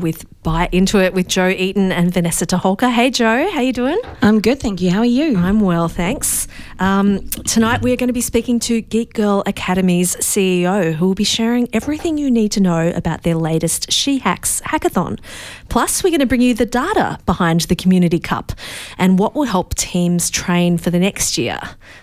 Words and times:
With 0.00 0.24
Bite 0.42 0.72
Into 0.72 0.98
It 0.98 1.14
with 1.14 1.28
Joe 1.28 1.48
Eaton 1.48 1.92
and 1.92 2.12
Vanessa 2.12 2.46
Toholka. 2.46 2.90
Hey 2.90 3.10
Joe, 3.10 3.50
how 3.50 3.60
you 3.60 3.72
doing? 3.72 4.00
I'm 4.22 4.40
good, 4.40 4.58
thank 4.58 4.80
you. 4.80 4.90
How 4.90 5.00
are 5.00 5.04
you? 5.04 5.36
I'm 5.36 5.60
well, 5.60 5.88
thanks. 5.88 6.48
Um, 6.78 7.28
tonight 7.28 7.82
we're 7.82 7.96
going 7.96 8.08
to 8.08 8.14
be 8.14 8.20
speaking 8.20 8.58
to 8.60 8.80
Geek 8.80 9.12
Girl 9.12 9.42
Academy's 9.46 10.16
CEO, 10.16 10.94
who 10.94 11.06
will 11.06 11.14
be 11.14 11.24
sharing 11.24 11.68
everything 11.74 12.18
you 12.18 12.30
need 12.30 12.52
to 12.52 12.60
know 12.60 12.90
about 12.90 13.22
their 13.22 13.34
latest 13.34 13.92
She 13.92 14.18
Hacks 14.18 14.60
hackathon. 14.62 15.20
Plus, 15.68 16.02
we're 16.02 16.10
going 16.10 16.20
to 16.20 16.26
bring 16.26 16.40
you 16.40 16.54
the 16.54 16.66
data 16.66 17.18
behind 17.26 17.62
the 17.62 17.76
Community 17.76 18.18
Cup 18.18 18.52
and 18.98 19.18
what 19.18 19.34
will 19.34 19.44
help 19.44 19.74
teams 19.74 20.30
train 20.30 20.78
for 20.78 20.90
the 20.90 20.98
next 20.98 21.38
year. 21.38 21.60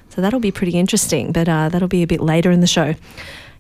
So 0.10 0.22
that'll 0.22 0.40
be 0.40 0.52
pretty 0.52 0.78
interesting, 0.78 1.32
but 1.32 1.50
uh, 1.50 1.70
that'll 1.70 1.88
be 1.88 2.04
a 2.04 2.08
bit 2.08 2.22
later 2.22 2.52
in 2.52 2.60
the 2.60 2.68
show. 2.68 2.96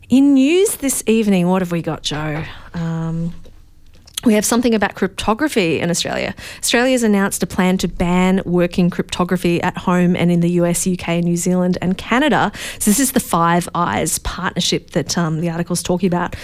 In 0.10 0.35
news 0.35 0.77
this 0.77 1.04
evening, 1.05 1.48
what 1.48 1.62
have 1.62 1.74
we 1.74 1.82
got, 1.82 2.02
Joe? 2.02 2.46
Um, 2.74 3.34
we 4.26 4.34
have 4.34 4.45
something 4.45 4.73
about 4.73 4.95
cryptography 4.95 5.80
in 5.80 5.89
Australia. 5.89 6.34
Australia 6.57 6.91
has 6.91 7.03
announced 7.03 7.44
a 7.44 7.48
plan 7.48 7.77
to 7.77 7.88
ban 7.88 8.41
working 8.45 8.90
cryptography 8.90 9.62
at 9.62 9.77
home 9.77 10.16
and 10.16 10.31
in 10.31 10.40
the 10.40 10.49
US, 10.62 10.88
UK, 10.88 11.23
New 11.23 11.38
Zealand, 11.38 11.77
and 11.81 11.98
Canada. 11.98 12.52
So, 12.80 12.90
this 12.91 12.99
is 12.99 13.12
the 13.12 13.20
Five 13.20 13.70
Eyes 13.76 14.20
partnership 14.20 14.91
that 14.91 15.17
um, 15.17 15.41
the 15.41 15.49
article's 15.49 15.84
talking 15.84 16.07
about. 16.07 16.35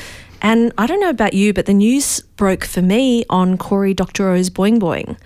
And 0.41 0.73
I 0.77 0.87
don't 0.87 0.99
know 0.99 1.09
about 1.09 1.33
you, 1.33 1.53
but 1.53 1.65
the 1.65 1.73
news 1.73 2.21
broke 2.35 2.65
for 2.65 2.81
me 2.81 3.23
on 3.29 3.57
Cory 3.57 3.93
Doctorow's 3.93 4.49
Boing 4.49 4.77
Boing. 4.77 5.17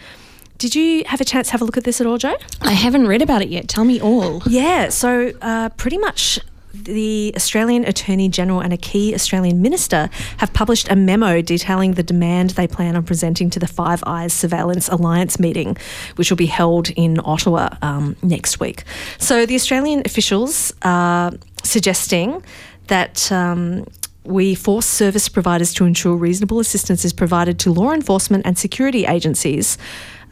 Did 0.57 0.73
you 0.73 1.03
have 1.05 1.21
a 1.21 1.25
chance 1.25 1.47
to 1.47 1.51
have 1.51 1.61
a 1.61 1.65
look 1.65 1.77
at 1.77 1.83
this 1.83 1.99
at 2.01 2.07
all, 2.07 2.17
Joe? 2.17 2.35
I 2.61 2.71
haven't 2.71 3.07
read 3.07 3.21
about 3.21 3.41
it 3.41 3.49
yet. 3.49 3.67
Tell 3.67 3.83
me 3.83 3.99
all. 3.99 4.41
Yeah, 4.47 4.89
so 4.89 5.31
uh, 5.41 5.69
pretty 5.69 5.97
much 5.97 6.39
the 6.83 7.33
Australian 7.35 7.85
Attorney 7.85 8.29
General 8.29 8.59
and 8.59 8.73
a 8.73 8.77
key 8.77 9.13
Australian 9.13 9.61
minister 9.61 10.09
have 10.37 10.53
published 10.53 10.89
a 10.89 10.95
memo 10.95 11.41
detailing 11.41 11.93
the 11.93 12.03
demand 12.03 12.51
they 12.51 12.67
plan 12.67 12.95
on 12.95 13.03
presenting 13.03 13.49
to 13.51 13.59
the 13.59 13.67
Five 13.67 14.03
Eyes 14.05 14.33
Surveillance 14.33 14.87
Alliance 14.87 15.39
meeting, 15.39 15.77
which 16.15 16.29
will 16.29 16.37
be 16.37 16.45
held 16.45 16.89
in 16.91 17.19
Ottawa 17.23 17.69
um, 17.81 18.15
next 18.21 18.59
week. 18.59 18.83
So 19.17 19.45
the 19.45 19.55
Australian 19.55 20.03
officials 20.05 20.73
are 20.81 21.33
suggesting 21.63 22.43
that. 22.87 23.31
Um, 23.31 23.85
we 24.23 24.55
force 24.55 24.85
service 24.85 25.29
providers 25.29 25.73
to 25.73 25.85
ensure 25.85 26.13
reasonable 26.17 26.59
assistance 26.59 27.05
is 27.05 27.13
provided 27.13 27.57
to 27.59 27.71
law 27.71 27.93
enforcement 27.93 28.45
and 28.45 28.57
security 28.57 29.05
agencies. 29.05 29.77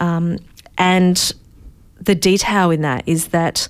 Um, 0.01 0.39
and 0.77 1.33
the 2.01 2.13
detail 2.13 2.71
in 2.71 2.81
that 2.81 3.03
is 3.05 3.29
that 3.29 3.69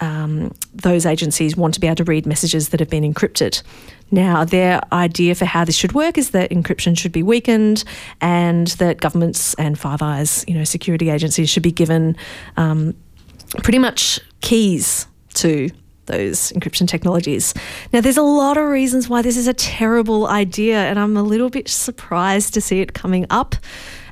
um, 0.00 0.54
those 0.74 1.06
agencies 1.06 1.56
want 1.56 1.74
to 1.74 1.80
be 1.80 1.86
able 1.86 1.96
to 1.96 2.04
read 2.04 2.26
messages 2.26 2.68
that 2.70 2.80
have 2.80 2.90
been 2.90 3.04
encrypted. 3.04 3.62
Now, 4.10 4.44
their 4.44 4.80
idea 4.92 5.34
for 5.34 5.44
how 5.44 5.64
this 5.64 5.76
should 5.76 5.92
work 5.92 6.16
is 6.16 6.30
that 6.30 6.50
encryption 6.50 6.96
should 6.96 7.12
be 7.12 7.22
weakened, 7.22 7.84
and 8.20 8.68
that 8.78 9.00
governments 9.00 9.54
and 9.54 9.78
Five 9.78 10.00
Eyes, 10.02 10.44
you 10.48 10.54
know, 10.54 10.64
security 10.64 11.10
agencies 11.10 11.50
should 11.50 11.62
be 11.62 11.72
given 11.72 12.16
um, 12.56 12.94
pretty 13.62 13.78
much 13.78 14.20
keys 14.40 15.06
to 15.34 15.70
those 16.06 16.52
encryption 16.52 16.88
technologies. 16.88 17.52
Now, 17.92 18.00
there's 18.00 18.16
a 18.16 18.22
lot 18.22 18.56
of 18.56 18.64
reasons 18.64 19.08
why 19.08 19.20
this 19.20 19.36
is 19.36 19.46
a 19.46 19.52
terrible 19.54 20.26
idea, 20.26 20.78
and 20.78 20.98
I'm 20.98 21.16
a 21.16 21.22
little 21.22 21.50
bit 21.50 21.68
surprised 21.68 22.54
to 22.54 22.60
see 22.60 22.80
it 22.80 22.94
coming 22.94 23.26
up 23.28 23.56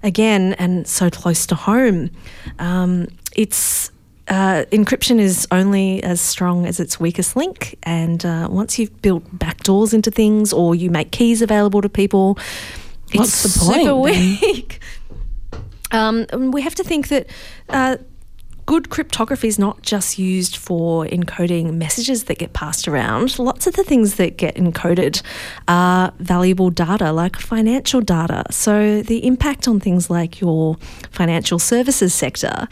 again 0.03 0.53
and 0.55 0.87
so 0.87 1.09
close 1.11 1.47
to 1.47 1.55
home. 1.55 2.11
Um, 2.59 3.09
it's 3.35 3.91
uh, 4.29 4.65
encryption 4.73 5.19
is 5.21 5.47
only 5.51 6.03
as 6.03 6.21
strong 6.21 6.67
as 6.67 6.81
its 6.81 6.99
weakest 6.99 7.37
link, 7.37 7.79
and 7.83 8.25
uh, 8.25 8.49
once 8.51 8.79
you've 8.79 9.01
built 9.03 9.25
backdoors 9.39 9.95
into 9.95 10.11
things 10.11 10.53
or 10.53 10.75
you 10.75 10.91
make 10.91 11.13
keys 11.13 11.43
available 11.43 11.81
to 11.83 11.89
people, 11.89 12.39
What's 13.13 13.45
it's 13.45 13.55
the 13.55 13.65
point, 13.65 13.83
super 13.83 13.97
weak. 13.97 14.81
Um, 15.93 16.27
and 16.31 16.53
we 16.53 16.63
have 16.63 16.75
to 16.75 16.85
think 16.85 17.09
that 17.09 17.29
uh, 17.69 17.97
good 18.67 18.91
cryptography 18.91 19.49
is 19.49 19.59
not 19.59 19.83
just 19.83 20.19
used 20.19 20.57
for 20.57 21.07
encoding 21.07 21.75
messages 21.75 22.25
that 22.25 22.39
get 22.39 22.53
passed 22.53 22.89
around. 22.89 23.39
Lots 23.39 23.67
of 23.67 23.75
the 23.75 23.85
things 23.85 24.17
that 24.17 24.37
get 24.37 24.57
encoded 24.57 25.23
are 25.69 26.13
valuable 26.19 26.71
data, 26.71 27.13
like 27.13 27.37
financial 27.37 28.01
data. 28.01 28.45
So 28.51 29.03
the 29.03 29.25
impact 29.25 29.69
on 29.69 29.79
things 29.79 30.11
like 30.11 30.41
your 30.41 30.77
financial 31.11 31.59
services 31.59 32.13
sector 32.13 32.69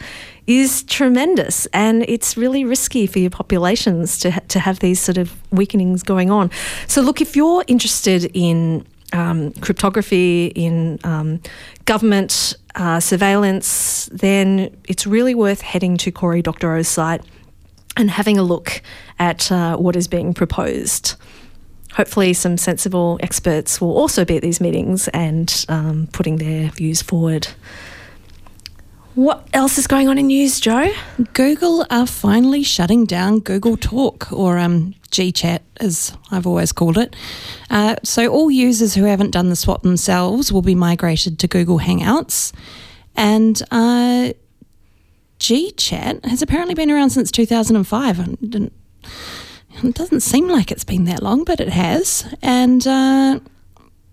is 0.47 0.83
tremendous, 0.83 1.65
and 1.67 2.05
it's 2.07 2.37
really 2.37 2.63
risky 2.63 3.07
for 3.07 3.17
your 3.17 3.31
populations 3.31 4.19
to 4.19 4.29
ha- 4.29 4.41
to 4.49 4.59
have 4.59 4.79
these 4.79 4.99
sort 4.99 5.17
of 5.17 5.35
weakenings 5.51 6.03
going 6.03 6.29
on. 6.29 6.51
So 6.87 7.01
look, 7.01 7.19
if 7.19 7.35
you're 7.35 7.63
interested 7.67 8.29
in 8.33 8.85
um, 9.15 9.51
cryptography, 9.53 10.47
in 10.55 10.99
um, 11.03 11.41
government 11.85 12.55
uh, 12.75 12.99
surveillance, 12.99 14.09
then 14.11 14.75
it's 14.87 15.07
really 15.07 15.33
worth 15.33 15.61
heading 15.61 15.97
to 15.97 16.11
Cory 16.11 16.43
Doctorow's 16.43 16.87
site 16.87 17.21
and 17.97 18.11
having 18.11 18.37
a 18.37 18.43
look 18.43 18.81
at 19.17 19.51
uh, 19.51 19.77
what 19.77 19.95
is 19.95 20.07
being 20.07 20.33
proposed. 20.33 21.15
Hopefully, 21.93 22.33
some 22.33 22.57
sensible 22.57 23.17
experts 23.21 23.79
will 23.79 23.97
also 23.97 24.25
be 24.25 24.35
at 24.35 24.41
these 24.41 24.59
meetings 24.59 25.07
and 25.09 25.65
um, 25.69 26.07
putting 26.11 26.35
their 26.35 26.69
views 26.71 27.01
forward. 27.01 27.47
What 29.15 29.47
else 29.53 29.77
is 29.77 29.87
going 29.87 30.09
on 30.09 30.17
in 30.17 30.27
news, 30.27 30.59
Joe? 30.59 30.91
Google 31.31 31.85
are 31.89 32.05
finally 32.05 32.63
shutting 32.63 33.05
down 33.05 33.39
Google 33.39 33.77
Talk, 33.77 34.29
or 34.33 34.57
um, 34.57 34.93
GChat, 35.09 35.61
as 35.77 36.17
I've 36.31 36.45
always 36.45 36.73
called 36.73 36.97
it. 36.97 37.15
Uh, 37.69 37.95
so, 38.03 38.27
all 38.27 38.51
users 38.51 38.93
who 38.95 39.05
haven't 39.05 39.31
done 39.31 39.47
the 39.47 39.55
swap 39.55 39.83
themselves 39.83 40.51
will 40.51 40.61
be 40.61 40.75
migrated 40.75 41.39
to 41.39 41.47
Google 41.47 41.79
Hangouts. 41.79 42.51
And 43.15 43.61
uh, 43.71 44.33
GChat 45.39 46.25
has 46.25 46.41
apparently 46.41 46.73
been 46.73 46.91
around 46.91 47.11
since 47.11 47.31
2005. 47.31 48.19
I 48.19 48.35
It 49.81 49.95
doesn't 49.95 50.21
seem 50.21 50.49
like 50.49 50.71
it's 50.71 50.83
been 50.83 51.05
that 51.05 51.23
long, 51.23 51.45
but 51.45 51.61
it 51.61 51.69
has. 51.69 52.27
And 52.41 52.85
uh, 52.85 53.39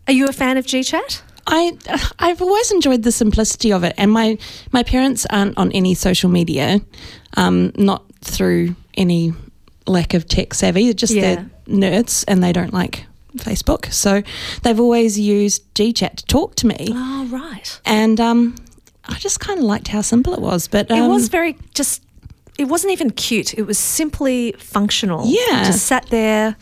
Are 0.07 0.13
you 0.13 0.29
a 0.29 0.33
fan 0.33 0.57
of 0.59 0.65
GChat? 0.65 1.23
I 1.47 1.77
I've 2.19 2.41
always 2.43 2.71
enjoyed 2.71 3.03
the 3.03 3.13
simplicity 3.13 3.73
of 3.73 3.85
it, 3.85 3.95
and 3.99 4.11
my 4.11 4.39
my 4.73 4.83
parents 4.83 5.27
aren't 5.31 5.57
on 5.59 5.73
any 5.73 5.95
social 5.95 6.31
media, 6.31 6.81
um, 7.37 7.73
not 7.77 8.03
through 8.21 8.75
any 8.95 9.33
lack 9.87 10.15
of 10.15 10.27
tech 10.29 10.55
savvy. 10.55 10.85
They're 10.85 10.93
just 10.95 11.13
Yeah. 11.15 11.35
they're 11.35 11.51
nerds, 11.69 12.25
and 12.29 12.43
they 12.43 12.53
don't 12.53 12.73
like 12.73 13.07
Facebook, 13.39 13.93
so 13.93 14.23
they've 14.63 14.79
always 14.79 15.19
used 15.19 15.63
GChat 15.75 16.17
to 16.17 16.27
talk 16.27 16.55
to 16.57 16.67
me, 16.67 16.89
Oh, 16.91 17.27
right. 17.31 17.81
and 17.85 18.21
um, 18.21 18.55
I 19.07 19.15
just 19.19 19.41
kind 19.41 19.59
of 19.59 19.65
liked 19.65 19.89
how 19.89 20.03
simple 20.03 20.35
it 20.35 20.41
was. 20.41 20.69
But 20.69 20.91
um, 20.91 20.99
it 20.99 21.09
was 21.09 21.29
very 21.29 21.57
just. 21.75 22.03
It 22.59 22.67
wasn't 22.67 22.93
even 22.93 23.11
cute. 23.11 23.55
It 23.55 23.63
was 23.63 23.79
simply 23.79 24.53
functional. 24.59 25.25
Yeah. 25.27 25.65
just 25.65 25.87
sat 25.87 26.07
there, 26.11 26.55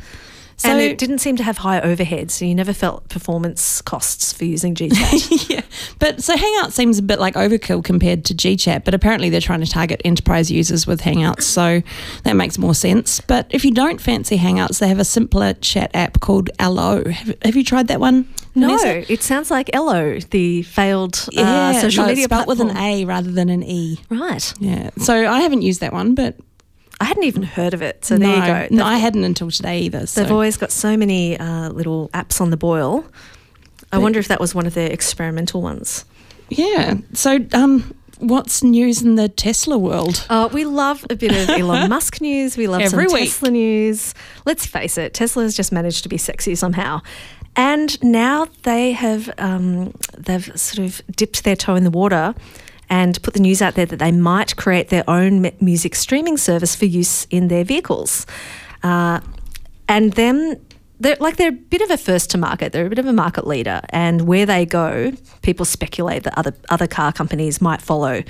So- 0.60 0.68
and 0.68 0.78
it 0.78 0.98
didn't 0.98 1.18
seem 1.20 1.36
to 1.36 1.42
have 1.42 1.56
high 1.56 1.80
overhead, 1.80 2.30
so 2.30 2.44
you 2.44 2.54
never 2.54 2.74
felt 2.74 3.08
performance 3.08 3.80
costs 3.80 4.30
for 4.30 4.44
using 4.44 4.74
GChat. 4.74 5.48
yeah, 5.48 5.62
but 5.98 6.22
so 6.22 6.36
Hangout 6.36 6.74
seems 6.74 6.98
a 6.98 7.02
bit 7.02 7.18
like 7.18 7.34
overkill 7.34 7.82
compared 7.82 8.26
to 8.26 8.34
GChat, 8.34 8.84
but 8.84 8.92
apparently 8.92 9.30
they're 9.30 9.40
trying 9.40 9.60
to 9.60 9.66
target 9.70 10.02
enterprise 10.04 10.50
users 10.50 10.86
with 10.86 11.00
Hangouts, 11.00 11.44
so 11.44 11.80
that 12.24 12.34
makes 12.36 12.58
more 12.58 12.74
sense. 12.74 13.20
But 13.20 13.46
if 13.48 13.64
you 13.64 13.70
don't 13.72 14.02
fancy 14.02 14.36
Hangouts, 14.36 14.80
they 14.80 14.88
have 14.88 14.98
a 14.98 15.04
simpler 15.04 15.54
chat 15.54 15.90
app 15.94 16.20
called 16.20 16.50
Allo. 16.58 17.04
Have, 17.08 17.34
have 17.42 17.56
you 17.56 17.64
tried 17.64 17.88
that 17.88 17.98
one? 18.00 18.28
no, 18.54 18.76
Vanessa? 18.76 19.10
it 19.10 19.22
sounds 19.22 19.50
like 19.50 19.70
Ello, 19.72 20.18
the 20.30 20.62
failed 20.64 21.26
uh, 21.28 21.40
Yeah, 21.40 21.72
social 21.80 22.04
no, 22.04 22.10
it's 22.10 22.16
media 22.16 22.24
spelt 22.24 22.46
with 22.48 22.60
an. 22.60 22.76
A 22.76 23.06
rather 23.06 23.30
than 23.30 23.48
an 23.48 23.62
E. 23.62 23.98
Right. 24.10 24.52
Yeah, 24.60 24.90
so 24.98 25.26
I 25.26 25.40
haven't 25.40 25.62
used 25.62 25.80
that 25.80 25.94
one, 25.94 26.14
but 26.14 26.36
I 27.00 27.04
hadn't 27.04 27.24
even 27.24 27.42
heard 27.42 27.72
of 27.74 27.80
it. 27.82 28.04
So 28.04 28.16
no, 28.16 28.26
there 28.26 28.36
you 28.36 28.42
go. 28.68 28.74
no, 28.76 28.84
They've- 28.84 28.94
I 28.94 28.98
hadn't 28.98 29.24
until 29.24 29.50
today 29.50 29.80
either. 29.80 30.06
So. 30.06 30.20
They've 30.22 30.30
always 30.32 30.56
got 30.58 30.70
so 30.70 30.96
many 30.96 31.38
uh, 31.38 31.70
little 31.70 32.10
apps 32.12 32.40
on 32.40 32.50
the 32.50 32.56
boil. 32.58 33.04
I 33.92 33.96
But- 33.96 34.02
wonder 34.02 34.18
if 34.18 34.28
that 34.28 34.38
was 34.40 34.54
one 34.54 34.66
of 34.66 34.74
their 34.74 34.90
experimental 34.90 35.62
ones. 35.62 36.04
yeah. 36.50 36.94
So, 37.14 37.38
um, 37.54 37.94
what's 38.18 38.62
news 38.62 39.00
in 39.02 39.14
the 39.14 39.28
Tesla 39.30 39.78
world? 39.78 40.26
Uh, 40.28 40.48
we 40.52 40.64
love 40.66 41.06
a 41.08 41.16
bit 41.16 41.32
of 41.32 41.48
Elon 41.58 41.88
Musk 41.88 42.20
news. 42.20 42.56
We 42.58 42.66
love 42.68 42.82
Every 42.82 43.08
some 43.08 43.14
week. 43.14 43.30
Tesla 43.30 43.50
news. 43.50 44.14
Let's 44.44 44.66
face 44.66 44.98
it, 44.98 45.14
Tesla 45.14 45.42
has 45.44 45.56
just 45.56 45.72
managed 45.72 46.02
to 46.02 46.08
be 46.10 46.18
sexy 46.18 46.54
somehow. 46.54 47.00
And 47.56 48.00
now 48.02 48.46
they 48.62 48.92
have 48.92 49.28
um, 49.38 49.92
they've 50.18 50.44
sort 50.54 50.86
of 50.86 51.00
dipped 51.16 51.44
their 51.44 51.56
toe 51.56 51.74
in 51.76 51.84
the 51.84 51.90
water 51.90 52.34
and 52.90 53.22
put 53.22 53.34
the 53.34 53.40
news 53.40 53.62
out 53.62 53.74
there 53.74 53.86
that 53.86 54.00
they 54.00 54.12
might 54.12 54.56
create 54.56 54.88
their 54.88 55.08
own 55.08 55.50
music 55.60 55.94
streaming 55.94 56.36
service 56.36 56.74
for 56.74 56.84
use 56.84 57.24
in 57.30 57.48
their 57.48 57.64
vehicles. 57.64 58.26
Uh, 58.82 59.20
and 59.88 60.12
then 60.14 60.60
they're 60.98 61.16
like 61.20 61.36
they're 61.36 61.48
a 61.48 61.52
bit 61.52 61.80
of 61.80 61.90
a 61.90 61.96
first 61.96 62.30
to 62.30 62.38
market. 62.38 62.72
They're 62.72 62.86
a 62.86 62.90
bit 62.90 62.98
of 62.98 63.06
a 63.06 63.12
market 63.12 63.46
leader, 63.46 63.80
and 63.88 64.22
where 64.22 64.44
they 64.44 64.66
go, 64.66 65.12
people 65.42 65.64
speculate 65.64 66.24
that 66.24 66.36
other 66.36 66.54
other 66.68 66.86
car 66.86 67.12
companies 67.12 67.60
might 67.60 67.80
follow. 67.80 68.22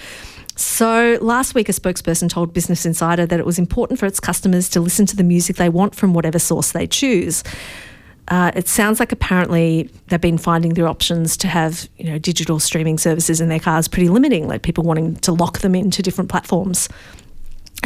So, 0.57 1.19
last 1.23 1.55
week, 1.55 1.69
a 1.69 1.73
spokesperson 1.73 2.29
told 2.29 2.53
Business 2.53 2.85
Insider 2.85 3.25
that 3.27 3.41
it 3.41 3.47
was 3.47 3.59
important 3.59 3.99
for 3.99 4.07
its 4.07 4.21
customers 4.21 4.69
to 4.71 4.81
listen 4.81 5.07
to 5.07 5.17
the 5.17 5.25
music 5.25 5.57
they 5.57 5.71
want 5.71 5.95
from 5.95 6.13
whatever 6.13 6.39
source 6.39 6.73
they 6.73 6.87
choose. 6.87 7.43
Uh, 8.31 8.53
it 8.55 8.69
sounds 8.69 9.01
like 9.01 9.11
apparently 9.11 9.91
they've 10.07 10.21
been 10.21 10.39
finding 10.39 10.75
their 10.75 10.87
options 10.87 11.37
to 11.37 11.49
have 11.49 11.89
you 11.99 12.05
know 12.05 12.17
digital 12.17 12.61
streaming 12.61 12.97
services 12.97 13.41
in 13.41 13.49
their 13.49 13.59
cars 13.59 13.89
pretty 13.89 14.09
limiting, 14.09 14.47
like 14.47 14.63
people 14.63 14.85
wanting 14.85 15.17
to 15.17 15.33
lock 15.33 15.59
them 15.59 15.75
into 15.75 16.01
different 16.01 16.31
platforms. 16.31 16.89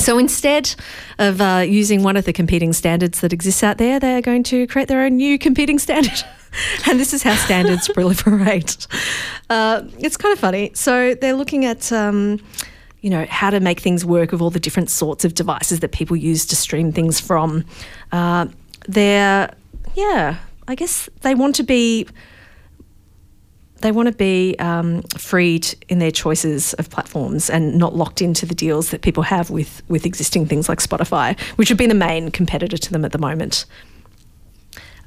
So 0.01 0.19
instead 0.19 0.75
of 1.19 1.41
uh, 1.41 1.65
using 1.67 2.03
one 2.03 2.17
of 2.17 2.25
the 2.25 2.33
competing 2.33 2.73
standards 2.73 3.21
that 3.21 3.33
exists 3.33 3.63
out 3.63 3.79
there, 3.79 3.99
they're 3.99 4.21
going 4.21 4.43
to 4.45 4.67
create 4.67 4.89
their 4.89 5.03
own 5.03 5.17
new 5.17 5.39
competing 5.39 5.79
standard. 5.79 6.23
and 6.87 7.01
this 7.01 7.15
is 7.15 7.23
how 7.23 7.37
standards 7.37 7.89
proliferate. 7.97 8.87
Uh, 9.49 9.83
it's 9.99 10.17
kind 10.17 10.33
of 10.33 10.39
funny. 10.39 10.73
So 10.75 11.15
they're 11.15 11.35
looking 11.35 11.65
at. 11.65 11.91
Um, 11.91 12.41
you 13.01 13.11
know 13.11 13.27
how 13.29 13.51
to 13.51 13.61
make 13.61 13.81
things 13.81 14.03
work 14.03 14.33
with 14.33 14.41
all 14.41 14.49
the 14.49 14.59
different 14.59 14.89
sorts 14.89 15.27
of 15.27 15.35
devices 15.35 15.81
that 15.81 15.93
people 15.93 16.17
use 16.17 16.47
to 16.47 16.57
stream 16.57 16.91
things 16.91 17.21
from. 17.21 17.63
Uh, 18.13 18.47
they're 18.89 19.55
yeah, 19.95 20.39
I 20.69 20.75
guess 20.75 21.09
they 21.23 21.35
want 21.35 21.57
to 21.57 21.63
be 21.63 22.07
they 23.85 23.93
want 23.93 24.09
to 24.09 24.15
be 24.15 24.57
um, 24.59 25.03
freed 25.19 25.75
in 25.91 25.99
their 25.99 26.11
choices 26.11 26.73
of 26.75 26.89
platforms 26.89 27.51
and 27.51 27.77
not 27.77 27.95
locked 27.95 28.23
into 28.23 28.47
the 28.47 28.55
deals 28.55 28.91
that 28.91 29.03
people 29.03 29.23
have 29.25 29.51
with 29.51 29.83
with 29.89 30.07
existing 30.07 30.47
things 30.47 30.69
like 30.69 30.79
Spotify, 30.79 31.39
which 31.57 31.71
would 31.71 31.79
be 31.79 31.87
the 31.87 31.95
main 31.95 32.31
competitor 32.31 32.79
to 32.79 32.93
them 32.93 33.05
at 33.05 33.13
the 33.13 33.19
moment. 33.19 33.67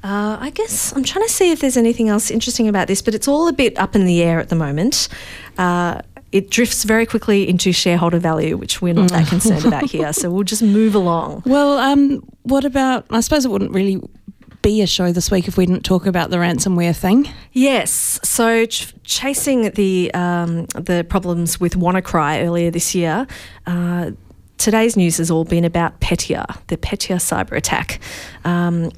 Uh, 0.04 0.38
I 0.40 0.50
guess 0.50 0.94
I'm 0.94 1.02
trying 1.02 1.26
to 1.26 1.32
see 1.32 1.50
if 1.50 1.60
there's 1.60 1.76
anything 1.76 2.08
else 2.08 2.30
interesting 2.30 2.68
about 2.68 2.86
this, 2.86 3.02
but 3.02 3.16
it's 3.16 3.26
all 3.26 3.48
a 3.48 3.52
bit 3.52 3.76
up 3.80 3.96
in 3.96 4.04
the 4.04 4.22
air 4.22 4.38
at 4.38 4.48
the 4.48 4.54
moment. 4.54 5.08
Uh, 5.58 6.00
it 6.30 6.50
drifts 6.50 6.84
very 6.84 7.04
quickly 7.04 7.48
into 7.48 7.72
shareholder 7.72 8.20
value, 8.20 8.56
which 8.56 8.80
we're 8.80 8.94
not 8.94 9.10
that 9.10 9.26
concerned 9.34 9.64
about 9.64 9.90
here. 9.90 10.12
So 10.12 10.30
we'll 10.30 10.44
just 10.44 10.62
move 10.62 10.94
along. 10.94 11.42
Well, 11.46 11.78
um, 11.78 12.22
what 12.42 12.64
about? 12.64 13.06
I 13.10 13.20
suppose 13.20 13.44
it 13.44 13.50
wouldn't 13.50 13.72
really 13.72 14.00
be 14.68 14.82
a 14.82 14.86
show 14.86 15.12
this 15.12 15.30
week 15.30 15.48
if 15.48 15.56
we 15.56 15.64
didn't 15.64 15.82
talk 15.82 16.04
about 16.04 16.28
the 16.28 16.36
ransomware 16.36 16.94
thing. 16.94 17.26
Yes. 17.52 18.20
So 18.22 18.66
ch- 18.66 18.92
chasing 19.02 19.70
the 19.70 20.12
um, 20.12 20.66
the 20.66 21.06
problems 21.08 21.58
with 21.58 21.74
WannaCry 21.74 22.44
earlier 22.44 22.70
this 22.70 22.94
year. 22.94 23.26
Uh, 23.66 24.10
today's 24.58 24.94
news 24.94 25.16
has 25.16 25.30
all 25.30 25.46
been 25.46 25.64
about 25.64 26.00
Petya, 26.00 26.44
the 26.66 26.76
Petya 26.76 27.16
cyber 27.16 27.56
attack. 27.56 28.00
Um, 28.44 28.90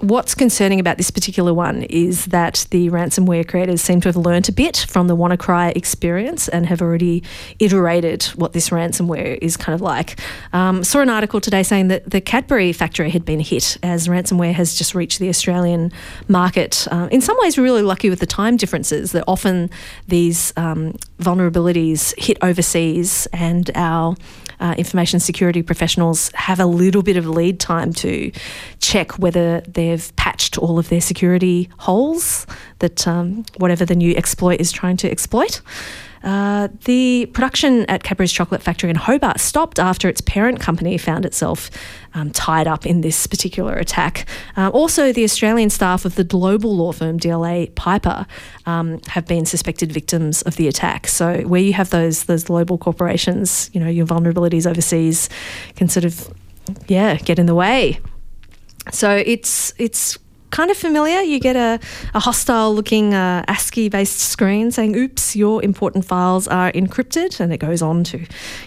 What's 0.00 0.34
concerning 0.34 0.78
about 0.78 0.98
this 0.98 1.10
particular 1.10 1.54
one 1.54 1.84
is 1.84 2.26
that 2.26 2.66
the 2.70 2.90
ransomware 2.90 3.48
creators 3.48 3.80
seem 3.80 4.02
to 4.02 4.08
have 4.10 4.16
learnt 4.16 4.46
a 4.46 4.52
bit 4.52 4.84
from 4.88 5.06
the 5.06 5.16
WannaCry 5.16 5.74
experience 5.74 6.48
and 6.48 6.66
have 6.66 6.82
already 6.82 7.22
iterated 7.58 8.24
what 8.36 8.52
this 8.52 8.68
ransomware 8.68 9.38
is 9.40 9.56
kind 9.56 9.74
of 9.74 9.80
like. 9.80 10.20
Um, 10.52 10.84
saw 10.84 11.00
an 11.00 11.08
article 11.08 11.40
today 11.40 11.62
saying 11.62 11.88
that 11.88 12.10
the 12.10 12.20
Cadbury 12.20 12.74
factory 12.74 13.08
had 13.08 13.24
been 13.24 13.40
hit 13.40 13.78
as 13.82 14.06
ransomware 14.06 14.52
has 14.52 14.74
just 14.74 14.94
reached 14.94 15.18
the 15.18 15.30
Australian 15.30 15.90
market. 16.28 16.86
Uh, 16.90 17.08
in 17.10 17.22
some 17.22 17.36
ways, 17.40 17.56
we're 17.56 17.64
really 17.64 17.80
lucky 17.80 18.10
with 18.10 18.20
the 18.20 18.26
time 18.26 18.58
differences 18.58 19.12
that 19.12 19.24
often 19.26 19.70
these 20.08 20.52
um, 20.58 20.92
vulnerabilities 21.20 22.12
hit 22.22 22.36
overseas 22.42 23.26
and 23.32 23.70
our 23.74 24.14
uh, 24.60 24.74
information 24.78 25.20
security 25.20 25.62
professionals 25.62 26.30
have 26.34 26.60
a 26.60 26.66
little 26.66 27.02
bit 27.02 27.16
of 27.16 27.28
lead 27.28 27.60
time 27.60 27.92
to 27.92 28.30
check 28.80 29.18
whether 29.18 29.60
they've 29.62 30.14
patched 30.16 30.58
all 30.58 30.78
of 30.78 30.88
their 30.88 31.00
security 31.00 31.68
holes 31.78 32.46
that 32.78 33.06
um, 33.06 33.44
whatever 33.58 33.84
the 33.84 33.94
new 33.94 34.14
exploit 34.16 34.60
is 34.60 34.72
trying 34.72 34.96
to 34.96 35.10
exploit. 35.10 35.60
Uh, 36.26 36.66
the 36.86 37.26
production 37.32 37.86
at 37.86 38.02
Cadbury's 38.02 38.32
Chocolate 38.32 38.60
Factory 38.60 38.90
in 38.90 38.96
Hobart 38.96 39.38
stopped 39.38 39.78
after 39.78 40.08
its 40.08 40.20
parent 40.20 40.58
company 40.58 40.98
found 40.98 41.24
itself 41.24 41.70
um, 42.14 42.30
tied 42.32 42.66
up 42.66 42.84
in 42.84 43.00
this 43.00 43.28
particular 43.28 43.74
attack. 43.74 44.26
Uh, 44.56 44.68
also, 44.70 45.12
the 45.12 45.22
Australian 45.22 45.70
staff 45.70 46.04
of 46.04 46.16
the 46.16 46.24
global 46.24 46.74
law 46.74 46.90
firm 46.90 47.16
DLA 47.16 47.72
Piper 47.76 48.26
um, 48.66 49.00
have 49.06 49.24
been 49.26 49.46
suspected 49.46 49.92
victims 49.92 50.42
of 50.42 50.56
the 50.56 50.66
attack. 50.66 51.06
So, 51.06 51.42
where 51.42 51.60
you 51.60 51.74
have 51.74 51.90
those 51.90 52.24
those 52.24 52.42
global 52.42 52.76
corporations, 52.76 53.70
you 53.72 53.78
know, 53.78 53.88
your 53.88 54.04
vulnerabilities 54.04 54.68
overseas 54.68 55.28
can 55.76 55.88
sort 55.88 56.04
of, 56.04 56.28
yeah, 56.88 57.18
get 57.18 57.38
in 57.38 57.46
the 57.46 57.54
way. 57.54 58.00
So 58.92 59.10
it's 59.14 59.72
it's 59.78 60.18
kind 60.56 60.70
of 60.70 60.76
familiar. 60.78 61.20
You 61.20 61.38
get 61.38 61.54
a, 61.54 61.78
a 62.14 62.20
hostile 62.20 62.74
looking 62.74 63.12
uh, 63.12 63.44
ASCII 63.46 63.90
based 63.90 64.20
screen 64.20 64.70
saying, 64.70 64.96
oops, 64.96 65.36
your 65.36 65.62
important 65.62 66.06
files 66.06 66.48
are 66.48 66.72
encrypted. 66.72 67.40
And 67.40 67.52
it 67.52 67.58
goes 67.58 67.82
on 67.82 68.04
to 68.04 68.18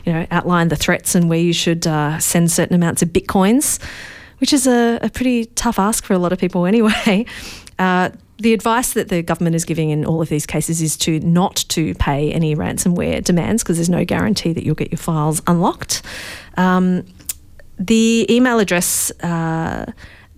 you 0.05 0.13
know, 0.13 0.27
outline 0.29 0.67
the 0.67 0.75
threats 0.75 1.15
and 1.15 1.27
where 1.29 1.39
you 1.39 1.51
should 1.51 1.87
uh, 1.87 2.19
send 2.19 2.51
certain 2.51 2.75
amounts 2.75 3.01
of 3.01 3.09
bitcoins, 3.09 3.81
which 4.37 4.53
is 4.53 4.67
a, 4.67 4.99
a, 5.01 5.09
pretty 5.09 5.45
tough 5.45 5.79
ask 5.79 6.03
for 6.03 6.13
a 6.13 6.19
lot 6.19 6.31
of 6.31 6.39
people 6.39 6.65
anyway. 6.65 7.25
Uh, 7.79 8.09
the 8.39 8.51
advice 8.53 8.91
that 8.91 9.07
the 9.07 9.21
government 9.21 9.55
is 9.55 9.63
giving 9.63 9.89
in 9.89 10.03
all 10.03 10.21
of 10.21 10.27
these 10.27 10.45
cases 10.45 10.81
is 10.81 10.97
to 10.97 11.21
not 11.21 11.55
to 11.69 11.93
pay 11.93 12.29
any 12.33 12.53
ransomware 12.53 13.23
demands 13.23 13.63
because 13.63 13.77
there's 13.77 13.89
no 13.89 14.03
guarantee 14.03 14.51
that 14.51 14.65
you'll 14.65 14.75
get 14.75 14.91
your 14.91 14.97
files 14.97 15.41
unlocked. 15.47 16.01
Um, 16.57 17.05
the 17.77 18.27
email 18.29 18.59
address 18.59 19.11
uh, 19.21 19.93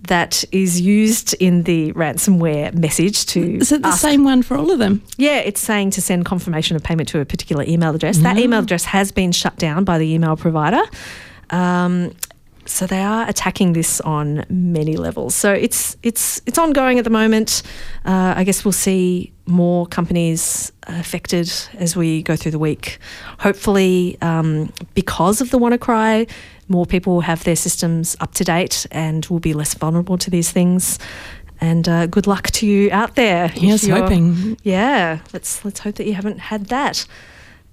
that 0.08 0.44
is 0.52 0.80
used 0.80 1.34
in 1.34 1.62
the 1.62 1.92
ransomware 1.92 2.74
message 2.74 3.26
to. 3.26 3.58
Is 3.58 3.72
it 3.72 3.82
the 3.82 3.88
ask, 3.88 4.00
same 4.00 4.24
one 4.24 4.42
for 4.42 4.56
all 4.56 4.70
of 4.70 4.78
them? 4.78 5.02
Yeah, 5.16 5.38
it's 5.38 5.60
saying 5.60 5.90
to 5.92 6.02
send 6.02 6.24
confirmation 6.24 6.76
of 6.76 6.82
payment 6.82 7.08
to 7.10 7.20
a 7.20 7.24
particular 7.24 7.64
email 7.66 7.94
address. 7.94 8.18
Mm. 8.18 8.22
That 8.22 8.38
email 8.38 8.60
address 8.60 8.84
has 8.84 9.12
been 9.12 9.32
shut 9.32 9.56
down 9.56 9.84
by 9.84 9.98
the 9.98 10.12
email 10.12 10.36
provider. 10.36 10.82
Um, 11.50 12.12
so 12.64 12.86
they 12.86 13.02
are 13.02 13.28
attacking 13.28 13.72
this 13.72 14.00
on 14.02 14.44
many 14.48 14.96
levels. 14.96 15.34
So 15.34 15.52
it's 15.52 15.96
it's 16.02 16.40
it's 16.46 16.58
ongoing 16.58 16.98
at 16.98 17.04
the 17.04 17.10
moment. 17.10 17.62
Uh, 18.04 18.34
I 18.36 18.44
guess 18.44 18.64
we'll 18.64 18.72
see 18.72 19.32
more 19.46 19.86
companies 19.86 20.70
affected 20.84 21.52
as 21.74 21.96
we 21.96 22.22
go 22.22 22.36
through 22.36 22.52
the 22.52 22.58
week. 22.58 22.98
Hopefully, 23.38 24.16
um, 24.22 24.72
because 24.94 25.40
of 25.40 25.50
the 25.50 25.58
WannaCry, 25.58 26.30
more 26.72 26.86
people 26.86 27.12
will 27.14 27.20
have 27.32 27.44
their 27.44 27.56
systems 27.56 28.16
up 28.20 28.32
to 28.34 28.44
date 28.44 28.86
and 28.90 29.24
will 29.26 29.40
be 29.40 29.54
less 29.54 29.74
vulnerable 29.74 30.18
to 30.18 30.30
these 30.30 30.50
things. 30.50 30.98
And 31.60 31.88
uh, 31.88 32.06
good 32.06 32.26
luck 32.26 32.50
to 32.58 32.66
you 32.66 32.90
out 32.90 33.14
there. 33.14 33.52
Yes, 33.54 33.86
hoping. 33.86 34.56
Yeah, 34.64 35.20
let's 35.32 35.64
let's 35.64 35.80
hope 35.84 35.94
that 35.96 36.06
you 36.06 36.14
haven't 36.14 36.38
had 36.50 36.66
that. 36.66 37.06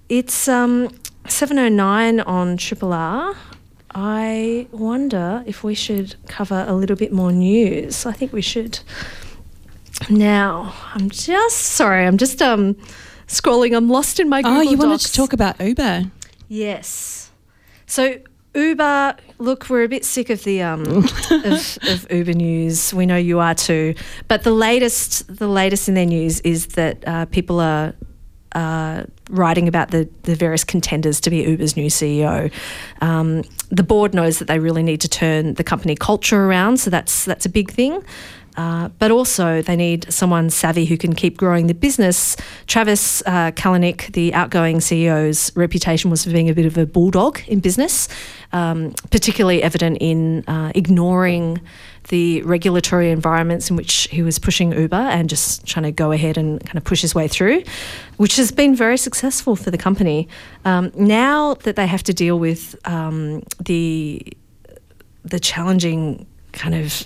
It's 0.08 0.46
um, 0.48 0.88
7.09 1.24 2.22
on 2.26 2.56
Triple 2.56 2.92
R. 2.92 3.34
I 3.92 4.66
wonder 4.70 5.42
if 5.46 5.64
we 5.64 5.74
should 5.74 6.14
cover 6.28 6.64
a 6.68 6.74
little 6.74 6.96
bit 6.96 7.12
more 7.12 7.32
news. 7.32 8.06
I 8.06 8.12
think 8.12 8.32
we 8.32 8.42
should. 8.42 8.78
Now, 10.08 10.72
I'm 10.94 11.10
just 11.10 11.58
sorry, 11.58 12.06
I'm 12.06 12.16
just 12.16 12.40
um 12.42 12.74
scrolling. 13.26 13.76
I'm 13.76 13.88
lost 13.88 14.20
in 14.20 14.28
my 14.28 14.42
Google 14.42 14.58
Oh, 14.58 14.62
you 14.62 14.76
Docs. 14.76 14.84
wanted 14.86 15.00
to 15.00 15.12
talk 15.12 15.32
about 15.32 15.60
Uber. 15.60 16.04
Yes. 16.48 17.30
So 17.86 18.16
Uber, 18.54 19.16
look, 19.38 19.70
we're 19.70 19.84
a 19.84 19.88
bit 19.88 20.04
sick 20.04 20.28
of 20.28 20.42
the 20.44 20.62
um, 20.62 20.82
of, 21.30 21.78
of, 21.88 22.06
Uber 22.10 22.32
news. 22.32 22.92
We 22.92 23.06
know 23.06 23.16
you 23.16 23.38
are 23.38 23.54
too. 23.54 23.94
But 24.26 24.42
the 24.42 24.50
latest, 24.50 25.36
the 25.36 25.46
latest 25.46 25.88
in 25.88 25.94
their 25.94 26.06
news 26.06 26.40
is 26.40 26.68
that 26.68 27.06
uh, 27.06 27.26
people 27.26 27.60
are 27.60 27.94
uh, 28.52 29.04
writing 29.30 29.68
about 29.68 29.92
the, 29.92 30.08
the 30.24 30.34
various 30.34 30.64
contenders 30.64 31.20
to 31.20 31.30
be 31.30 31.42
Uber's 31.42 31.76
new 31.76 31.88
CEO. 31.88 32.52
Um, 33.00 33.44
the 33.70 33.84
board 33.84 34.14
knows 34.14 34.40
that 34.40 34.48
they 34.48 34.58
really 34.58 34.82
need 34.82 35.00
to 35.02 35.08
turn 35.08 35.54
the 35.54 35.64
company 35.64 35.94
culture 35.94 36.46
around, 36.46 36.78
so 36.78 36.90
that's 36.90 37.24
that's 37.24 37.46
a 37.46 37.50
big 37.50 37.70
thing. 37.70 38.02
Uh, 38.56 38.88
but 38.98 39.10
also, 39.10 39.62
they 39.62 39.76
need 39.76 40.12
someone 40.12 40.50
savvy 40.50 40.84
who 40.84 40.96
can 40.96 41.14
keep 41.14 41.38
growing 41.38 41.66
the 41.66 41.74
business. 41.74 42.36
Travis 42.66 43.22
uh, 43.24 43.52
Kalanick, 43.52 44.12
the 44.12 44.34
outgoing 44.34 44.78
CEO's 44.78 45.52
reputation 45.56 46.10
was 46.10 46.24
for 46.24 46.30
being 46.30 46.50
a 46.50 46.54
bit 46.54 46.66
of 46.66 46.76
a 46.76 46.84
bulldog 46.84 47.40
in 47.46 47.60
business, 47.60 48.08
um, 48.52 48.92
particularly 49.10 49.62
evident 49.62 49.98
in 50.00 50.44
uh, 50.48 50.72
ignoring 50.74 51.60
the 52.08 52.42
regulatory 52.42 53.10
environments 53.10 53.70
in 53.70 53.76
which 53.76 54.08
he 54.10 54.22
was 54.22 54.38
pushing 54.38 54.72
Uber 54.72 54.96
and 54.96 55.28
just 55.28 55.64
trying 55.66 55.84
to 55.84 55.92
go 55.92 56.12
ahead 56.12 56.36
and 56.36 56.64
kind 56.64 56.76
of 56.76 56.84
push 56.84 57.02
his 57.02 57.14
way 57.14 57.28
through, 57.28 57.62
which 58.16 58.36
has 58.36 58.50
been 58.50 58.74
very 58.74 58.96
successful 58.96 59.54
for 59.54 59.70
the 59.70 59.78
company. 59.78 60.28
Um, 60.64 60.90
now 60.94 61.54
that 61.54 61.76
they 61.76 61.86
have 61.86 62.02
to 62.04 62.14
deal 62.14 62.38
with 62.38 62.74
um, 62.86 63.42
the 63.64 64.22
the 65.22 65.38
challenging 65.38 66.26
kind 66.52 66.74
of 66.74 67.04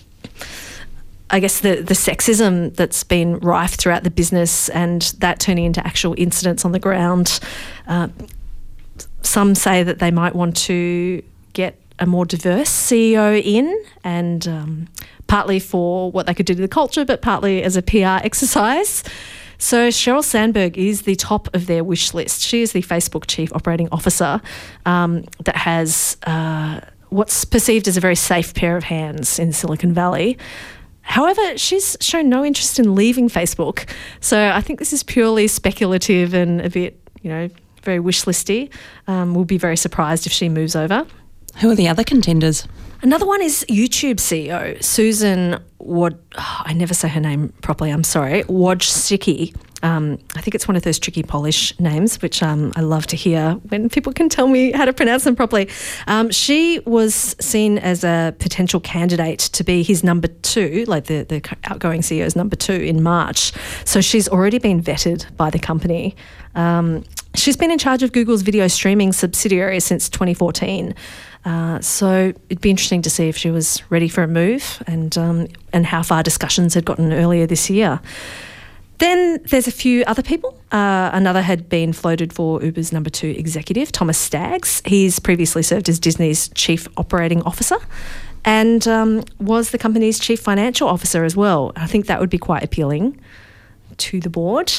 I 1.30 1.40
guess 1.40 1.60
the 1.60 1.76
the 1.82 1.94
sexism 1.94 2.74
that's 2.76 3.02
been 3.02 3.38
rife 3.40 3.74
throughout 3.74 4.04
the 4.04 4.10
business 4.10 4.68
and 4.68 5.02
that 5.18 5.40
turning 5.40 5.64
into 5.64 5.84
actual 5.86 6.14
incidents 6.16 6.64
on 6.64 6.72
the 6.72 6.78
ground. 6.78 7.40
Uh, 7.86 8.08
some 9.22 9.54
say 9.54 9.82
that 9.82 9.98
they 9.98 10.10
might 10.10 10.34
want 10.34 10.56
to 10.56 11.22
get 11.54 11.80
a 11.98 12.06
more 12.06 12.26
diverse 12.26 12.68
CEO 12.68 13.40
in, 13.42 13.84
and 14.02 14.46
um, 14.46 14.88
partly 15.26 15.58
for 15.58 16.10
what 16.10 16.26
they 16.26 16.34
could 16.34 16.46
do 16.46 16.54
to 16.54 16.60
the 16.60 16.68
culture, 16.68 17.04
but 17.04 17.22
partly 17.22 17.62
as 17.62 17.76
a 17.76 17.82
PR 17.82 18.22
exercise. 18.24 19.02
So 19.58 19.88
Sheryl 19.88 20.22
Sandberg 20.22 20.76
is 20.76 21.02
the 21.02 21.14
top 21.14 21.54
of 21.54 21.66
their 21.66 21.84
wish 21.84 22.12
list. 22.12 22.42
She 22.42 22.62
is 22.62 22.72
the 22.72 22.82
Facebook 22.82 23.24
Chief 23.26 23.52
Operating 23.54 23.88
Officer 23.92 24.42
um, 24.84 25.24
that 25.44 25.56
has 25.56 26.16
uh, 26.26 26.80
what's 27.08 27.44
perceived 27.44 27.88
as 27.88 27.96
a 27.96 28.00
very 28.00 28.16
safe 28.16 28.54
pair 28.54 28.76
of 28.76 28.84
hands 28.84 29.38
in 29.38 29.52
Silicon 29.52 29.94
Valley. 29.94 30.36
However, 31.02 31.56
she's 31.56 31.96
shown 32.00 32.28
no 32.28 32.44
interest 32.44 32.78
in 32.78 32.94
leaving 32.94 33.28
Facebook. 33.28 33.88
So 34.20 34.50
I 34.50 34.60
think 34.60 34.78
this 34.78 34.92
is 34.92 35.02
purely 35.02 35.46
speculative 35.46 36.34
and 36.34 36.60
a 36.60 36.70
bit, 36.70 36.98
you 37.22 37.30
know, 37.30 37.48
very 37.82 38.00
wish 38.00 38.24
listy. 38.24 38.70
Um, 39.06 39.34
we'll 39.34 39.44
be 39.44 39.58
very 39.58 39.76
surprised 39.76 40.26
if 40.26 40.32
she 40.32 40.48
moves 40.48 40.74
over. 40.74 41.06
Who 41.60 41.70
are 41.70 41.74
the 41.74 41.88
other 41.88 42.04
contenders? 42.04 42.66
Another 43.02 43.26
one 43.26 43.42
is 43.42 43.64
YouTube 43.68 44.16
CEO 44.16 44.82
Susan 44.82 45.58
Wad. 45.78 46.18
Oh, 46.38 46.62
I 46.64 46.72
never 46.72 46.94
say 46.94 47.08
her 47.08 47.20
name 47.20 47.52
properly. 47.60 47.90
I'm 47.90 48.04
sorry. 48.04 48.44
Wojcicki. 48.44 49.54
Um, 49.82 50.18
I 50.34 50.40
think 50.40 50.54
it's 50.54 50.66
one 50.66 50.76
of 50.76 50.82
those 50.82 50.98
tricky 50.98 51.22
Polish 51.22 51.78
names, 51.78 52.22
which 52.22 52.42
um, 52.42 52.72
I 52.74 52.80
love 52.80 53.06
to 53.08 53.16
hear 53.16 53.52
when 53.68 53.90
people 53.90 54.14
can 54.14 54.30
tell 54.30 54.46
me 54.48 54.72
how 54.72 54.86
to 54.86 54.94
pronounce 54.94 55.24
them 55.24 55.36
properly. 55.36 55.68
Um, 56.06 56.30
she 56.30 56.80
was 56.86 57.36
seen 57.38 57.76
as 57.76 58.02
a 58.02 58.34
potential 58.38 58.80
candidate 58.80 59.40
to 59.40 59.62
be 59.62 59.82
his 59.82 60.02
number 60.02 60.28
two, 60.28 60.86
like 60.88 61.04
the, 61.04 61.24
the 61.24 61.56
outgoing 61.64 62.00
CEO's 62.00 62.34
number 62.34 62.56
two 62.56 62.72
in 62.72 63.02
March. 63.02 63.52
So 63.84 64.00
she's 64.00 64.26
already 64.26 64.58
been 64.58 64.82
vetted 64.82 65.36
by 65.36 65.50
the 65.50 65.58
company. 65.58 66.16
Um, 66.54 67.04
she's 67.34 67.58
been 67.58 67.70
in 67.70 67.78
charge 67.78 68.02
of 68.02 68.12
Google's 68.12 68.40
video 68.40 68.68
streaming 68.68 69.12
subsidiary 69.12 69.80
since 69.80 70.08
2014. 70.08 70.94
Uh, 71.44 71.80
so 71.80 72.32
it'd 72.48 72.60
be 72.60 72.70
interesting 72.70 73.02
to 73.02 73.10
see 73.10 73.28
if 73.28 73.36
she 73.36 73.50
was 73.50 73.82
ready 73.90 74.08
for 74.08 74.22
a 74.22 74.28
move 74.28 74.82
and 74.86 75.16
um, 75.18 75.48
and 75.72 75.84
how 75.86 76.02
far 76.02 76.22
discussions 76.22 76.74
had 76.74 76.84
gotten 76.84 77.12
earlier 77.12 77.46
this 77.46 77.68
year. 77.68 78.00
Then 78.98 79.42
there's 79.44 79.66
a 79.66 79.72
few 79.72 80.04
other 80.06 80.22
people. 80.22 80.58
Uh, 80.70 81.10
another 81.12 81.42
had 81.42 81.68
been 81.68 81.92
floated 81.92 82.32
for 82.32 82.62
Uber's 82.62 82.92
number 82.92 83.10
two 83.10 83.34
executive, 83.36 83.90
Thomas 83.90 84.16
Staggs. 84.16 84.80
He's 84.86 85.18
previously 85.18 85.62
served 85.62 85.88
as 85.88 85.98
Disney's 85.98 86.48
chief 86.50 86.86
operating 86.96 87.42
officer 87.42 87.76
and 88.44 88.86
um, 88.86 89.24
was 89.40 89.70
the 89.70 89.78
company's 89.78 90.18
chief 90.18 90.40
financial 90.40 90.88
officer 90.88 91.24
as 91.24 91.34
well. 91.34 91.72
I 91.76 91.86
think 91.86 92.06
that 92.06 92.20
would 92.20 92.30
be 92.30 92.38
quite 92.38 92.62
appealing 92.62 93.18
to 93.96 94.20
the 94.20 94.30
board. 94.30 94.72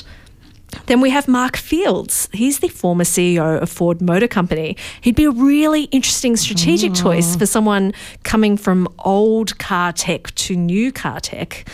Then 0.87 1.01
we 1.01 1.09
have 1.09 1.27
Mark 1.27 1.57
Fields. 1.57 2.29
He's 2.33 2.59
the 2.59 2.67
former 2.67 3.03
CEO 3.03 3.61
of 3.61 3.69
Ford 3.69 4.01
Motor 4.01 4.27
Company. 4.27 4.77
He'd 5.01 5.15
be 5.15 5.25
a 5.25 5.31
really 5.31 5.83
interesting 5.85 6.35
strategic 6.35 6.91
oh. 6.91 6.95
choice 6.95 7.35
for 7.35 7.45
someone 7.45 7.93
coming 8.23 8.57
from 8.57 8.87
old 8.99 9.57
car 9.57 9.93
tech 9.93 10.33
to 10.35 10.55
new 10.55 10.91
car 10.91 11.19
tech. 11.19 11.67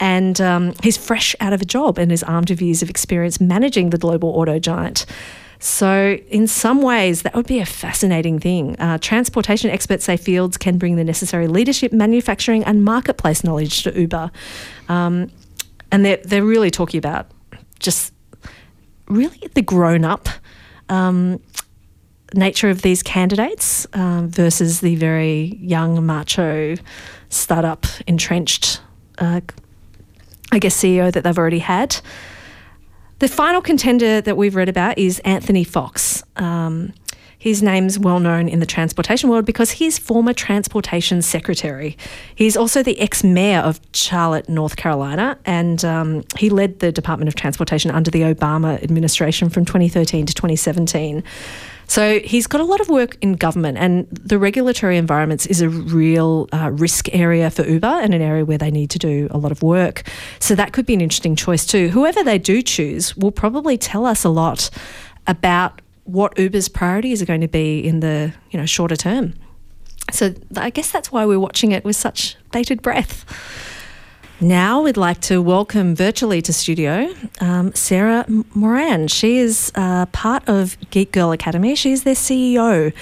And 0.00 0.40
um, 0.40 0.74
he's 0.82 0.96
fresh 0.96 1.36
out 1.40 1.52
of 1.52 1.62
a 1.62 1.64
job 1.64 1.98
and 1.98 2.10
is 2.10 2.22
armed 2.24 2.50
with 2.50 2.60
years 2.60 2.82
of 2.82 2.90
experience 2.90 3.40
managing 3.40 3.90
the 3.90 3.98
global 3.98 4.30
auto 4.30 4.58
giant. 4.58 5.06
So, 5.60 6.18
in 6.28 6.48
some 6.48 6.82
ways, 6.82 7.22
that 7.22 7.36
would 7.36 7.46
be 7.46 7.60
a 7.60 7.66
fascinating 7.66 8.40
thing. 8.40 8.74
Uh, 8.80 8.98
transportation 8.98 9.70
experts 9.70 10.04
say 10.04 10.16
Fields 10.16 10.56
can 10.56 10.76
bring 10.76 10.96
the 10.96 11.04
necessary 11.04 11.46
leadership, 11.46 11.92
manufacturing, 11.92 12.64
and 12.64 12.84
marketplace 12.84 13.44
knowledge 13.44 13.84
to 13.84 13.96
Uber. 13.96 14.32
Um, 14.88 15.30
and 15.92 16.04
they're, 16.04 16.16
they're 16.16 16.44
really 16.44 16.72
talking 16.72 16.98
about 16.98 17.30
just 17.78 18.11
really 19.08 19.48
the 19.54 19.62
grown 19.62 20.04
up 20.04 20.28
um, 20.88 21.40
nature 22.34 22.70
of 22.70 22.82
these 22.82 23.02
candidates 23.02 23.86
um, 23.92 24.28
versus 24.28 24.80
the 24.80 24.96
very 24.96 25.58
young, 25.60 26.04
macho, 26.04 26.76
startup, 27.28 27.86
entrenched, 28.06 28.80
uh, 29.18 29.40
I 30.50 30.58
guess, 30.58 30.76
CEO 30.76 31.12
that 31.12 31.24
they've 31.24 31.38
already 31.38 31.60
had. 31.60 31.96
The 33.18 33.28
final 33.28 33.62
contender 33.62 34.20
that 34.20 34.36
we've 34.36 34.56
read 34.56 34.68
about 34.68 34.98
is 34.98 35.20
Anthony 35.20 35.64
Foxx. 35.64 36.24
Um, 36.36 36.92
his 37.42 37.60
name's 37.60 37.98
well 37.98 38.20
known 38.20 38.48
in 38.48 38.60
the 38.60 38.66
transportation 38.66 39.28
world 39.28 39.44
because 39.44 39.72
he's 39.72 39.98
former 39.98 40.32
transportation 40.32 41.20
secretary. 41.22 41.96
He's 42.36 42.56
also 42.56 42.84
the 42.84 43.00
ex 43.00 43.24
mayor 43.24 43.58
of 43.58 43.80
Charlotte, 43.92 44.48
North 44.48 44.76
Carolina, 44.76 45.36
and 45.44 45.84
um, 45.84 46.22
he 46.38 46.50
led 46.50 46.78
the 46.78 46.92
Department 46.92 47.26
of 47.26 47.34
Transportation 47.34 47.90
under 47.90 48.12
the 48.12 48.20
Obama 48.20 48.80
administration 48.80 49.50
from 49.50 49.64
2013 49.64 50.24
to 50.26 50.32
2017. 50.32 51.24
So 51.88 52.20
he's 52.20 52.46
got 52.46 52.60
a 52.60 52.64
lot 52.64 52.80
of 52.80 52.88
work 52.88 53.18
in 53.20 53.32
government, 53.32 53.76
and 53.76 54.06
the 54.10 54.38
regulatory 54.38 54.96
environments 54.96 55.44
is 55.46 55.60
a 55.62 55.68
real 55.68 56.48
uh, 56.52 56.70
risk 56.70 57.12
area 57.12 57.50
for 57.50 57.66
Uber 57.66 57.88
and 57.88 58.14
an 58.14 58.22
area 58.22 58.44
where 58.44 58.56
they 58.56 58.70
need 58.70 58.90
to 58.90 59.00
do 59.00 59.26
a 59.32 59.38
lot 59.38 59.50
of 59.50 59.64
work. 59.64 60.04
So 60.38 60.54
that 60.54 60.72
could 60.72 60.86
be 60.86 60.94
an 60.94 61.00
interesting 61.00 61.34
choice 61.34 61.66
too. 61.66 61.88
Whoever 61.88 62.22
they 62.22 62.38
do 62.38 62.62
choose 62.62 63.16
will 63.16 63.32
probably 63.32 63.76
tell 63.76 64.06
us 64.06 64.22
a 64.22 64.28
lot 64.28 64.70
about 65.26 65.82
what 66.04 66.38
Uber's 66.38 66.68
priorities 66.68 67.22
are 67.22 67.26
going 67.26 67.40
to 67.40 67.48
be 67.48 67.80
in 67.80 68.00
the 68.00 68.32
you 68.50 68.58
know 68.58 68.66
shorter 68.66 68.96
term. 68.96 69.34
So 70.10 70.34
I 70.56 70.70
guess 70.70 70.90
that's 70.90 71.12
why 71.12 71.24
we're 71.24 71.40
watching 71.40 71.72
it 71.72 71.84
with 71.84 71.96
such 71.96 72.36
bated 72.50 72.82
breath. 72.82 73.24
Now 74.40 74.82
we'd 74.82 74.96
like 74.96 75.20
to 75.22 75.40
welcome 75.40 75.94
virtually 75.94 76.42
to 76.42 76.52
studio 76.52 77.14
um, 77.40 77.72
Sarah 77.74 78.24
Moran. 78.54 79.06
She 79.06 79.38
is 79.38 79.70
uh, 79.76 80.06
part 80.06 80.48
of 80.48 80.76
Geek 80.90 81.12
Girl 81.12 81.30
Academy. 81.30 81.76
She's 81.76 82.02
their 82.02 82.16
CEO. 82.16 82.92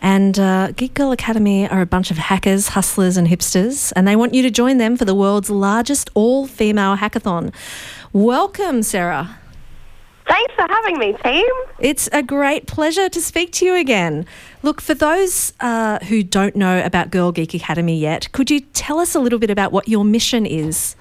And 0.00 0.38
uh, 0.38 0.72
Geek 0.72 0.94
Girl 0.94 1.12
Academy 1.12 1.68
are 1.68 1.82
a 1.82 1.86
bunch 1.86 2.10
of 2.10 2.16
hackers, 2.16 2.68
hustlers, 2.68 3.18
and 3.18 3.28
hipsters, 3.28 3.92
and 3.94 4.08
they 4.08 4.16
want 4.16 4.34
you 4.34 4.42
to 4.42 4.50
join 4.50 4.78
them 4.78 4.96
for 4.96 5.04
the 5.04 5.14
world's 5.14 5.50
largest 5.50 6.08
all 6.14 6.46
female 6.46 6.96
hackathon. 6.96 7.52
Welcome, 8.12 8.82
Sarah. 8.82 9.38
Thanks 10.28 10.54
for 10.54 10.66
having 10.68 10.98
me, 10.98 11.12
team. 11.24 11.46
It's 11.78 12.08
a 12.12 12.22
great 12.22 12.66
pleasure 12.66 13.08
to 13.08 13.20
speak 13.20 13.52
to 13.52 13.64
you 13.64 13.76
again. 13.76 14.26
Look, 14.62 14.80
for 14.80 14.94
those 14.94 15.52
uh, 15.60 15.98
who 16.00 16.22
don't 16.22 16.56
know 16.56 16.84
about 16.84 17.10
Girl 17.10 17.30
Geek 17.30 17.54
Academy 17.54 17.96
yet, 17.96 18.32
could 18.32 18.50
you 18.50 18.60
tell 18.60 18.98
us 18.98 19.14
a 19.14 19.20
little 19.20 19.38
bit 19.38 19.50
about 19.50 19.70
what 19.70 19.88
your 19.88 20.04
mission 20.04 20.44
is? 20.44 20.96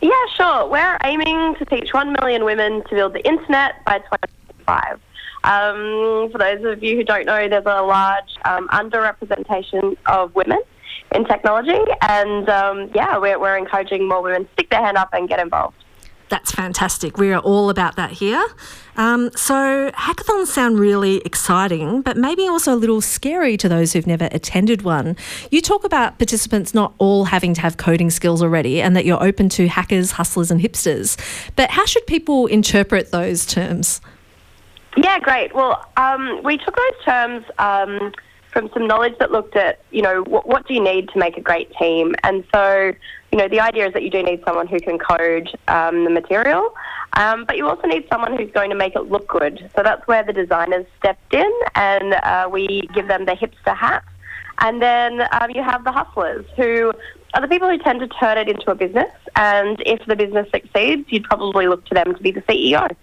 Yeah, 0.00 0.10
sure. 0.36 0.68
We're 0.68 0.98
aiming 1.04 1.54
to 1.56 1.64
teach 1.66 1.94
1 1.94 2.16
million 2.20 2.44
women 2.44 2.82
to 2.88 2.94
build 2.94 3.12
the 3.12 3.24
internet 3.24 3.84
by 3.84 3.98
2025. 3.98 5.00
Um, 5.44 6.30
for 6.32 6.38
those 6.38 6.64
of 6.64 6.82
you 6.82 6.96
who 6.96 7.04
don't 7.04 7.26
know, 7.26 7.48
there's 7.48 7.66
a 7.66 7.82
large 7.82 8.38
um, 8.44 8.66
underrepresentation 8.68 9.96
of 10.06 10.34
women 10.34 10.58
in 11.14 11.24
technology, 11.24 11.78
and 12.00 12.48
um, 12.48 12.90
yeah, 12.94 13.18
we're, 13.18 13.38
we're 13.38 13.56
encouraging 13.56 14.08
more 14.08 14.22
women 14.22 14.44
to 14.44 14.52
stick 14.54 14.70
their 14.70 14.84
hand 14.84 14.96
up 14.96 15.10
and 15.12 15.28
get 15.28 15.38
involved. 15.38 15.76
That's 16.32 16.50
fantastic. 16.50 17.18
We 17.18 17.30
are 17.30 17.40
all 17.40 17.68
about 17.68 17.96
that 17.96 18.12
here. 18.12 18.42
Um, 18.96 19.30
so, 19.36 19.90
hackathons 19.90 20.46
sound 20.46 20.78
really 20.78 21.18
exciting, 21.26 22.00
but 22.00 22.16
maybe 22.16 22.48
also 22.48 22.72
a 22.72 22.74
little 22.74 23.02
scary 23.02 23.58
to 23.58 23.68
those 23.68 23.92
who've 23.92 24.06
never 24.06 24.30
attended 24.32 24.80
one. 24.80 25.14
You 25.50 25.60
talk 25.60 25.84
about 25.84 26.16
participants 26.16 26.72
not 26.72 26.94
all 26.96 27.26
having 27.26 27.52
to 27.52 27.60
have 27.60 27.76
coding 27.76 28.08
skills 28.08 28.42
already 28.42 28.80
and 28.80 28.96
that 28.96 29.04
you're 29.04 29.22
open 29.22 29.50
to 29.50 29.68
hackers, 29.68 30.12
hustlers, 30.12 30.50
and 30.50 30.58
hipsters. 30.58 31.18
But 31.54 31.68
how 31.68 31.84
should 31.84 32.06
people 32.06 32.46
interpret 32.46 33.10
those 33.10 33.44
terms? 33.44 34.00
Yeah, 34.96 35.18
great. 35.18 35.54
Well, 35.54 35.86
um, 35.98 36.40
we 36.42 36.56
took 36.56 36.74
those 36.74 37.04
terms. 37.04 37.44
Um, 37.58 38.10
from 38.52 38.70
some 38.74 38.86
knowledge 38.86 39.16
that 39.18 39.32
looked 39.32 39.56
at, 39.56 39.80
you 39.90 40.02
know, 40.02 40.22
what, 40.22 40.46
what 40.46 40.66
do 40.66 40.74
you 40.74 40.82
need 40.82 41.08
to 41.10 41.18
make 41.18 41.36
a 41.36 41.40
great 41.40 41.72
team? 41.76 42.14
And 42.22 42.44
so, 42.54 42.92
you 43.32 43.38
know, 43.38 43.48
the 43.48 43.60
idea 43.60 43.86
is 43.86 43.94
that 43.94 44.02
you 44.02 44.10
do 44.10 44.22
need 44.22 44.42
someone 44.44 44.66
who 44.66 44.78
can 44.78 44.98
code 44.98 45.48
um, 45.68 46.04
the 46.04 46.10
material, 46.10 46.74
um, 47.14 47.44
but 47.46 47.56
you 47.56 47.66
also 47.66 47.86
need 47.86 48.06
someone 48.10 48.36
who's 48.36 48.50
going 48.52 48.70
to 48.70 48.76
make 48.76 48.94
it 48.94 49.10
look 49.10 49.26
good. 49.26 49.70
So 49.74 49.82
that's 49.82 50.06
where 50.06 50.22
the 50.22 50.32
designers 50.32 50.86
stepped 50.98 51.32
in, 51.34 51.50
and 51.74 52.14
uh, 52.14 52.48
we 52.50 52.88
give 52.94 53.08
them 53.08 53.24
the 53.24 53.32
hipster 53.32 53.76
hat. 53.76 54.04
And 54.58 54.80
then 54.82 55.22
um, 55.32 55.50
you 55.50 55.62
have 55.62 55.84
the 55.84 55.92
hustlers 55.92 56.44
who 56.56 56.92
are 57.34 57.40
the 57.40 57.48
people 57.48 57.68
who 57.68 57.78
tend 57.78 58.00
to 58.00 58.08
turn 58.08 58.36
it 58.36 58.48
into 58.48 58.70
a 58.70 58.74
business. 58.74 59.10
And 59.34 59.82
if 59.86 60.04
the 60.06 60.14
business 60.14 60.46
succeeds, 60.50 61.10
you'd 61.10 61.24
probably 61.24 61.66
look 61.66 61.84
to 61.86 61.94
them 61.94 62.14
to 62.14 62.22
be 62.22 62.30
the 62.30 62.42
CEO. 62.42 62.94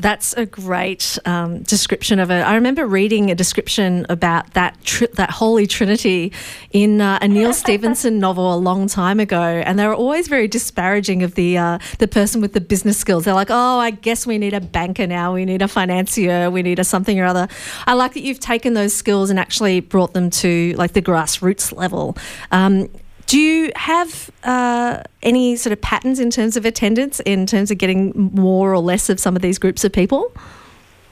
That's 0.00 0.32
a 0.32 0.46
great 0.46 1.18
um, 1.26 1.62
description 1.62 2.18
of 2.20 2.30
it. 2.30 2.40
I 2.40 2.54
remember 2.54 2.86
reading 2.86 3.30
a 3.30 3.34
description 3.34 4.06
about 4.08 4.54
that 4.54 4.82
tri- 4.82 5.08
that 5.14 5.30
holy 5.30 5.66
trinity 5.66 6.32
in 6.70 7.02
uh, 7.02 7.18
a 7.20 7.28
Neal 7.28 7.52
Stephenson 7.52 8.18
novel 8.26 8.54
a 8.54 8.56
long 8.56 8.86
time 8.86 9.20
ago, 9.20 9.42
and 9.42 9.78
they 9.78 9.86
were 9.86 9.94
always 9.94 10.26
very 10.26 10.48
disparaging 10.48 11.22
of 11.22 11.34
the 11.34 11.58
uh, 11.58 11.78
the 11.98 12.08
person 12.08 12.40
with 12.40 12.54
the 12.54 12.62
business 12.62 12.96
skills. 12.96 13.24
They're 13.24 13.34
like, 13.34 13.50
"Oh, 13.50 13.78
I 13.78 13.90
guess 13.90 14.26
we 14.26 14.38
need 14.38 14.54
a 14.54 14.60
banker 14.60 15.06
now. 15.06 15.34
We 15.34 15.44
need 15.44 15.60
a 15.60 15.68
financier. 15.68 16.50
We 16.50 16.62
need 16.62 16.78
a 16.78 16.84
something 16.84 17.20
or 17.20 17.26
other." 17.26 17.48
I 17.86 17.92
like 17.92 18.14
that 18.14 18.22
you've 18.22 18.40
taken 18.40 18.72
those 18.72 18.94
skills 18.94 19.28
and 19.28 19.38
actually 19.38 19.80
brought 19.80 20.14
them 20.14 20.30
to 20.30 20.74
like 20.78 20.94
the 20.94 21.02
grassroots 21.02 21.76
level. 21.76 22.16
Um, 22.52 22.88
do 23.30 23.38
you 23.38 23.70
have 23.76 24.28
uh, 24.42 25.04
any 25.22 25.54
sort 25.54 25.72
of 25.72 25.80
patterns 25.80 26.18
in 26.18 26.30
terms 26.30 26.56
of 26.56 26.64
attendance, 26.64 27.20
in 27.20 27.46
terms 27.46 27.70
of 27.70 27.78
getting 27.78 28.12
more 28.34 28.72
or 28.72 28.80
less 28.80 29.08
of 29.08 29.20
some 29.20 29.36
of 29.36 29.42
these 29.42 29.56
groups 29.56 29.84
of 29.84 29.92
people? 29.92 30.32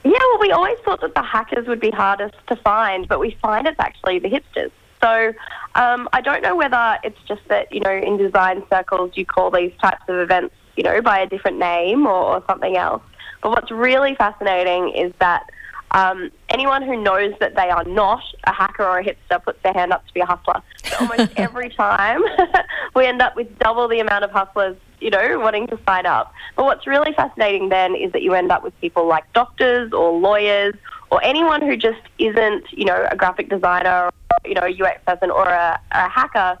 Yeah, 0.03 0.11
well, 0.11 0.39
we 0.41 0.51
always 0.51 0.77
thought 0.79 0.99
that 0.99 1.15
the 1.15 1.21
hackers 1.21 1.65
would 1.65 1.79
be 1.79 1.91
hardest 1.91 2.35
to 2.47 2.57
find, 2.57 3.07
but 3.07 3.21
we 3.21 3.37
find 3.41 3.67
it's 3.67 3.79
actually 3.79 4.19
the 4.19 4.27
hipsters. 4.27 4.69
So 5.01 5.33
um, 5.75 6.09
I 6.11 6.19
don't 6.19 6.41
know 6.41 6.57
whether 6.57 6.97
it's 7.05 7.21
just 7.25 7.47
that, 7.47 7.71
you 7.71 7.79
know, 7.79 7.93
in 7.93 8.17
design 8.17 8.63
circles 8.69 9.11
you 9.13 9.25
call 9.25 9.49
these 9.49 9.71
types 9.81 10.03
of 10.09 10.17
events, 10.17 10.53
you 10.75 10.83
know, 10.83 11.01
by 11.01 11.19
a 11.19 11.25
different 11.25 11.57
name 11.57 12.05
or, 12.05 12.21
or 12.21 12.43
something 12.49 12.75
else. 12.75 13.01
But 13.41 13.51
what's 13.51 13.71
really 13.71 14.15
fascinating 14.15 14.89
is 14.89 15.13
that 15.19 15.49
um, 15.91 16.31
anyone 16.49 16.81
who 16.81 17.01
knows 17.01 17.33
that 17.39 17.55
they 17.55 17.69
are 17.69 17.83
not 17.85 18.23
a 18.45 18.53
hacker 18.53 18.83
or 18.83 18.99
a 18.99 19.03
hipster 19.03 19.43
puts 19.43 19.61
their 19.63 19.73
hand 19.73 19.93
up 19.93 20.05
to 20.07 20.13
be 20.13 20.19
a 20.19 20.25
hustler. 20.25 20.61
So 20.83 20.97
almost 20.99 21.31
every 21.37 21.69
time 21.69 22.21
we 22.95 23.05
end 23.05 23.21
up 23.21 23.35
with 23.35 23.57
double 23.59 23.87
the 23.87 23.99
amount 23.99 24.23
of 24.23 24.31
hustlers, 24.31 24.77
you 24.99 25.09
know, 25.09 25.39
wanting 25.39 25.67
to 25.67 25.79
sign 25.87 26.05
up. 26.05 26.33
But 26.55 26.65
what's 26.65 26.87
really 26.87 27.13
fascinating 27.13 27.69
then 27.69 27.95
is 27.95 28.11
that 28.11 28.21
you 28.21 28.33
end 28.33 28.51
up 28.51 28.63
with 28.63 28.79
people 28.81 29.07
like 29.07 29.31
doctors 29.33 29.91
or 29.93 30.17
lawyers 30.17 30.75
or 31.11 31.23
anyone 31.23 31.61
who 31.61 31.75
just 31.75 32.01
isn't, 32.19 32.65
you 32.71 32.85
know, 32.85 33.07
a 33.09 33.15
graphic 33.15 33.49
designer, 33.49 34.05
or, 34.05 34.11
you 34.45 34.53
know, 34.53 34.63
a 34.63 34.69
UX 34.69 35.01
person 35.05 35.31
or 35.31 35.47
a, 35.47 35.79
a 35.91 36.09
hacker 36.09 36.59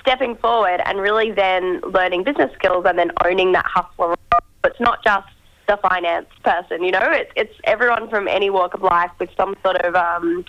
stepping 0.00 0.36
forward 0.36 0.80
and 0.84 0.98
really 0.98 1.30
then 1.30 1.80
learning 1.80 2.24
business 2.24 2.52
skills 2.54 2.84
and 2.86 2.98
then 2.98 3.10
owning 3.24 3.52
that 3.52 3.66
hustler. 3.66 4.14
It's 4.64 4.80
not 4.80 5.02
just 5.04 5.28
the 5.68 5.76
finance 5.76 6.26
person. 6.42 6.82
You 6.82 6.90
know, 6.90 7.10
it's 7.12 7.30
it's 7.36 7.54
everyone 7.64 8.08
from 8.08 8.26
any 8.26 8.50
walk 8.50 8.74
of 8.74 8.82
life 8.82 9.12
with 9.20 9.30
some 9.36 9.54
sort 9.62 9.76
of 9.76 9.94
um, 9.94 10.44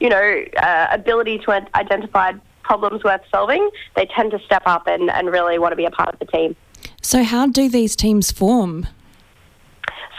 you 0.00 0.10
know 0.10 0.44
uh, 0.58 0.88
ability 0.90 1.38
to 1.38 1.52
identify 1.74 2.32
problems 2.62 3.02
worth 3.04 3.22
solving. 3.30 3.70
They 3.94 4.06
tend 4.06 4.32
to 4.32 4.38
step 4.40 4.64
up 4.66 4.86
and, 4.86 5.10
and 5.10 5.30
really 5.30 5.58
want 5.58 5.72
to 5.72 5.76
be 5.76 5.86
a 5.86 5.90
part 5.90 6.12
of 6.12 6.18
the 6.18 6.26
team. 6.26 6.56
So, 7.00 7.22
how 7.22 7.46
do 7.46 7.68
these 7.68 7.96
teams 7.96 8.30
form? 8.30 8.88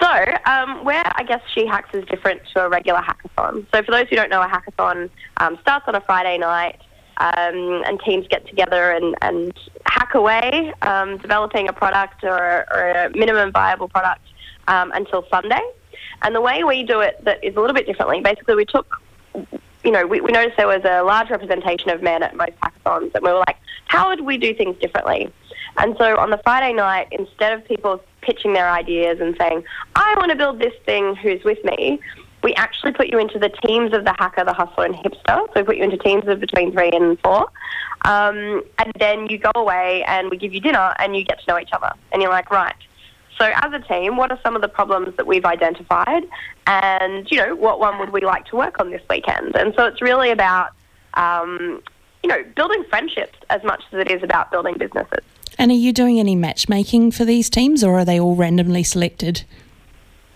So, 0.02 0.26
um, 0.46 0.86
where 0.86 1.04
I 1.16 1.24
guess 1.24 1.42
She 1.54 1.66
Hacks 1.68 1.90
is 1.94 2.06
different 2.06 2.42
to 2.54 2.66
a 2.66 2.70
regular 2.70 3.02
hackathon. 3.02 3.66
So, 3.74 3.84
for 3.84 3.92
those 3.92 4.08
who 4.10 4.16
don't 4.16 4.30
know, 4.30 4.42
a 4.42 4.48
hackathon 4.48 5.10
um, 5.38 5.58
starts 5.62 5.86
on 5.88 5.96
a 5.96 6.02
Friday 6.02 6.38
night. 6.38 6.80
Um, 7.20 7.82
and 7.88 8.00
teams 8.06 8.28
get 8.28 8.46
together 8.46 8.92
and, 8.92 9.16
and 9.24 9.52
hack 9.88 10.14
away, 10.14 10.72
um, 10.84 11.18
developing 11.18 11.68
a 11.68 11.74
product 11.74 12.24
or, 12.24 12.68
or, 12.72 12.92
a 12.92 13.10
minimum 13.18 13.52
viable 13.52 13.88
product 13.88 14.22
um, 14.68 14.92
until 14.94 15.26
Sunday. 15.30 15.62
And 16.22 16.36
the 16.36 16.42
way 16.42 16.64
we 16.64 16.84
do 16.84 17.00
it 17.02 17.24
that 17.26 17.44
is 17.44 17.56
a 17.56 17.60
little 17.60 17.76
bit 17.76 17.86
differently, 17.86 18.22
basically 18.22 18.56
we 18.56 18.66
took, 18.66 19.02
you 19.84 19.92
know, 19.92 20.06
we, 20.06 20.22
we 20.22 20.32
noticed 20.32 20.58
there 20.58 20.68
was 20.68 20.84
a 20.84 21.04
large 21.04 21.30
representation 21.30 21.90
of 21.90 22.02
men 22.02 22.24
at 22.24 22.36
most 22.36 22.54
hackathons 22.62 23.14
and 23.14 23.24
we 23.24 23.32
were 23.32 23.40
like, 23.40 23.58
how 23.86 24.10
would 24.10 24.22
we 24.22 24.38
do 24.38 24.54
things 24.54 24.78
differently? 24.80 25.32
And 25.78 25.96
so 25.98 26.18
on 26.18 26.32
the 26.32 26.40
Friday 26.40 26.74
night, 26.74 27.08
instead 27.12 27.54
of 27.54 27.66
people 27.66 28.04
pitching 28.22 28.54
their 28.54 28.70
ideas 28.70 29.20
and 29.20 29.36
saying, 29.38 29.64
I 29.96 30.16
want 30.18 30.32
to 30.32 30.38
build 30.38 30.60
this 30.60 30.74
thing, 30.86 31.16
who's 31.16 31.44
with 31.44 31.64
me? 31.64 32.00
We 32.44 32.54
actually 32.56 32.94
put 32.94 33.08
you 33.08 33.20
into 33.20 33.40
the 33.40 33.50
teams 33.50 33.94
of 33.94 34.04
the 34.04 34.14
hacker, 34.14 34.44
the 34.44 34.54
hustler, 34.54 34.86
and 34.86 34.96
hipster. 34.96 35.48
So 35.48 35.52
we 35.56 35.64
put 35.64 35.78
you 35.78 35.84
into 35.84 35.98
teams 35.98 36.28
of 36.28 36.40
between 36.40 36.72
three 36.72 36.92
and 36.92 37.20
four. 37.20 37.50
Um, 38.06 38.64
and 38.78 38.92
then 39.00 39.28
you 39.28 39.38
go 39.38 39.52
away 39.56 40.04
and 40.08 40.30
we 40.30 40.38
give 40.38 40.54
you 40.54 40.62
dinner 40.62 40.94
and 41.00 41.16
you 41.16 41.24
get 41.24 41.40
to 41.40 41.46
know 41.48 41.60
each 41.60 41.74
other. 41.74 41.92
And 42.12 42.22
you're 42.22 42.32
like, 42.32 42.52
right, 42.52 42.76
so, 43.40 43.52
as 43.62 43.74
a 43.74 43.80
team, 43.80 44.18
what 44.18 44.32
are 44.32 44.40
some 44.44 44.56
of 44.56 44.62
the 44.62 44.68
problems 44.68 45.16
that 45.18 45.28
we've 45.28 45.46
identified, 45.46 46.24
and 46.66 47.30
you 47.30 47.38
know, 47.38 47.56
what 47.56 47.80
one 47.80 48.00
would 48.00 48.12
we 48.12 48.22
like 48.22 48.46
to 48.48 48.56
work 48.56 48.80
on 48.80 48.90
this 48.90 49.02
weekend? 49.10 49.56
And 49.56 49.74
so, 49.76 49.86
it's 49.86 50.02
really 50.02 50.32
about 50.32 50.72
um, 51.14 51.82
you 52.24 52.30
know 52.30 52.44
building 52.56 52.84
friendships 52.90 53.38
as 53.50 53.64
much 53.64 53.84
as 53.92 54.00
it 54.00 54.12
is 54.12 54.24
about 54.24 54.52
building 54.52 54.76
businesses. 54.78 55.24
And 55.58 55.72
are 55.72 55.76
you 55.76 55.94
doing 55.94 56.20
any 56.20 56.36
matchmaking 56.36 57.12
for 57.12 57.26
these 57.26 57.50
teams, 57.50 57.84
or 57.84 58.00
are 58.00 58.06
they 58.06 58.20
all 58.20 58.36
randomly 58.36 58.84
selected? 58.84 59.44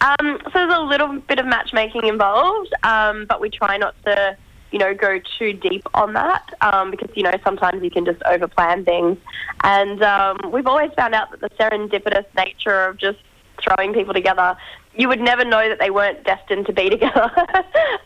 Um, 0.02 0.40
so 0.46 0.52
there's 0.54 0.74
a 0.74 0.82
little 0.82 1.20
bit 1.20 1.40
of 1.40 1.46
matchmaking 1.46 2.08
involved, 2.08 2.74
um, 2.84 3.26
but 3.28 3.40
we 3.40 3.50
try 3.52 3.78
not 3.78 3.96
to 4.06 4.36
you 4.72 4.80
know, 4.80 4.94
go 4.94 5.20
too 5.38 5.54
deep 5.54 5.88
on 5.94 6.14
that 6.14 6.54
um, 6.62 6.92
because, 6.92 7.10
you 7.16 7.24
know, 7.24 7.34
sometimes 7.44 7.84
you 7.84 7.92
can 7.92 8.06
just 8.06 8.20
overplan 8.22 8.86
things. 8.86 9.18
And 9.64 10.02
um, 10.02 10.40
we've 10.52 10.68
always 10.68 10.92
found 10.96 11.14
out 11.14 11.32
that 11.32 11.42
the 11.42 11.50
serendipitous 11.52 12.26
nature 12.36 12.86
of 12.86 12.98
just 12.98 13.20
throwing 13.62 13.94
people 13.94 14.14
together, 14.14 14.56
you 14.96 15.08
would 15.08 15.20
never 15.20 15.44
know 15.44 15.68
that 15.70 15.80
they 15.80 15.90
weren't 15.90 16.24
destined 16.24 16.66
to 16.68 16.74
be 16.74 16.90
together. 16.90 17.32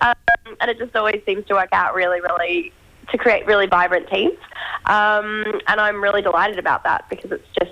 um, 0.02 0.16
and 0.60 0.72
it 0.72 0.78
just 0.78 0.96
always 0.96 1.22
seems 1.26 1.46
to 1.48 1.54
work 1.54 1.70
out 1.72 1.94
really, 1.94 2.20
really 2.22 2.74
to 3.12 3.18
create 3.18 3.46
really 3.46 3.68
vibrant 3.68 4.10
teams. 4.10 4.38
Um, 4.86 5.62
and 5.68 5.80
I'm 5.80 6.02
really 6.02 6.22
delighted 6.22 6.60
about 6.60 6.84
that 6.84 7.08
because 7.10 7.32
it's 7.32 7.48
just 7.60 7.72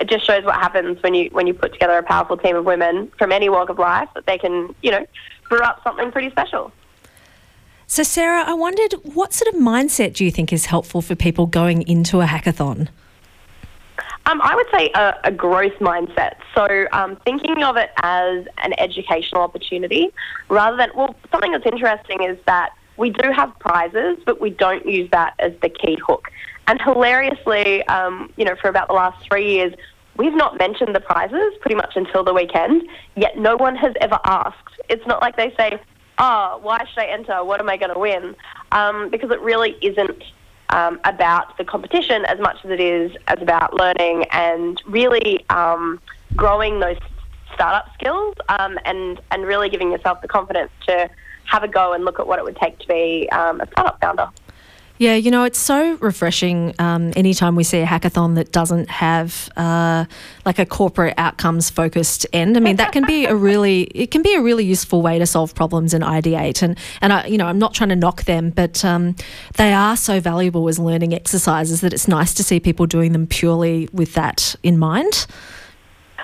it 0.00 0.08
just 0.08 0.24
shows 0.24 0.44
what 0.44 0.54
happens 0.54 1.02
when 1.02 1.14
you 1.14 1.28
when 1.32 1.48
you 1.48 1.54
put 1.54 1.72
together 1.72 1.98
a 1.98 2.02
powerful 2.04 2.36
team 2.36 2.54
of 2.54 2.64
women 2.64 3.10
from 3.18 3.32
any 3.32 3.48
walk 3.48 3.68
of 3.68 3.78
life 3.80 4.08
that 4.14 4.26
they 4.26 4.38
can 4.38 4.72
you 4.82 4.92
know 4.92 5.04
brew 5.48 5.58
up 5.58 5.82
something 5.82 6.12
pretty 6.12 6.30
special. 6.30 6.72
So, 7.90 8.02
Sarah, 8.02 8.44
I 8.46 8.52
wondered 8.52 8.92
what 9.02 9.32
sort 9.32 9.52
of 9.54 9.58
mindset 9.58 10.12
do 10.12 10.22
you 10.22 10.30
think 10.30 10.52
is 10.52 10.66
helpful 10.66 11.00
for 11.00 11.16
people 11.16 11.46
going 11.46 11.88
into 11.88 12.20
a 12.20 12.26
hackathon? 12.26 12.88
Um, 14.26 14.42
I 14.42 14.54
would 14.54 14.66
say 14.70 14.90
a, 14.94 15.14
a 15.24 15.32
growth 15.32 15.72
mindset. 15.80 16.34
So, 16.54 16.86
um, 16.92 17.16
thinking 17.24 17.62
of 17.62 17.78
it 17.78 17.88
as 18.02 18.44
an 18.58 18.74
educational 18.78 19.40
opportunity 19.40 20.12
rather 20.50 20.76
than, 20.76 20.90
well, 20.94 21.16
something 21.30 21.50
that's 21.50 21.64
interesting 21.64 22.22
is 22.22 22.36
that 22.44 22.74
we 22.98 23.08
do 23.08 23.32
have 23.32 23.58
prizes, 23.58 24.18
but 24.26 24.38
we 24.38 24.50
don't 24.50 24.84
use 24.84 25.08
that 25.12 25.32
as 25.38 25.52
the 25.62 25.70
key 25.70 25.96
hook. 26.06 26.28
And 26.66 26.78
hilariously, 26.82 27.86
um, 27.86 28.30
you 28.36 28.44
know, 28.44 28.54
for 28.60 28.68
about 28.68 28.88
the 28.88 28.94
last 28.94 29.26
three 29.26 29.50
years, 29.50 29.72
we've 30.18 30.34
not 30.34 30.58
mentioned 30.58 30.94
the 30.94 31.00
prizes 31.00 31.54
pretty 31.62 31.76
much 31.76 31.96
until 31.96 32.22
the 32.22 32.34
weekend, 32.34 32.82
yet 33.16 33.38
no 33.38 33.56
one 33.56 33.76
has 33.76 33.94
ever 34.02 34.18
asked. 34.26 34.78
It's 34.90 35.06
not 35.06 35.22
like 35.22 35.38
they 35.38 35.54
say, 35.56 35.80
oh, 36.18 36.58
why 36.62 36.84
should 36.84 36.98
I 36.98 37.06
enter? 37.06 37.44
What 37.44 37.60
am 37.60 37.68
I 37.68 37.76
going 37.76 37.92
to 37.92 37.98
win? 37.98 38.34
Um, 38.72 39.08
because 39.08 39.30
it 39.30 39.40
really 39.40 39.76
isn't 39.82 40.22
um, 40.70 41.00
about 41.04 41.56
the 41.56 41.64
competition 41.64 42.24
as 42.26 42.38
much 42.38 42.64
as 42.64 42.70
it 42.70 42.80
is 42.80 43.16
as 43.28 43.40
about 43.40 43.74
learning 43.74 44.24
and 44.32 44.80
really 44.86 45.48
um, 45.48 46.00
growing 46.36 46.80
those 46.80 46.98
startup 47.54 47.92
skills 47.94 48.34
um, 48.48 48.78
and 48.84 49.20
and 49.30 49.44
really 49.44 49.68
giving 49.68 49.90
yourself 49.90 50.20
the 50.20 50.28
confidence 50.28 50.70
to 50.86 51.08
have 51.44 51.62
a 51.62 51.68
go 51.68 51.94
and 51.94 52.04
look 52.04 52.20
at 52.20 52.26
what 52.26 52.38
it 52.38 52.44
would 52.44 52.56
take 52.56 52.78
to 52.78 52.86
be 52.86 53.28
um, 53.30 53.60
a 53.60 53.66
startup 53.68 54.00
founder. 54.00 54.28
Yeah, 54.98 55.14
you 55.14 55.30
know, 55.30 55.44
it's 55.44 55.60
so 55.60 55.94
refreshing 55.96 56.74
um, 56.80 57.12
anytime 57.14 57.54
we 57.54 57.62
see 57.62 57.78
a 57.78 57.86
hackathon 57.86 58.34
that 58.34 58.50
doesn't 58.50 58.90
have 58.90 59.48
uh, 59.56 60.06
like 60.44 60.58
a 60.58 60.66
corporate 60.66 61.14
outcomes 61.16 61.70
focused 61.70 62.26
end. 62.32 62.56
I 62.56 62.60
mean, 62.60 62.76
that 62.76 62.90
can 62.90 63.06
be 63.06 63.24
a 63.24 63.34
really 63.34 63.82
it 63.94 64.10
can 64.10 64.22
be 64.22 64.34
a 64.34 64.40
really 64.40 64.64
useful 64.64 65.00
way 65.00 65.20
to 65.20 65.26
solve 65.26 65.54
problems 65.54 65.94
and 65.94 66.02
ideate. 66.02 66.62
And 66.62 66.76
and 67.00 67.12
I, 67.12 67.26
you 67.26 67.38
know, 67.38 67.46
I'm 67.46 67.60
not 67.60 67.74
trying 67.74 67.90
to 67.90 67.96
knock 67.96 68.24
them, 68.24 68.50
but 68.50 68.84
um, 68.84 69.14
they 69.56 69.72
are 69.72 69.96
so 69.96 70.18
valuable 70.18 70.68
as 70.68 70.80
learning 70.80 71.14
exercises 71.14 71.80
that 71.82 71.92
it's 71.92 72.08
nice 72.08 72.34
to 72.34 72.42
see 72.42 72.58
people 72.58 72.86
doing 72.86 73.12
them 73.12 73.28
purely 73.28 73.88
with 73.92 74.14
that 74.14 74.56
in 74.64 74.78
mind. 74.78 75.26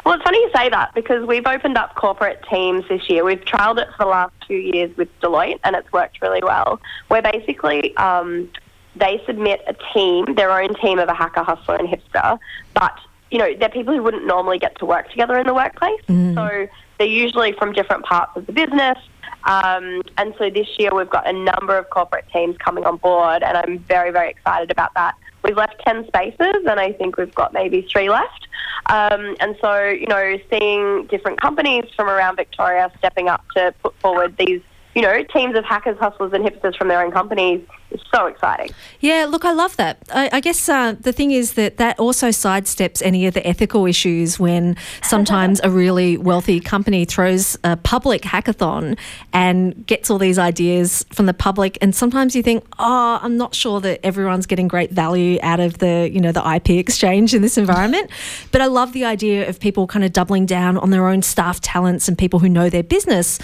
Well, 0.05 0.15
it's 0.15 0.25
funny 0.25 0.39
you 0.39 0.51
say 0.55 0.69
that 0.69 0.93
because 0.95 1.27
we've 1.27 1.47
opened 1.47 1.79
up 1.79 1.95
corporate 1.95 2.45
teams 2.51 2.85
this 2.89 3.09
year. 3.09 3.25
We've 3.25 3.41
trialled 3.41 3.79
it 3.79 3.89
for 3.97 4.05
the 4.05 4.11
last 4.11 4.35
two 4.47 4.57
years 4.57 4.95
with 4.99 5.09
Deloitte, 5.21 5.61
and 5.65 5.75
it's 5.75 5.91
worked 5.93 6.21
really 6.21 6.43
well. 6.43 6.79
We're 7.09 7.23
basically 7.23 7.97
um, 7.97 8.51
they 8.97 9.23
submit 9.27 9.63
a 9.67 9.75
team, 9.93 10.35
their 10.35 10.51
own 10.51 10.75
team 10.75 10.99
of 10.99 11.09
a 11.09 11.15
hacker, 11.15 11.43
hustler, 11.43 11.77
and 11.77 11.89
hipster, 11.89 12.39
but 12.75 12.99
you 13.31 13.39
know 13.39 13.55
they're 13.59 13.69
people 13.69 13.95
who 13.95 14.03
wouldn't 14.03 14.27
normally 14.27 14.59
get 14.59 14.79
to 14.79 14.87
work 14.87 15.11
together 15.11 15.39
in 15.39 15.47
the 15.47 15.55
workplace. 15.55 16.01
Mm. 16.09 16.35
So 16.35 16.73
they're 16.99 17.07
usually 17.07 17.53
from 17.53 17.73
different 17.73 18.05
parts 18.05 18.37
of 18.37 18.47
the 18.47 18.53
business. 18.53 18.99
Um, 19.45 20.03
and 20.17 20.35
so 20.39 20.49
this 20.49 20.69
year 20.79 20.95
we've 20.95 21.11
got 21.11 21.29
a 21.29 21.33
number 21.33 21.77
of 21.77 21.91
corporate 21.91 22.25
teams 22.33 22.57
coming 22.59 22.85
on 22.85 22.97
board, 22.97 23.43
and 23.43 23.57
I'm 23.57 23.79
very, 23.81 24.11
very 24.11 24.31
excited 24.31 24.71
about 24.71 24.95
that. 24.95 25.17
We've 25.43 25.57
left 25.57 25.83
10 25.87 26.07
spaces, 26.07 26.65
and 26.67 26.81
I 26.81 26.93
think 26.93 27.19
we've 27.19 27.35
got 27.35 27.53
maybe 27.53 27.87
three 27.93 28.09
left. 28.09 28.49
Um, 28.87 29.37
and 29.41 29.57
so, 29.61 29.85
you 29.85 30.07
know, 30.07 30.39
seeing 30.51 31.07
different 31.07 31.41
companies 31.41 31.85
from 31.95 32.09
around 32.09 32.37
Victoria 32.37 32.91
stepping 32.99 33.29
up 33.29 33.45
to 33.55 33.75
put 33.83 33.95
forward 34.01 34.37
these 34.39 34.63
you 34.95 35.03
know, 35.03 35.25
teams 35.25 35.57
of 35.57 35.65
hackers, 35.65 35.99
hustlers, 35.99 36.33
and 36.33 36.45
hipsters 36.45 36.77
from 36.77 36.89
their 36.89 37.03
own 37.03 37.11
companies 37.11 37.61
is 37.91 38.01
so 38.13 38.27
exciting. 38.27 38.71
Yeah, 39.01 39.27
look, 39.29 39.45
I 39.45 39.53
love 39.53 39.77
that. 39.77 39.99
I, 40.13 40.31
I 40.33 40.41
guess 40.41 40.69
uh, 40.69 40.95
the 41.01 41.13
thing 41.13 41.33
is 41.33 41.55
that 41.55 41.79
that 41.79 41.99
also 41.99 42.29
sidesteps 42.29 43.03
any 43.05 43.27
of 43.27 43.35
the 43.35 43.45
ethical 43.47 43.87
issues 43.87 44.39
when 44.39 44.77
sometimes 45.03 45.61
a 45.65 45.71
really 45.71 46.17
wealthy 46.17 46.61
company 46.61 47.05
throws 47.05 47.57
a 47.65 47.77
public 47.77 48.23
hackathon 48.23 48.97
and 49.33 49.87
gets 49.87 50.11
all 50.11 50.19
these 50.19 50.39
ideas 50.39 51.05
from 51.13 51.27
the 51.27 51.35
public, 51.35 51.77
and 51.81 51.95
sometimes 51.95 52.37
you 52.37 52.43
think, 52.43 52.65
oh, 52.79 53.19
I'm 53.21 53.37
not 53.37 53.55
sure 53.55 53.81
that 53.81 54.01
everyone's 54.05 54.47
getting 54.47 54.69
great 54.69 54.93
value 54.93 55.39
out 55.43 55.59
of 55.59 55.79
the, 55.79 56.09
you 56.13 56.21
know, 56.21 56.33
the 56.33 56.55
IP 56.55 56.71
exchange 56.71 57.35
in 57.35 57.43
this 57.43 57.59
environment. 57.59 58.11
but 58.53 58.61
I 58.61 58.67
love 58.67 58.93
the 58.93 59.05
idea 59.05 59.49
of 59.49 59.59
people 59.59 59.87
kind 59.87 60.05
of 60.05 60.13
doubling 60.13 60.47
down 60.47 60.79
on 60.79 60.91
their 60.91 61.09
own 61.09 61.23
staff 61.23 61.61
talents 61.61 62.09
and 62.09 62.17
people 62.17 62.39
who 62.39 62.49
know 62.49 62.69
their 62.69 62.83
business 62.83 63.41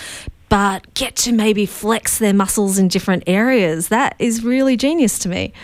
but 0.50 0.92
get 0.94 1.16
to 1.16 1.32
maybe 1.32 1.64
flex 1.64 2.18
their 2.18 2.34
muscles 2.34 2.76
in 2.76 2.88
different 2.88 3.22
areas. 3.26 3.88
That 3.88 4.14
is 4.18 4.44
really 4.44 4.76
genius 4.76 5.18
to 5.20 5.30
me. 5.30 5.54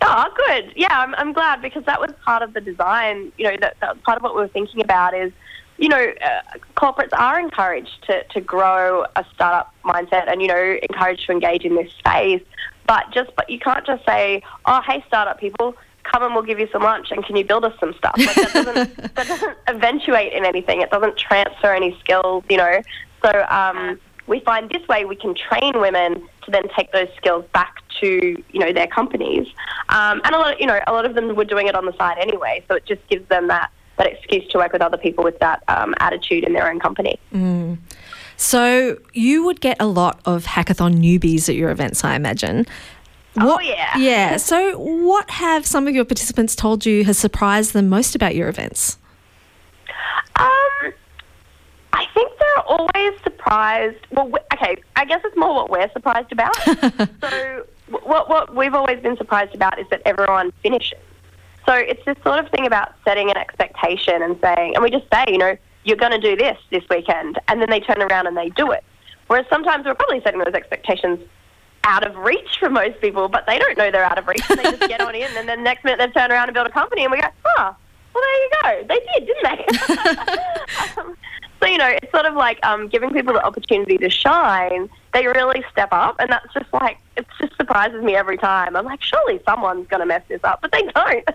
Oh, 0.00 0.26
good. 0.34 0.72
Yeah, 0.74 0.88
I'm, 0.90 1.14
I'm 1.16 1.32
glad 1.32 1.60
because 1.60 1.84
that 1.84 2.00
was 2.00 2.10
part 2.24 2.42
of 2.42 2.54
the 2.54 2.60
design. 2.60 3.30
You 3.36 3.50
know, 3.50 3.56
that, 3.60 3.76
that 3.80 3.94
was 3.94 4.02
part 4.04 4.16
of 4.16 4.22
what 4.22 4.34
we 4.34 4.40
were 4.40 4.48
thinking 4.48 4.80
about 4.80 5.14
is, 5.14 5.30
you 5.76 5.88
know, 5.88 6.12
uh, 6.24 6.58
corporates 6.76 7.12
are 7.12 7.38
encouraged 7.38 8.02
to, 8.06 8.24
to 8.24 8.40
grow 8.40 9.04
a 9.14 9.24
startup 9.34 9.74
mindset 9.84 10.30
and, 10.30 10.40
you 10.40 10.48
know, 10.48 10.78
encouraged 10.88 11.26
to 11.26 11.32
engage 11.32 11.64
in 11.64 11.76
this 11.76 11.92
space. 11.92 12.42
But 12.86 13.12
just, 13.12 13.36
but 13.36 13.50
you 13.50 13.58
can't 13.58 13.84
just 13.84 14.06
say, 14.06 14.42
oh, 14.64 14.80
hey, 14.86 15.04
startup 15.06 15.38
people, 15.38 15.76
come 16.04 16.22
and 16.22 16.34
we'll 16.34 16.44
give 16.44 16.58
you 16.58 16.68
some 16.72 16.82
lunch 16.82 17.10
and 17.10 17.24
can 17.24 17.36
you 17.36 17.44
build 17.44 17.64
us 17.64 17.78
some 17.78 17.92
stuff? 17.94 18.14
Like 18.16 18.34
that 18.34 18.52
doesn't 18.64 18.96
that 19.14 19.26
doesn't 19.28 19.58
eventuate 19.68 20.32
in 20.32 20.46
anything. 20.46 20.80
It 20.80 20.90
doesn't 20.90 21.18
transfer 21.18 21.74
any 21.74 21.98
skills, 22.00 22.44
you 22.48 22.56
know. 22.56 22.80
So 23.22 23.46
um, 23.48 23.98
we 24.26 24.40
find 24.40 24.70
this 24.70 24.86
way 24.88 25.04
we 25.04 25.16
can 25.16 25.34
train 25.34 25.80
women 25.80 26.28
to 26.44 26.50
then 26.50 26.64
take 26.76 26.92
those 26.92 27.08
skills 27.16 27.44
back 27.52 27.82
to 28.00 28.42
you 28.50 28.60
know 28.60 28.72
their 28.72 28.86
companies. 28.86 29.46
Um, 29.88 30.20
and 30.24 30.34
a 30.34 30.38
lot, 30.38 30.54
of, 30.54 30.60
you 30.60 30.66
know, 30.66 30.78
a 30.86 30.92
lot 30.92 31.04
of 31.04 31.14
them 31.14 31.34
were 31.34 31.44
doing 31.44 31.66
it 31.66 31.74
on 31.74 31.84
the 31.84 31.96
side 31.96 32.18
anyway. 32.18 32.64
So 32.68 32.74
it 32.74 32.86
just 32.86 33.06
gives 33.08 33.28
them 33.28 33.48
that 33.48 33.70
that 33.96 34.06
excuse 34.06 34.46
to 34.48 34.58
work 34.58 34.72
with 34.72 34.82
other 34.82 34.96
people 34.96 35.24
with 35.24 35.38
that 35.40 35.62
um, 35.68 35.94
attitude 35.98 36.44
in 36.44 36.52
their 36.52 36.70
own 36.70 36.78
company. 36.78 37.18
So 38.36 38.98
you 39.12 39.44
would 39.44 39.60
get 39.60 39.76
a 39.80 39.86
lot 39.86 40.20
of 40.24 40.44
hackathon 40.44 40.94
newbies 40.94 41.48
at 41.48 41.56
your 41.56 41.70
events, 41.70 42.04
I 42.04 42.14
imagine. 42.14 42.66
Oh, 43.36 43.58
yeah. 43.60 43.98
Yeah. 43.98 44.36
So 44.36 44.78
what 44.78 45.28
have 45.30 45.66
some 45.66 45.88
of 45.88 45.94
your 45.94 46.04
participants 46.04 46.54
told 46.54 46.86
you 46.86 47.04
has 47.04 47.18
surprised 47.18 47.72
them 47.72 47.88
most 47.88 48.14
about 48.14 48.36
your 48.36 48.48
events? 48.48 48.98
I 51.92 52.06
think 52.14 52.32
they're 52.38 52.64
always 52.66 53.20
surprised. 53.22 53.98
Well, 54.10 54.28
we- 54.28 54.40
okay, 54.54 54.76
I 54.96 55.04
guess 55.04 55.20
it's 55.24 55.36
more 55.36 55.54
what 55.54 55.70
we're 55.70 55.90
surprised 55.92 56.32
about. 56.32 56.54
so, 57.20 57.66
what 57.88 58.28
what 58.28 58.54
we've 58.54 58.74
always 58.74 59.00
been 59.00 59.16
surprised 59.16 59.54
about 59.54 59.78
is 59.78 59.86
that 59.90 60.02
everyone 60.04 60.52
finishes. 60.62 60.98
So 61.66 61.74
it's 61.74 62.02
this 62.06 62.16
sort 62.24 62.42
of 62.42 62.50
thing 62.50 62.66
about 62.66 62.94
setting 63.04 63.30
an 63.30 63.36
expectation 63.36 64.22
and 64.22 64.38
saying, 64.40 64.74
and 64.74 64.82
we 64.82 64.90
just 64.90 65.04
say, 65.12 65.24
you 65.28 65.36
know, 65.36 65.54
you're 65.84 65.98
going 65.98 66.12
to 66.12 66.20
do 66.20 66.34
this 66.34 66.56
this 66.70 66.82
weekend, 66.88 67.38
and 67.48 67.60
then 67.60 67.68
they 67.68 67.80
turn 67.80 68.00
around 68.00 68.26
and 68.26 68.36
they 68.36 68.48
do 68.50 68.70
it. 68.70 68.82
Whereas 69.26 69.44
sometimes 69.50 69.84
we're 69.84 69.94
probably 69.94 70.22
setting 70.22 70.40
those 70.40 70.54
expectations 70.54 71.20
out 71.84 72.06
of 72.06 72.16
reach 72.16 72.56
for 72.58 72.70
most 72.70 73.00
people, 73.00 73.28
but 73.28 73.44
they 73.46 73.58
don't 73.58 73.76
know 73.76 73.90
they're 73.90 74.04
out 74.04 74.18
of 74.18 74.26
reach. 74.26 74.42
And 74.50 74.58
they 74.58 74.64
just 74.64 74.88
get 74.88 75.00
on 75.00 75.14
in, 75.14 75.28
and 75.36 75.48
then 75.48 75.62
next 75.62 75.84
minute 75.84 75.98
they've 75.98 76.14
turned 76.14 76.32
around 76.32 76.48
and 76.48 76.54
built 76.54 76.66
a 76.66 76.70
company, 76.70 77.04
and 77.04 77.12
we 77.12 77.20
go, 77.20 77.28
oh, 77.58 77.76
well, 78.14 78.24
there 78.24 78.42
you 78.42 78.50
go. 78.62 78.94
They 78.94 79.00
did, 79.12 79.26
didn't 79.26 79.44
they? 79.44 80.96
um, 81.00 81.16
so, 81.60 81.66
you 81.66 81.78
know, 81.78 81.88
it's 81.88 82.10
sort 82.12 82.26
of 82.26 82.34
like 82.34 82.64
um, 82.64 82.88
giving 82.88 83.10
people 83.10 83.32
the 83.32 83.44
opportunity 83.44 83.98
to 83.98 84.10
shine. 84.10 84.88
They 85.12 85.26
really 85.26 85.64
step 85.72 85.88
up, 85.90 86.16
and 86.18 86.30
that's 86.30 86.52
just 86.52 86.72
like, 86.72 86.98
it 87.16 87.26
just 87.40 87.56
surprises 87.56 88.02
me 88.02 88.14
every 88.14 88.36
time. 88.36 88.76
I'm 88.76 88.84
like, 88.84 89.02
surely 89.02 89.40
someone's 89.44 89.88
going 89.88 90.00
to 90.00 90.06
mess 90.06 90.22
this 90.28 90.40
up, 90.44 90.60
but 90.62 90.70
they 90.70 90.82
don't. 90.82 91.28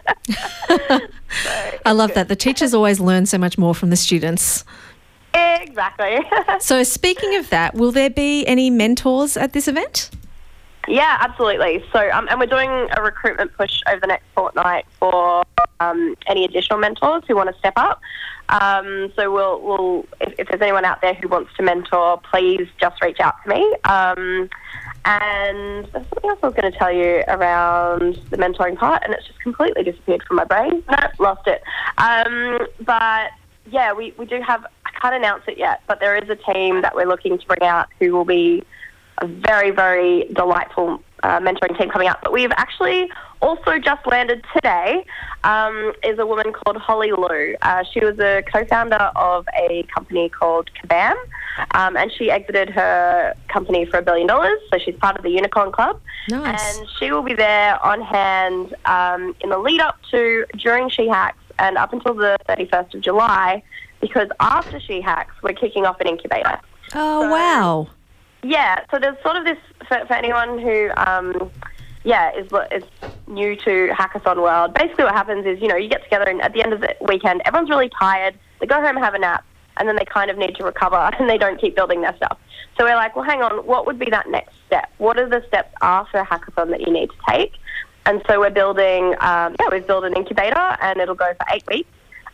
So, 0.78 1.00
I 1.86 1.92
love 1.92 2.14
that. 2.14 2.30
The 2.30 2.36
teachers 2.36 2.74
always 2.74 3.00
learn 3.00 3.26
so 3.26 3.38
much 3.38 3.58
more 3.58 3.76
from 3.76 3.90
the 3.90 3.98
students. 3.98 4.64
exactly. 5.34 6.20
So, 6.60 6.84
speaking 6.84 7.36
of 7.36 7.50
that, 7.50 7.74
will 7.74 7.92
there 7.92 8.10
be 8.10 8.46
any 8.46 8.70
mentors 8.70 9.36
at 9.36 9.54
this 9.54 9.68
event? 9.68 10.12
Yeah, 10.88 11.18
absolutely. 11.22 11.84
So, 11.92 12.10
um, 12.12 12.28
and 12.30 12.40
we're 12.40 12.46
doing 12.46 12.88
a 12.96 13.02
recruitment 13.02 13.54
push 13.58 13.82
over 13.88 14.00
the 14.00 14.08
next 14.08 14.26
fortnight 14.36 14.86
for 15.00 15.44
um, 15.80 16.16
any 16.28 16.46
additional 16.46 16.80
mentors 16.80 17.24
who 17.28 17.36
want 17.36 17.50
to 17.50 17.58
step 17.58 17.74
up. 17.78 18.02
Um, 18.50 19.12
so, 19.16 19.32
we'll, 19.32 19.62
we'll 19.62 20.06
if, 20.22 20.34
if 20.38 20.48
there's 20.48 20.62
anyone 20.62 20.86
out 20.86 21.02
there 21.02 21.14
who 21.14 21.28
wants 21.28 21.52
to 21.58 21.64
mentor, 21.64 22.22
please 22.32 22.68
just 22.80 23.02
reach 23.02 23.20
out 23.20 23.36
to 23.44 23.50
me. 23.50 23.76
Um, 23.86 24.50
and 25.06 25.86
there's 25.92 26.08
something 26.10 26.30
else 26.30 26.40
I 26.42 26.48
was 26.48 26.56
going 26.56 26.72
to 26.72 26.78
tell 26.78 26.92
you 26.92 27.24
around 27.28 28.16
the 28.30 28.38
mentoring 28.38 28.78
part, 28.78 29.04
and 29.04 29.14
it's 29.14 29.28
just 29.28 29.40
completely 29.42 29.84
disappeared 29.84 30.24
from 30.24 30.38
my 30.38 30.46
brain. 30.46 30.84
Lost 31.20 31.48
it. 31.48 31.62
Um, 31.98 32.60
but 32.82 33.32
yeah, 33.70 33.94
we, 33.94 34.14
we 34.18 34.26
do 34.26 34.42
have, 34.42 34.66
I 34.86 34.92
can't 35.02 35.16
announce 35.16 35.44
it 35.48 35.58
yet, 35.58 35.82
but 35.88 36.00
there 36.00 36.16
is 36.16 36.30
a 36.30 36.36
team 36.36 36.82
that 36.82 36.96
we're 36.96 37.08
looking 37.08 37.38
to 37.38 37.46
bring 37.48 37.64
out 37.64 37.90
who 38.00 38.14
will 38.14 38.26
be 38.26 38.64
a 39.20 39.28
very, 39.28 39.72
very 39.72 40.26
delightful 40.34 41.02
uh, 41.24 41.40
mentoring 41.40 41.78
team 41.78 41.90
coming 41.90 42.08
up. 42.08 42.20
But 42.24 42.32
we've 42.32 42.52
actually 42.52 43.10
also 43.42 43.78
just 43.80 44.06
landed 44.08 44.46
today 44.54 45.06
um, 45.44 45.94
is 46.04 46.20
a 46.20 46.26
woman 46.26 46.54
called 46.54 46.78
Holly 46.78 47.12
Liu. 47.12 47.56
Uh, 47.62 47.84
she 47.92 48.04
was 48.04 48.18
a 48.20 48.44
co-founder 48.54 49.12
of 49.16 49.48
a 49.58 49.84
company 49.94 50.30
called 50.30 50.70
Kabam, 50.82 51.16
um, 51.72 51.98
and 51.98 52.12
she 52.12 52.30
exited 52.32 52.70
her 52.70 53.34
company 53.50 53.86
for 53.86 53.98
a 53.98 54.02
billion 54.02 54.28
dollars. 54.28 54.60
So 54.72 54.78
she's 54.80 54.96
part 54.96 55.18
of 55.18 55.24
the 55.24 55.32
Unicorn 55.32 55.72
Club. 55.72 56.00
Nice. 56.30 56.78
And 56.80 56.88
she 57.00 57.12
will 57.12 57.24
be 57.24 57.34
there 57.34 57.84
on 57.86 58.02
hand 58.02 58.76
um, 58.86 59.36
in 59.42 59.50
the 59.50 59.58
lead 59.58 59.82
up 59.82 59.98
to, 60.12 60.46
during 60.58 60.90
She 60.90 61.08
Hacks, 61.08 61.38
and 61.60 61.78
up 61.78 61.94
until 61.94 62.14
the 62.14 62.38
31st 62.50 62.96
of 62.96 63.02
July, 63.02 63.62
because 64.02 64.28
after 64.40 64.80
She 64.80 65.02
Hacks, 65.02 65.34
we're 65.42 65.54
kicking 65.54 65.86
off 65.86 66.00
an 66.00 66.08
incubator. 66.08 66.60
Oh, 66.96 67.22
So- 67.24 67.30
wow. 67.32 67.88
Yeah, 68.44 68.82
so 68.92 69.00
there's 69.00 69.22
sort 69.24 69.38
of 69.38 69.46
this 69.46 69.58
for, 69.88 70.06
for 70.06 70.14
anyone 70.14 70.60
who, 70.60 70.90
um, 70.98 71.52
yeah, 72.04 72.32
is 72.38 72.48
is 72.72 72.84
new 73.28 73.56
to 73.56 73.90
hackathon 73.98 74.42
world. 74.42 74.74
Basically, 74.74 75.06
what 75.06 75.16
happens 75.16 75.46
is 75.46 75.62
you 75.62 75.68
know 75.68 75.78
you 75.78 75.90
get 75.90 76.04
together 76.04 76.26
and 76.26 76.42
at 76.42 76.54
the 76.54 76.62
end 76.62 76.74
of 76.74 76.82
the 76.82 76.96
weekend, 77.02 77.42
everyone's 77.46 77.70
really 77.70 77.90
tired. 77.98 78.38
They 78.60 78.66
go 78.66 78.76
home 78.76 78.98
and 78.98 79.00
have 79.00 79.14
a 79.14 79.20
nap, 79.20 79.46
and 79.78 79.88
then 79.88 79.96
they 79.96 80.06
kind 80.06 80.30
of 80.30 80.38
need 80.38 80.56
to 80.56 80.64
recover, 80.64 80.96
and 81.20 81.30
they 81.30 81.38
don't 81.38 81.60
keep 81.60 81.76
building 81.76 82.02
their 82.02 82.16
stuff. 82.18 82.38
So 82.78 82.86
we're 82.86 82.96
like, 82.96 83.16
well, 83.16 83.26
hang 83.26 83.42
on, 83.42 83.66
what 83.66 83.86
would 83.86 84.00
be 84.00 84.10
that 84.10 84.28
next 84.30 84.56
step? 84.68 84.92
What 84.98 85.20
are 85.20 85.30
the 85.30 85.44
steps 85.48 85.74
after 85.82 86.18
a 86.18 86.26
hackathon 86.26 86.72
that 86.72 86.82
you 86.82 86.92
need 86.92 87.10
to 87.10 87.16
take? 87.30 87.54
And 88.06 88.22
so 88.28 88.40
we're 88.40 88.50
building, 88.50 89.14
um, 89.22 89.56
yeah, 89.60 89.70
we've 89.72 89.86
built 89.86 90.04
an 90.04 90.14
incubator, 90.18 90.78
and 90.82 91.00
it'll 91.00 91.16
go 91.16 91.34
for 91.38 91.46
eight 91.54 91.64
weeks. 91.68 91.90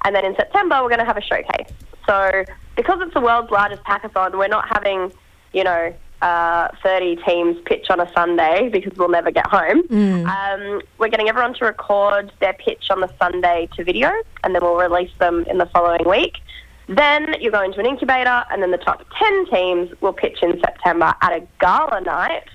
And 0.06 0.16
then 0.16 0.26
in 0.26 0.36
September, 0.36 0.82
we're 0.82 0.90
going 0.90 1.00
to 1.00 1.06
have 1.06 1.18
a 1.18 1.22
showcase. 1.22 1.72
So 2.08 2.46
because 2.76 3.00
it's 3.02 3.14
the 3.14 3.20
world's 3.20 3.52
largest 3.52 3.84
hackathon, 3.84 4.38
we're 4.38 4.48
not 4.48 4.68
having, 4.70 5.12
you 5.54 5.64
know, 5.64 5.94
uh, 6.22 6.68
30 6.84 7.18
teams 7.26 7.58
pitch 7.66 7.90
on 7.90 8.00
a 8.00 8.12
Sunday 8.14 8.70
because 8.70 8.98
we'll 8.98 9.10
never 9.10 9.32
get 9.32 9.48
home. 9.48 9.82
Um, 10.26 10.82
we're 10.98 11.08
getting 11.08 11.30
everyone 11.30 11.54
to 11.56 11.66
record 11.66 12.32
their 12.40 12.54
pitch 12.54 12.90
on 12.90 13.00
the 13.00 13.10
Sunday 13.20 13.70
to 13.76 13.84
video, 13.84 14.12
and 14.44 14.54
then 14.54 14.62
we'll 14.62 14.76
release 14.76 15.12
them 15.20 15.46
in 15.50 15.58
the 15.58 15.66
following 15.68 16.08
week. 16.08 16.38
Then 16.88 17.36
you 17.40 17.52
go 17.52 17.62
into 17.62 17.80
an 17.80 17.86
incubator, 17.86 18.44
and 18.52 18.62
then 18.62 18.72
the 18.72 18.78
top 18.78 19.06
10 19.18 19.46
teams 19.46 20.02
will 20.02 20.14
pitch 20.14 20.40
in 20.42 20.60
September 20.60 21.14
at 21.22 21.32
a 21.32 21.48
gala 21.60 22.02
night, 22.02 22.46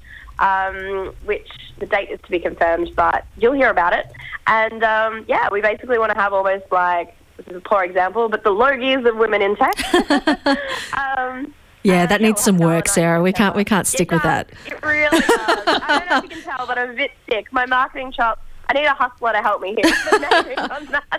um, 0.40 1.14
which 1.24 1.48
the 1.78 1.86
date 1.86 2.10
is 2.10 2.20
to 2.22 2.30
be 2.30 2.40
confirmed, 2.40 2.90
but 2.96 3.24
you'll 3.36 3.52
hear 3.52 3.70
about 3.70 3.92
it. 3.92 4.06
And 4.46 4.82
um, 4.82 5.24
yeah, 5.28 5.48
we 5.50 5.60
basically 5.60 5.98
want 5.98 6.12
to 6.12 6.18
have 6.18 6.32
almost 6.32 6.64
like 6.70 7.16
this 7.36 7.46
is 7.46 7.56
a 7.56 7.60
poor 7.60 7.84
example, 7.84 8.28
but 8.28 8.44
the 8.44 8.50
Logies 8.50 9.08
of 9.08 9.16
women 9.16 9.40
in 9.40 9.56
tech. 9.56 10.58
um, 11.18 11.54
Yeah, 11.84 12.04
uh, 12.04 12.06
that 12.06 12.20
needs 12.22 12.42
some 12.42 12.58
work, 12.58 12.88
Sarah. 12.88 13.22
We 13.22 13.32
can't 13.32 13.54
we 13.54 13.64
can't 13.64 13.86
stick 13.86 14.10
It 14.10 14.14
with 14.14 14.22
that. 14.22 14.50
It 14.66 14.82
really 14.82 15.20
does. 15.20 15.22
I 15.28 15.98
don't 15.98 16.10
know 16.10 16.16
if 16.16 16.22
you 16.24 16.28
can 16.30 16.42
tell, 16.42 16.66
but 16.66 16.78
I'm 16.78 16.90
a 16.90 16.94
bit 16.94 17.12
sick. 17.28 17.52
My 17.52 17.66
marketing 17.66 18.10
chops. 18.10 18.40
I 18.68 18.72
need 18.72 18.86
a 18.86 18.94
hustler 18.94 19.32
to 19.32 19.42
help 19.42 19.60
me 19.60 19.76
here. 19.80 21.00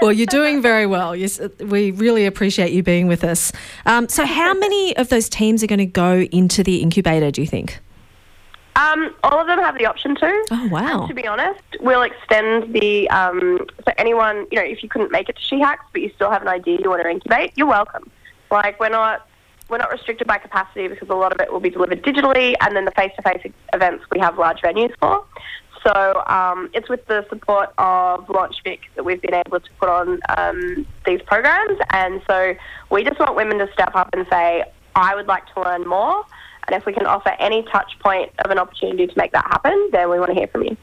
Well, 0.00 0.12
you're 0.12 0.26
doing 0.26 0.62
very 0.62 0.86
well. 0.86 1.14
Yes, 1.14 1.40
we 1.60 1.90
really 1.90 2.24
appreciate 2.24 2.72
you 2.72 2.82
being 2.82 3.06
with 3.06 3.24
us. 3.24 3.52
Um, 3.84 4.08
so, 4.08 4.24
how 4.24 4.54
many 4.54 4.96
of 4.96 5.08
those 5.08 5.28
teams 5.28 5.62
are 5.62 5.66
going 5.66 5.78
to 5.78 5.86
go 5.86 6.20
into 6.20 6.62
the 6.62 6.82
incubator? 6.82 7.30
Do 7.30 7.40
you 7.40 7.46
think? 7.46 7.80
Um, 8.76 9.14
all 9.24 9.40
of 9.40 9.46
them 9.46 9.58
have 9.58 9.76
the 9.76 9.86
option 9.86 10.14
to. 10.16 10.46
Oh, 10.52 10.68
wow. 10.68 11.00
And 11.00 11.08
to 11.08 11.14
be 11.14 11.26
honest, 11.26 11.60
we'll 11.80 12.02
extend 12.02 12.72
the 12.72 13.10
um, 13.10 13.58
so 13.84 13.92
anyone 13.98 14.46
you 14.50 14.58
know 14.58 14.64
if 14.64 14.82
you 14.82 14.88
couldn't 14.88 15.10
make 15.10 15.28
it 15.28 15.36
to 15.36 15.42
She 15.42 15.58
Hacks, 15.60 15.84
but 15.92 16.00
you 16.00 16.10
still 16.14 16.30
have 16.30 16.42
an 16.42 16.48
idea 16.48 16.78
you 16.82 16.90
want 16.90 17.02
to 17.02 17.10
incubate, 17.10 17.52
you're 17.56 17.66
welcome. 17.66 18.08
Like 18.50 18.78
we're 18.78 18.88
not 18.88 19.27
we're 19.68 19.78
not 19.78 19.90
restricted 19.90 20.26
by 20.26 20.38
capacity 20.38 20.88
because 20.88 21.08
a 21.08 21.14
lot 21.14 21.32
of 21.32 21.40
it 21.40 21.52
will 21.52 21.60
be 21.60 21.70
delivered 21.70 22.02
digitally, 22.02 22.54
and 22.60 22.74
then 22.74 22.84
the 22.84 22.90
face-to-face 22.92 23.52
events 23.72 24.04
we 24.10 24.18
have 24.18 24.38
large 24.38 24.60
venues 24.60 24.92
for. 24.98 25.24
So 25.86 26.22
um, 26.26 26.70
it's 26.74 26.88
with 26.88 27.06
the 27.06 27.26
support 27.28 27.72
of 27.78 28.26
LaunchVic 28.26 28.80
that 28.96 29.04
we've 29.04 29.22
been 29.22 29.34
able 29.34 29.60
to 29.60 29.70
put 29.78 29.88
on 29.88 30.20
um, 30.36 30.86
these 31.06 31.22
programs, 31.22 31.78
and 31.90 32.20
so 32.26 32.54
we 32.90 33.04
just 33.04 33.18
want 33.20 33.36
women 33.36 33.58
to 33.58 33.72
step 33.72 33.94
up 33.94 34.10
and 34.12 34.26
say, 34.30 34.64
"I 34.94 35.14
would 35.14 35.26
like 35.26 35.44
to 35.54 35.62
learn 35.62 35.86
more." 35.86 36.24
And 36.66 36.76
if 36.76 36.84
we 36.84 36.92
can 36.92 37.06
offer 37.06 37.30
any 37.38 37.62
touch 37.62 37.98
point 38.00 38.30
of 38.44 38.50
an 38.50 38.58
opportunity 38.58 39.06
to 39.06 39.14
make 39.16 39.32
that 39.32 39.46
happen, 39.46 39.88
then 39.90 40.10
we 40.10 40.18
want 40.18 40.30
to 40.30 40.34
hear 40.34 40.48
from 40.48 40.64
you. 40.64 40.76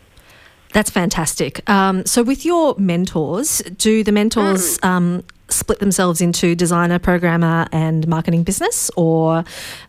That's 0.74 0.90
fantastic. 0.90 1.68
Um, 1.70 2.06
so, 2.06 2.24
with 2.24 2.44
your 2.44 2.76
mentors, 2.78 3.60
do 3.78 4.04
the 4.04 4.12
mentors 4.12 4.78
um, 4.84 5.24
split 5.50 5.80
themselves 5.80 6.22
into 6.22 6.56
designer, 6.56 7.00
programmer, 7.00 7.68
and 7.72 8.08
marketing 8.08 8.44
business, 8.44 8.90
or 8.96 9.44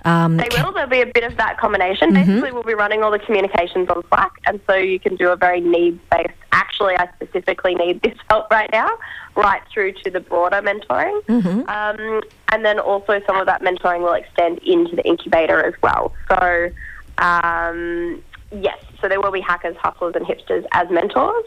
um, 0.04 0.36
They 0.36 0.48
will. 0.50 0.72
There'll 0.72 0.88
be 0.88 1.00
a 1.00 1.06
bit 1.06 1.24
of 1.24 1.36
that 1.36 1.58
combination. 1.58 2.12
Basically, 2.14 2.52
we'll 2.52 2.62
be 2.62 2.74
running 2.74 3.02
all 3.02 3.10
the 3.10 3.18
communications 3.18 3.88
on 3.88 4.02
Slack, 4.08 4.32
and 4.46 4.60
so 4.66 4.74
you 4.74 5.00
can 5.00 5.16
do 5.16 5.30
a 5.30 5.36
very 5.36 5.60
needs-based. 5.60 6.34
Actually, 6.52 6.96
I 6.96 7.08
specifically 7.16 7.74
need 7.74 8.02
this 8.02 8.16
help 8.30 8.50
right 8.50 8.70
now, 8.72 8.88
right 9.34 9.62
through 9.72 9.92
to 10.04 10.10
the 10.10 10.20
broader 10.20 10.60
mentoring, 10.62 11.20
um, 11.68 12.22
and 12.52 12.64
then 12.64 12.78
also 12.78 13.20
some 13.26 13.36
of 13.36 13.46
that 13.46 13.62
mentoring 13.62 14.00
will 14.00 14.14
extend 14.14 14.58
into 14.58 14.96
the 14.96 15.06
incubator 15.06 15.64
as 15.64 15.74
well. 15.82 16.12
So, 16.28 16.70
um, 17.18 18.22
yes, 18.52 18.78
so 19.00 19.08
there 19.08 19.20
will 19.20 19.32
be 19.32 19.40
hackers, 19.40 19.76
hustlers, 19.76 20.14
and 20.16 20.26
hipsters 20.26 20.64
as 20.72 20.88
mentors, 20.90 21.44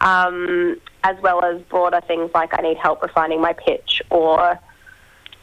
um, 0.00 0.80
as 1.04 1.16
well 1.22 1.44
as 1.44 1.60
broader 1.62 2.00
things 2.06 2.30
like 2.34 2.58
I 2.58 2.62
need 2.62 2.76
help 2.76 3.02
refining 3.02 3.40
my 3.40 3.52
pitch 3.52 4.02
or 4.10 4.58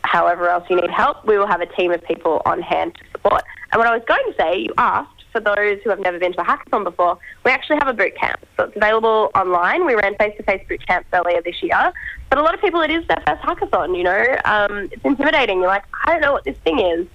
however 0.03 0.49
else 0.49 0.65
you 0.69 0.75
need 0.75 0.89
help, 0.89 1.25
we 1.25 1.37
will 1.37 1.47
have 1.47 1.61
a 1.61 1.65
team 1.65 1.91
of 1.91 2.03
people 2.03 2.41
on 2.45 2.61
hand 2.61 2.95
to 2.95 3.03
support. 3.11 3.43
And 3.71 3.79
what 3.79 3.87
I 3.87 3.93
was 3.93 4.03
going 4.07 4.23
to 4.25 4.35
say, 4.39 4.59
you 4.59 4.73
asked 4.77 5.25
for 5.31 5.41
those 5.41 5.79
who 5.83 5.89
have 5.89 5.99
never 5.99 6.17
been 6.17 6.33
to 6.33 6.41
a 6.41 6.45
hackathon 6.45 6.83
before, 6.83 7.17
we 7.43 7.51
actually 7.51 7.77
have 7.77 7.87
a 7.87 7.93
boot 7.93 8.15
camp. 8.15 8.39
So 8.55 8.65
it's 8.65 8.75
available 8.75 9.29
online. 9.35 9.85
We 9.85 9.95
ran 9.95 10.15
face-to-face 10.15 10.65
boot 10.69 10.85
camps 10.87 11.09
earlier 11.13 11.41
this 11.41 11.61
year. 11.61 11.91
But 12.29 12.39
a 12.39 12.41
lot 12.41 12.53
of 12.53 12.61
people, 12.61 12.81
it 12.81 12.91
is 12.91 13.05
their 13.07 13.21
first 13.27 13.41
hackathon, 13.41 13.97
you 13.97 14.03
know. 14.03 14.37
Um, 14.45 14.89
it's 14.91 15.03
intimidating. 15.03 15.59
You're 15.59 15.67
like, 15.67 15.83
I 16.05 16.13
don't 16.13 16.21
know 16.21 16.31
what 16.31 16.45
this 16.45 16.57
thing 16.59 16.79
is. 16.79 17.07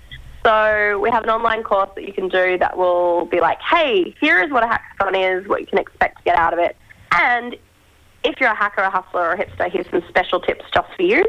So 0.45 0.99
we 0.99 1.09
have 1.11 1.23
an 1.23 1.31
online 1.31 1.63
course 1.63 1.91
that 1.95 2.05
you 2.05 2.13
can 2.13 2.29
do 2.29 2.59
that 2.59 2.77
will 2.77 3.27
be 3.27 3.41
like, 3.41 3.61
hey, 3.61 4.15
here 4.21 4.43
is 4.43 4.51
what 4.51 4.65
a 4.65 4.67
hackathon 4.67 5.15
is, 5.15 5.49
what 5.49 5.61
you 5.61 5.67
can 5.67 5.79
expect 5.79 6.19
to 6.19 6.25
get 6.25 6.37
out 6.37 6.53
of 6.53 6.59
it. 6.59 6.77
And 7.19 7.57
if 8.25 8.41
you're 8.41 8.51
a 8.51 8.55
hacker, 8.55 8.83
a 8.83 8.91
hustler, 8.91 9.21
or 9.23 9.33
a 9.33 9.39
hipster, 9.39 9.71
here's 9.71 9.89
some 9.91 10.03
special 10.09 10.41
tips 10.41 10.65
just 10.73 10.89
for 10.97 11.03
you. 11.03 11.25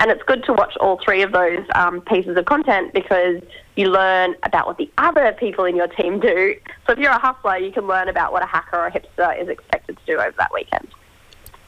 And 0.00 0.10
it's 0.12 0.22
good 0.22 0.44
to 0.44 0.52
watch 0.52 0.76
all 0.76 1.00
three 1.04 1.22
of 1.22 1.32
those 1.32 1.64
um, 1.74 2.00
pieces 2.02 2.36
of 2.36 2.44
content 2.44 2.92
because 2.92 3.42
you 3.74 3.90
learn 3.90 4.36
about 4.44 4.66
what 4.66 4.78
the 4.78 4.88
other 4.96 5.32
people 5.32 5.64
in 5.64 5.74
your 5.74 5.88
team 5.88 6.20
do. 6.20 6.54
So 6.86 6.92
if 6.92 6.98
you're 6.98 7.10
a 7.10 7.18
hustler, 7.18 7.56
you 7.56 7.72
can 7.72 7.86
learn 7.88 8.08
about 8.08 8.32
what 8.32 8.42
a 8.42 8.46
hacker 8.46 8.76
or 8.76 8.86
a 8.86 8.92
hipster 8.92 9.40
is 9.42 9.48
expected 9.48 9.98
to 9.98 10.06
do 10.06 10.20
over 10.20 10.34
that 10.38 10.52
weekend. 10.54 10.86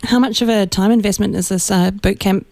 How 0.05 0.21
much 0.21 0.43
of 0.43 0.49
a 0.49 0.67
time 0.67 0.93
investment 0.93 1.35
is 1.35 1.49
this 1.49 1.71
uh, 1.71 1.91
bootcamp 1.91 2.45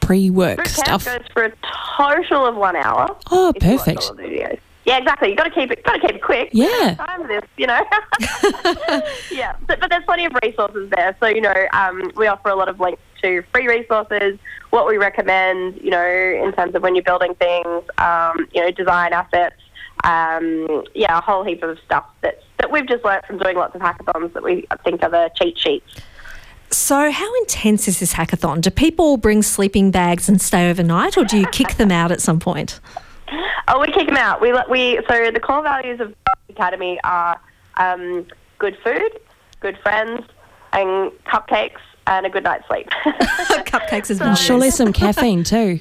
pre-work 0.00 0.58
Boot 0.58 0.68
stuff? 0.68 1.04
camp 1.04 1.22
goes 1.22 1.32
for 1.32 1.44
a 1.44 1.52
total 1.96 2.46
of 2.46 2.56
one 2.56 2.74
hour. 2.74 3.16
Oh, 3.30 3.52
if 3.54 3.62
you 3.62 3.70
watch 3.76 3.84
perfect. 3.84 4.60
All 4.84 4.92
of 4.92 4.92
the 4.92 4.92
videos. 4.92 4.94
Yeah, 4.94 4.98
exactly. 4.98 5.30
You 5.30 5.36
got 5.36 5.44
to 5.44 5.50
keep 5.50 5.70
it. 5.70 5.82
Got 5.84 5.94
to 5.94 6.00
keep 6.00 6.16
it 6.16 6.22
quick. 6.22 6.50
Yeah. 6.52 6.94
Time 6.94 7.26
this, 7.26 7.42
you 7.56 7.66
know. 7.66 7.80
yeah, 9.30 9.56
but, 9.66 9.80
but 9.80 9.90
there's 9.90 10.04
plenty 10.04 10.26
of 10.26 10.32
resources 10.42 10.90
there. 10.90 11.16
So 11.20 11.26
you 11.26 11.40
know, 11.40 11.54
um, 11.72 12.10
we 12.16 12.26
offer 12.26 12.48
a 12.48 12.56
lot 12.56 12.68
of 12.68 12.80
links 12.80 13.02
to 13.22 13.42
free 13.52 13.66
resources. 13.66 14.38
What 14.70 14.86
we 14.86 14.96
recommend, 14.96 15.80
you 15.80 15.90
know, 15.90 16.06
in 16.06 16.52
terms 16.52 16.74
of 16.74 16.82
when 16.82 16.94
you're 16.94 17.04
building 17.04 17.34
things, 17.36 17.82
um, 17.98 18.46
you 18.52 18.62
know, 18.62 18.70
design 18.70 19.12
assets. 19.12 19.56
Um, 20.02 20.84
yeah, 20.94 21.16
a 21.16 21.20
whole 21.20 21.44
heap 21.44 21.62
of 21.62 21.78
stuff 21.86 22.04
that 22.20 22.42
that 22.58 22.70
we've 22.70 22.86
just 22.86 23.04
learnt 23.04 23.24
from 23.26 23.38
doing 23.38 23.56
lots 23.56 23.74
of 23.74 23.80
hackathons 23.80 24.32
that 24.34 24.42
we 24.42 24.66
think 24.84 25.02
are 25.02 25.08
the 25.08 25.30
cheat 25.36 25.58
sheets. 25.58 26.02
So, 26.70 27.10
how 27.10 27.34
intense 27.40 27.86
is 27.86 28.00
this 28.00 28.14
hackathon? 28.14 28.60
Do 28.60 28.70
people 28.70 29.16
bring 29.16 29.42
sleeping 29.42 29.90
bags 29.90 30.28
and 30.28 30.42
stay 30.42 30.68
overnight, 30.68 31.16
or 31.16 31.24
do 31.24 31.38
you 31.38 31.46
kick 31.46 31.74
them 31.74 31.92
out 31.92 32.10
at 32.10 32.20
some 32.20 32.40
point? 32.40 32.80
Oh, 33.68 33.80
we 33.80 33.86
kick 33.92 34.06
them 34.08 34.16
out. 34.16 34.40
We 34.40 34.52
let- 34.52 34.68
we 34.70 35.00
so 35.08 35.30
the 35.30 35.40
core 35.40 35.62
values 35.62 36.00
of 36.00 36.14
Academy 36.48 36.98
are 37.04 37.40
um, 37.76 38.26
good 38.58 38.76
food, 38.84 39.10
good 39.60 39.78
friends, 39.82 40.22
and 40.72 41.10
cupcakes 41.26 41.80
and 42.06 42.26
a 42.26 42.30
good 42.30 42.44
night's 42.44 42.66
sleep. 42.68 42.88
Cupcakes 43.04 44.10
is 44.10 44.20
And 44.20 44.30
nice. 44.30 44.40
surely 44.40 44.70
some 44.70 44.92
caffeine 44.92 45.42
too. 45.44 45.80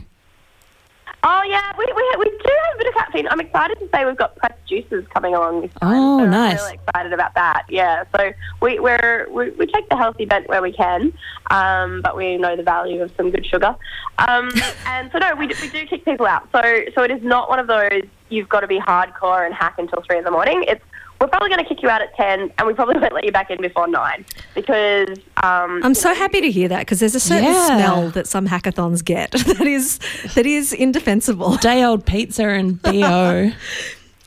Oh 1.24 1.44
yeah, 1.44 1.72
we, 1.78 1.86
we 1.86 2.16
we 2.20 2.26
do 2.26 2.52
have 2.66 2.76
a 2.76 2.78
bit 2.78 2.88
of 2.88 2.94
caffeine. 2.94 3.28
I'm 3.30 3.40
excited 3.40 3.80
to 3.80 3.90
say 3.94 4.06
we've 4.06 4.18
got 4.18 4.36
pressed 4.36 4.66
juices 4.68 5.06
coming 5.14 5.34
along 5.34 5.62
this 5.62 5.72
time. 5.80 5.94
Oh, 5.94 6.20
so 6.20 6.26
nice. 6.26 6.60
I'm 6.60 6.66
really 6.66 6.80
excited 6.86 7.14
about 7.14 7.34
that. 7.36 7.64
Yeah, 7.70 8.04
so 8.16 8.32
we 8.62 8.80
we're, 8.80 9.28
we 9.32 9.52
we 9.52 9.66
take 9.68 9.90
the 9.90 9.98
healthy 9.98 10.26
bent 10.26 10.48
where 10.50 10.62
we 10.62 10.72
can, 10.72 11.14
um, 11.52 12.02
but 12.02 12.16
we 12.16 12.38
know 12.38 12.56
the 12.56 12.64
value 12.64 13.02
of 13.02 13.12
some 13.16 13.32
good 13.32 13.46
sugar. 13.46 13.76
Um, 14.20 14.52
and 14.86 15.12
so 15.12 15.20
no, 15.20 15.36
we 15.36 15.48
do, 15.48 15.56
we 15.62 15.70
do 15.70 15.86
kick 15.86 16.06
people 16.06 16.26
out. 16.26 16.48
So 16.52 16.62
so 16.96 17.04
it 17.04 17.12
is 17.12 17.24
not 17.24 17.50
one 17.50 17.60
of 17.60 17.68
those 17.68 18.04
you've 18.30 18.50
got 18.50 18.62
to 18.62 18.68
be 18.68 18.80
hardcore 18.80 19.46
and 19.46 19.54
hack 19.54 19.76
until 19.78 20.02
three 20.02 20.18
in 20.18 20.24
the 20.24 20.32
morning. 20.32 20.66
It's 20.68 20.84
we're 21.24 21.30
probably 21.30 21.48
going 21.48 21.64
to 21.64 21.66
kick 21.66 21.82
you 21.82 21.90
out 21.90 22.02
at 22.02 22.14
10 22.16 22.52
and 22.58 22.68
we 22.68 22.74
probably 22.74 23.00
won't 23.00 23.14
let 23.14 23.24
you 23.24 23.32
back 23.32 23.50
in 23.50 23.62
before 23.62 23.88
9 23.88 24.26
because 24.56 25.08
um, 25.42 25.82
I'm 25.82 25.94
so 25.94 26.10
know, 26.10 26.16
happy 26.16 26.42
to 26.42 26.52
hear 26.52 26.68
that 26.68 26.80
because 26.80 27.00
there's 27.00 27.16
a 27.16 27.20
certain 27.20 27.46
Yeah. 27.46 27.66
smell 27.68 28.10
that 28.10 28.28
some 28.28 28.46
hackathons 28.46 29.06
get 29.06 29.32
that 29.32 29.62
is 29.62 30.00
that 30.36 30.46
is 30.46 30.74
indefensible. 30.74 31.56
Day 31.62 31.82
old 31.84 32.06
pizza 32.06 32.48
and 32.48 32.82
bo. 32.82 33.52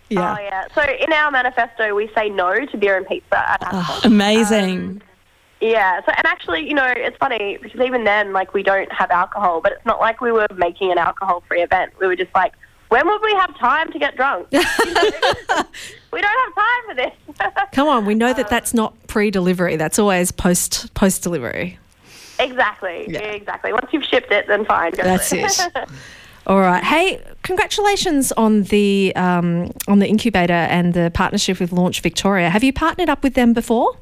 Yeah. 0.08 0.36
Oh 0.38 0.40
yeah. 0.40 0.64
So 0.72 0.82
in 0.82 1.12
our 1.12 1.32
manifesto, 1.32 1.92
we 1.92 2.08
say 2.14 2.28
no 2.28 2.64
to 2.64 2.76
beer 2.76 2.96
and 2.96 3.04
pizza 3.04 3.50
at 3.50 3.60
hackathons. 3.60 4.04
Amazing. 4.04 5.02
Yeah. 5.60 6.00
So 6.06 6.12
and 6.16 6.24
actually, 6.24 6.68
you 6.68 6.74
know, 6.74 6.86
it's 6.86 7.16
funny 7.16 7.58
because 7.60 7.80
even 7.80 8.04
then, 8.04 8.32
like, 8.32 8.54
we 8.54 8.62
don't 8.62 8.92
have 8.92 9.10
alcohol, 9.10 9.60
but 9.60 9.72
it's 9.72 9.84
not 9.84 9.98
like 9.98 10.20
we 10.20 10.30
were 10.30 10.46
making 10.54 10.92
an 10.92 10.98
alcohol-free 10.98 11.60
event. 11.60 11.92
We 12.00 12.06
were 12.06 12.14
just 12.14 12.32
like, 12.36 12.52
when 12.88 13.04
would 13.08 13.20
we 13.20 13.32
have 13.32 13.58
time 13.58 13.90
to 13.90 13.98
get 13.98 14.16
drunk? 14.16 14.48
You 16.16 16.22
know? 16.22 16.28
we 16.28 16.34
don't 16.34 16.44
have 16.44 16.54
time 16.54 16.86
for 16.88 17.52
this. 17.52 17.68
Come 17.72 17.88
on, 17.88 18.06
we 18.06 18.14
know 18.14 18.32
that 18.32 18.48
that's 18.48 18.74
not 18.74 18.94
pre-delivery. 19.06 19.76
That's 19.76 19.98
always 19.98 20.32
post 20.32 20.92
post 20.94 21.22
delivery. 21.22 21.78
exactly. 22.38 23.06
Yeah. 23.08 23.20
Exactly. 23.20 23.72
Once 23.72 23.86
you've 23.92 24.04
shipped 24.04 24.32
it, 24.32 24.46
then 24.46 24.64
fine. 24.64 24.92
Go 24.92 25.02
That's 25.02 25.30
for 25.30 25.36
it. 25.36 25.88
All 26.46 26.60
right. 26.60 26.82
Hey, 26.82 27.20
congratulations 27.42 28.30
on 28.32 28.62
the 28.64 29.12
um, 29.16 29.72
on 29.88 29.98
the 29.98 30.06
incubator 30.06 30.52
and 30.52 30.94
the 30.94 31.10
partnership 31.12 31.58
with 31.58 31.72
Launch 31.72 32.00
Victoria. 32.00 32.50
Have 32.50 32.62
you 32.62 32.72
partnered 32.72 33.08
up 33.08 33.24
with 33.24 33.34
them 33.34 33.52
before? 33.52 33.96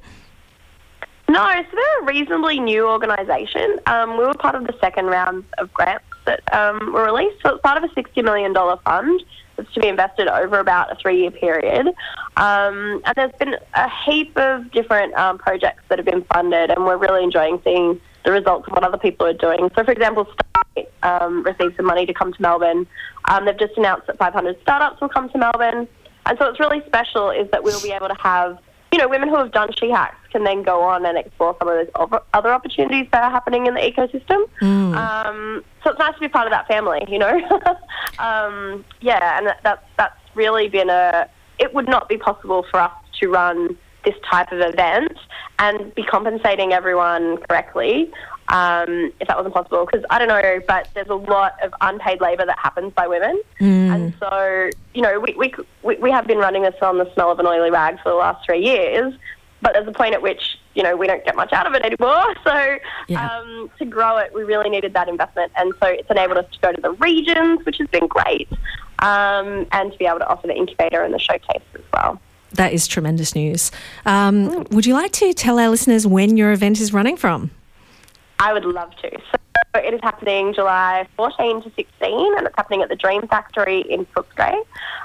No, 1.26 1.42
so 1.42 1.76
they're 1.76 2.00
a 2.02 2.04
reasonably 2.04 2.60
new 2.60 2.86
organisation. 2.86 3.80
Um, 3.86 4.18
we 4.18 4.24
were 4.24 4.34
part 4.34 4.54
of 4.54 4.66
the 4.66 4.76
second 4.78 5.06
round 5.06 5.44
of 5.56 5.72
grants 5.72 6.04
that 6.26 6.40
um, 6.54 6.92
were 6.92 7.04
released. 7.04 7.42
So 7.42 7.54
it's 7.54 7.62
part 7.62 7.82
of 7.82 7.90
a 7.90 7.94
$60 7.94 8.22
million 8.22 8.54
fund 8.84 9.22
that's 9.56 9.72
to 9.74 9.80
be 9.80 9.88
invested 9.88 10.28
over 10.28 10.58
about 10.58 10.92
a 10.92 10.96
three 10.96 11.20
year 11.20 11.30
period. 11.30 11.88
Um, 12.36 13.02
and 13.04 13.14
there's 13.16 13.32
been 13.38 13.56
a 13.74 13.90
heap 14.04 14.36
of 14.36 14.70
different 14.72 15.14
um, 15.14 15.38
projects 15.38 15.82
that 15.88 15.98
have 15.98 16.06
been 16.06 16.24
funded, 16.24 16.70
and 16.70 16.84
we're 16.84 16.96
really 16.96 17.22
enjoying 17.22 17.60
seeing 17.64 18.00
the 18.24 18.32
results 18.32 18.66
of 18.66 18.72
what 18.72 18.84
other 18.84 18.98
people 18.98 19.26
are 19.26 19.34
doing. 19.34 19.70
So, 19.76 19.84
for 19.84 19.92
example, 19.92 20.26
Stargate 20.26 20.88
um, 21.02 21.42
received 21.42 21.76
some 21.76 21.86
money 21.86 22.06
to 22.06 22.14
come 22.14 22.32
to 22.32 22.42
Melbourne. 22.42 22.86
Um, 23.26 23.44
they've 23.44 23.58
just 23.58 23.76
announced 23.76 24.06
that 24.06 24.18
500 24.18 24.60
startups 24.62 25.00
will 25.00 25.08
come 25.08 25.28
to 25.30 25.38
Melbourne. 25.38 25.86
And 26.26 26.38
so, 26.38 26.46
what's 26.46 26.60
really 26.60 26.82
special 26.86 27.30
is 27.30 27.50
that 27.50 27.62
we'll 27.62 27.82
be 27.82 27.92
able 27.92 28.08
to 28.08 28.16
have 28.18 28.58
you 28.94 28.98
know, 28.98 29.08
women 29.08 29.28
who 29.28 29.34
have 29.34 29.50
done 29.50 29.70
she 29.76 29.90
hacks 29.90 30.14
can 30.30 30.44
then 30.44 30.62
go 30.62 30.80
on 30.80 31.04
and 31.04 31.18
explore 31.18 31.56
some 31.58 31.66
of 31.66 31.74
those 31.74 31.90
other- 31.96 32.22
other 32.32 32.54
opportunities 32.54 33.08
that 33.10 33.24
are 33.24 33.30
happening 33.30 33.66
in 33.66 33.74
the 33.74 33.80
ecosystem. 33.80 34.48
Um, 34.94 35.64
so 35.82 35.90
it's 35.90 35.98
nice 35.98 36.14
to 36.14 36.20
be 36.20 36.28
part 36.28 36.46
of 36.46 36.52
that 36.52 36.68
family, 36.68 37.04
you 37.08 37.18
know. 37.18 37.36
um, 38.20 38.84
yeah, 39.00 39.36
and 39.36 39.48
that, 39.48 39.58
that's 39.64 39.84
that's 39.96 40.20
really 40.36 40.68
been 40.68 40.90
a. 40.90 41.28
It 41.58 41.74
would 41.74 41.88
not 41.88 42.08
be 42.08 42.18
possible 42.18 42.64
for 42.70 42.78
us 42.78 42.92
to 43.20 43.28
run 43.28 43.76
this 44.04 44.14
type 44.30 44.52
of 44.52 44.60
event 44.60 45.18
and 45.58 45.92
be 45.96 46.04
compensating 46.04 46.72
everyone 46.72 47.38
correctly 47.48 48.12
um, 48.54 49.12
if 49.20 49.26
that 49.28 49.36
wasn't 49.36 49.52
possible. 49.54 49.84
Because 49.84 50.04
I 50.10 50.18
don't 50.18 50.28
know, 50.28 50.60
but 50.66 50.88
there's 50.94 51.08
a 51.08 51.14
lot 51.14 51.54
of 51.62 51.74
unpaid 51.80 52.20
labour 52.20 52.46
that 52.46 52.58
happens 52.58 52.92
by 52.94 53.06
women, 53.08 53.42
and 53.58 54.14
so 54.20 54.70
you 54.94 55.02
know 55.02 55.18
we, 55.20 55.34
we 55.36 55.52
we 55.82 55.96
we 55.96 56.10
have 56.10 56.26
been 56.26 56.38
running 56.38 56.62
this 56.62 56.74
on 56.80 56.98
the 56.98 57.12
smell 57.14 57.30
of 57.32 57.38
an 57.40 57.46
oily 57.46 57.70
rag 57.70 57.98
for 58.02 58.10
the 58.10 58.16
last 58.16 58.44
three 58.46 58.64
years. 58.64 59.12
But 59.60 59.72
there's 59.72 59.88
a 59.88 59.92
point 59.92 60.12
at 60.14 60.20
which 60.20 60.58
you 60.74 60.82
know 60.82 60.94
we 60.94 61.06
don't 61.06 61.24
get 61.24 61.36
much 61.36 61.52
out 61.52 61.66
of 61.66 61.74
it 61.74 61.82
anymore. 61.84 62.22
So 62.44 62.76
Yeah. 63.08 63.26
um, 63.38 63.70
to 63.78 63.84
grow 63.86 64.18
it, 64.18 64.32
we 64.34 64.44
really 64.44 64.68
needed 64.70 64.92
that 64.94 65.08
investment, 65.08 65.50
and 65.56 65.72
so 65.80 65.86
it's 65.88 66.10
enabled 66.10 66.38
us 66.38 66.46
to 66.52 66.58
go 66.60 66.72
to 66.72 66.80
the 66.80 66.92
regions, 66.92 67.64
which 67.66 67.78
has 67.78 67.88
been 67.88 68.06
great, 68.06 68.48
um, 69.00 69.66
and 69.72 69.90
to 69.92 69.98
be 69.98 70.04
able 70.06 70.18
to 70.18 70.28
offer 70.28 70.46
the 70.46 70.54
incubator 70.54 71.02
and 71.02 71.12
the 71.12 71.18
showcase 71.18 71.62
as 71.74 71.80
well. 71.92 72.20
That 72.52 72.72
is 72.72 72.86
tremendous 72.86 73.34
news. 73.34 73.72
Um, 74.06 74.64
would 74.70 74.86
you 74.86 74.94
like 74.94 75.12
to 75.12 75.32
tell 75.32 75.58
our 75.58 75.68
listeners 75.70 76.06
when 76.06 76.36
your 76.36 76.52
event 76.52 76.78
is 76.80 76.92
running 76.92 77.16
from? 77.16 77.50
I 78.38 78.52
would 78.52 78.64
love 78.64 78.94
to. 78.96 79.10
So 79.74 79.80
it 79.80 79.94
is 79.94 80.00
happening 80.02 80.54
July 80.54 81.06
14 81.16 81.62
to 81.62 81.72
16, 81.74 82.36
and 82.36 82.46
it's 82.46 82.56
happening 82.56 82.82
at 82.82 82.88
the 82.88 82.96
Dream 82.96 83.26
Factory 83.26 83.80
in 83.80 84.06
Footscray. 84.06 84.54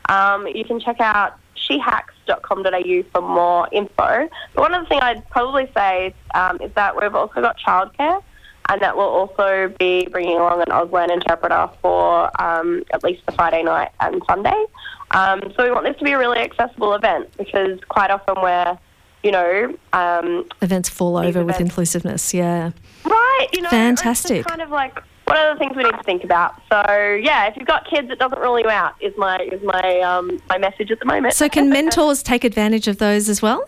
Um, 0.10 0.48
you 0.48 0.64
can 0.64 0.80
check 0.80 1.00
out 1.00 1.40
shehacks.com.au 1.56 3.04
for 3.12 3.22
more 3.22 3.68
info. 3.72 4.30
But 4.54 4.62
one 4.62 4.74
other 4.74 4.86
thing 4.88 5.00
I'd 5.02 5.28
probably 5.30 5.70
say 5.76 6.14
um, 6.34 6.60
is 6.62 6.72
that 6.74 7.00
we've 7.00 7.16
also 7.16 7.42
got 7.42 7.58
childcare, 7.60 8.22
and 8.70 8.82
that 8.82 8.96
we'll 8.96 9.08
also 9.08 9.74
be 9.80 10.08
bringing 10.12 10.38
along 10.38 10.62
an 10.62 10.68
Auslan 10.68 11.12
interpreter 11.12 11.70
for 11.82 12.30
um, 12.42 12.84
at 12.92 13.04
least 13.04 13.26
the 13.26 13.32
Friday 13.32 13.64
night 13.64 13.90
and 14.00 14.22
Sunday. 14.28 14.66
Um, 15.12 15.42
so 15.56 15.64
we 15.64 15.72
want 15.72 15.86
this 15.86 15.98
to 15.98 16.04
be 16.04 16.12
a 16.12 16.20
really 16.20 16.38
accessible 16.40 16.94
event 16.94 17.30
because 17.38 17.80
quite 17.90 18.12
often 18.12 18.36
we're, 18.42 18.78
you 19.24 19.32
know, 19.32 19.76
um, 19.94 20.46
Events 20.62 20.90
fall 20.90 21.18
over 21.18 21.44
with 21.44 21.60
inclusiveness. 21.60 22.34
Yeah. 22.34 22.72
Right, 23.06 23.48
you 23.54 23.62
know, 23.62 23.70
Fantastic. 23.70 24.46
kind 24.46 24.62
of 24.62 24.70
like 24.70 25.00
what 25.26 25.38
are 25.38 25.54
the 25.54 25.60
things 25.60 25.76
we 25.76 25.84
need 25.84 25.92
to 25.92 26.04
think 26.04 26.24
about? 26.24 26.56
So 26.72 26.82
yeah, 27.22 27.46
if 27.48 27.56
you've 27.56 27.68
got 27.68 27.88
kids, 27.88 28.10
it 28.10 28.18
doesn't 28.20 28.40
rule 28.40 28.60
you 28.60 28.70
out. 28.70 28.96
Is 29.00 29.14
my 29.18 29.38
is 29.40 29.62
my 29.64 30.00
um, 30.02 30.42
my 30.50 30.58
message 30.58 30.90
at 30.92 31.00
the 31.00 31.06
moment. 31.06 31.34
So 31.36 31.48
can 31.50 31.70
mentors 31.78 32.24
take 32.24 32.44
advantage 32.44 32.88
of 32.88 32.98
those 32.98 33.30
as 33.30 33.42
well? 33.42 33.64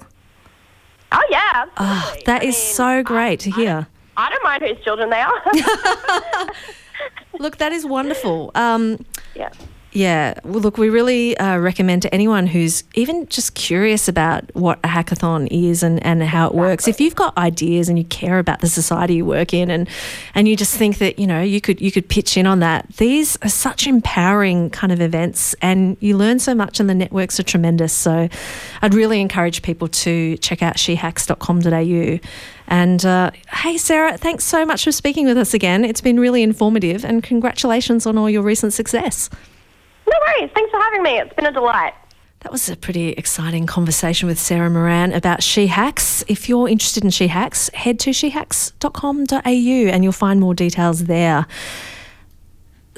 oh 1.14 1.24
yeah, 1.30 1.66
Oh, 1.78 2.16
that 2.26 2.42
I 2.42 2.46
is 2.46 2.56
mean, 2.56 2.74
so 2.74 3.04
great 3.04 3.40
to 3.42 3.52
hear. 3.52 3.86
I 4.18 4.30
don't 4.30 4.44
mind 4.44 4.64
whose 4.64 4.84
children 4.84 5.10
they 5.10 5.20
are. 5.22 5.44
Look, 7.40 7.58
that 7.58 7.72
is 7.72 7.86
wonderful. 7.86 8.52
Um, 8.56 9.06
yeah. 9.36 9.50
Yeah, 9.94 10.36
well, 10.46 10.62
look, 10.62 10.78
we 10.78 10.90
really 10.90 11.38
uh, 11.38 11.58
recommend 11.58 12.04
to 12.04 12.14
anyone 12.14 12.48
who's 12.48 12.86
even 12.96 13.28
just 13.28 13.56
curious 13.56 14.08
about 14.08 14.44
what 14.56 14.80
a 14.86 14.88
hackathon 14.88 15.50
is 15.52 15.84
and, 15.84 16.02
and 16.06 16.24
how 16.24 16.48
it 16.48 16.56
works. 16.56 16.88
If 16.88 17.02
you've 17.02 17.16
got 17.16 17.38
ideas 17.38 17.90
and 17.90 17.98
you 17.98 18.06
care 18.06 18.40
about 18.40 18.62
the 18.62 18.70
society 18.70 19.16
you 19.16 19.26
work 19.26 19.54
in, 19.54 19.70
and 19.70 19.90
and 20.34 20.48
you 20.48 20.56
just 20.56 20.78
think 20.78 21.00
that 21.00 21.20
you 21.20 21.28
know 21.28 21.42
you 21.42 21.60
could 21.60 21.82
you 21.82 21.92
could 21.92 22.08
pitch 22.08 22.38
in 22.38 22.48
on 22.48 22.60
that, 22.60 22.88
these 22.98 23.36
are 23.42 23.50
such 23.50 23.86
empowering 23.86 24.70
kind 24.70 24.94
of 24.94 25.02
events, 25.02 25.56
and 25.62 25.98
you 26.00 26.16
learn 26.16 26.40
so 26.40 26.56
much, 26.56 26.80
and 26.80 26.90
the 26.90 26.96
networks 26.96 27.38
are 27.38 27.44
tremendous. 27.44 27.92
So, 27.92 28.30
I'd 28.82 28.94
really 28.94 29.20
encourage 29.20 29.62
people 29.62 29.90
to 29.90 30.38
check 30.38 30.62
out 30.64 30.78
shehacks.com.au. 30.78 32.20
And 32.68 33.06
uh, 33.06 33.32
hey, 33.52 33.78
Sarah, 33.78 34.18
thanks 34.18 34.46
so 34.46 34.66
much 34.66 34.86
for 34.86 34.94
speaking 34.94 35.26
with 35.26 35.38
us 35.38 35.54
again. 35.54 35.84
It's 35.84 36.00
been 36.00 36.18
really 36.18 36.44
informative, 36.44 37.04
and 37.04 37.22
congratulations 37.22 38.06
on 38.06 38.18
all 38.18 38.30
your 38.30 38.42
recent 38.42 38.72
success. 38.72 39.30
No 40.12 40.18
worries. 40.20 40.52
Thanks 40.54 40.72
for 40.72 40.80
having 40.80 41.04
me. 41.04 41.20
It's 41.20 41.34
been 41.34 41.46
a 41.46 41.52
delight. 41.52 41.94
That 42.42 42.52
was 42.52 42.70
a 42.70 42.76
pretty 42.76 43.10
exciting 43.10 43.68
conversation 43.68 44.28
with 44.28 44.40
Sarah 44.40 44.70
Moran 44.70 45.14
about 45.14 45.44
She 45.44 45.68
Hacks. 45.68 46.24
If 46.28 46.50
you're 46.50 46.68
interested 46.68 47.04
in 47.04 47.12
She 47.12 47.28
Hacks, 47.28 47.70
head 47.70 48.00
to 48.00 48.10
shehacks.com.au 48.10 49.40
and 49.46 50.04
you'll 50.04 50.12
find 50.12 50.40
more 50.40 50.56
details 50.56 51.06
there. 51.06 51.46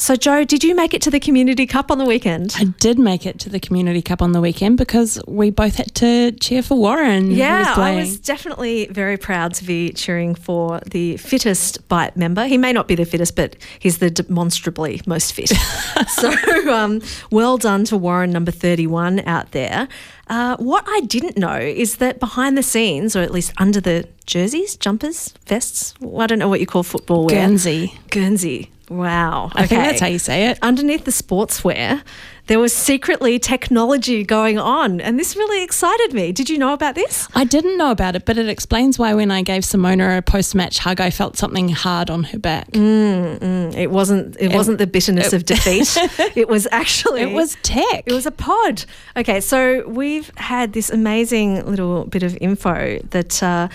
So, 0.03 0.17
Joe, 0.17 0.43
did 0.43 0.65
you 0.65 0.75
make 0.75 0.93
it 0.93 1.01
to 1.03 1.09
the 1.09 1.19
Community 1.21 1.65
Cup 1.65 1.89
on 1.89 1.97
the 1.97 2.03
weekend? 2.03 2.55
I 2.57 2.65
did 2.65 2.99
make 2.99 3.25
it 3.25 3.39
to 3.39 3.49
the 3.49 3.57
Community 3.57 4.01
Cup 4.01 4.21
on 4.21 4.33
the 4.33 4.41
weekend 4.41 4.77
because 4.77 5.17
we 5.29 5.49
both 5.49 5.75
had 5.75 5.95
to 5.95 6.33
cheer 6.33 6.61
for 6.61 6.77
Warren. 6.77 7.31
Yeah, 7.31 7.69
was 7.69 7.77
I 7.77 7.95
was 7.95 8.19
definitely 8.19 8.87
very 8.87 9.15
proud 9.15 9.53
to 9.53 9.63
be 9.63 9.93
cheering 9.93 10.35
for 10.35 10.81
the 10.91 11.15
fittest 11.15 11.87
bite 11.87 12.17
member. 12.17 12.47
He 12.47 12.57
may 12.57 12.73
not 12.73 12.89
be 12.89 12.95
the 12.95 13.05
fittest, 13.05 13.37
but 13.37 13.55
he's 13.79 13.99
the 13.99 14.09
demonstrably 14.09 14.99
most 15.05 15.31
fit. 15.31 15.47
so, 16.09 16.33
um, 16.69 17.01
well 17.31 17.57
done 17.57 17.85
to 17.85 17.95
Warren, 17.95 18.31
number 18.31 18.51
31 18.51 19.21
out 19.21 19.53
there. 19.53 19.87
Uh, 20.27 20.57
what 20.57 20.83
I 20.85 20.99
didn't 21.07 21.37
know 21.37 21.55
is 21.55 21.95
that 21.97 22.19
behind 22.19 22.57
the 22.57 22.63
scenes, 22.63 23.15
or 23.15 23.21
at 23.21 23.31
least 23.31 23.53
under 23.55 23.79
the 23.79 24.09
jerseys, 24.25 24.75
jumpers, 24.75 25.33
vests, 25.45 25.93
I 26.19 26.27
don't 26.27 26.39
know 26.39 26.49
what 26.49 26.59
you 26.59 26.67
call 26.67 26.83
football 26.83 27.23
wear. 27.27 27.35
Guernsey. 27.35 27.97
Guernsey. 28.09 28.72
Wow. 28.93 29.49
I 29.53 29.65
think 29.65 29.81
okay. 29.81 29.89
that's 29.89 30.01
how 30.01 30.07
you 30.07 30.19
say 30.19 30.47
it. 30.47 30.59
Underneath 30.61 31.05
the 31.05 31.11
sportswear, 31.11 32.03
there 32.47 32.59
was 32.59 32.73
secretly 32.75 33.39
technology 33.39 34.23
going 34.23 34.59
on, 34.59 35.01
and 35.01 35.17
this 35.17 35.35
really 35.35 35.63
excited 35.63 36.13
me. 36.13 36.31
Did 36.31 36.49
you 36.49 36.57
know 36.57 36.73
about 36.73 36.93
this? 36.93 37.27
I 37.33 37.43
didn't 37.43 37.77
know 37.77 37.89
about 37.89 38.15
it, 38.15 38.25
but 38.25 38.37
it 38.37 38.49
explains 38.49 38.99
why 38.99 39.13
when 39.13 39.31
I 39.31 39.41
gave 39.41 39.63
Simona 39.63 40.17
a 40.17 40.21
post-match 40.21 40.77
hug, 40.79 41.01
I 41.01 41.09
felt 41.09 41.37
something 41.37 41.69
hard 41.69 42.09
on 42.09 42.25
her 42.25 42.37
back. 42.37 42.67
It 42.73 43.89
wasn't. 43.89 44.35
It, 44.39 44.53
wasn't 44.53 44.77
the 44.77 44.87
bitterness 44.87 45.33
of 45.33 45.45
defeat. 45.45 45.97
it 46.35 46.47
was 46.47 46.67
actually. 46.71 47.21
It 47.21 47.31
was 47.31 47.57
tech. 47.63 48.03
It 48.05 48.13
was 48.13 48.25
a 48.25 48.31
pod. 48.31 48.85
Okay, 49.17 49.39
so 49.39 49.87
we've 49.87 50.31
had 50.37 50.73
this 50.73 50.89
amazing 50.89 51.65
little 51.65 52.05
bit 52.05 52.21
of 52.21 52.37
info 52.41 52.99
that 53.11 53.41
uh, 53.41 53.69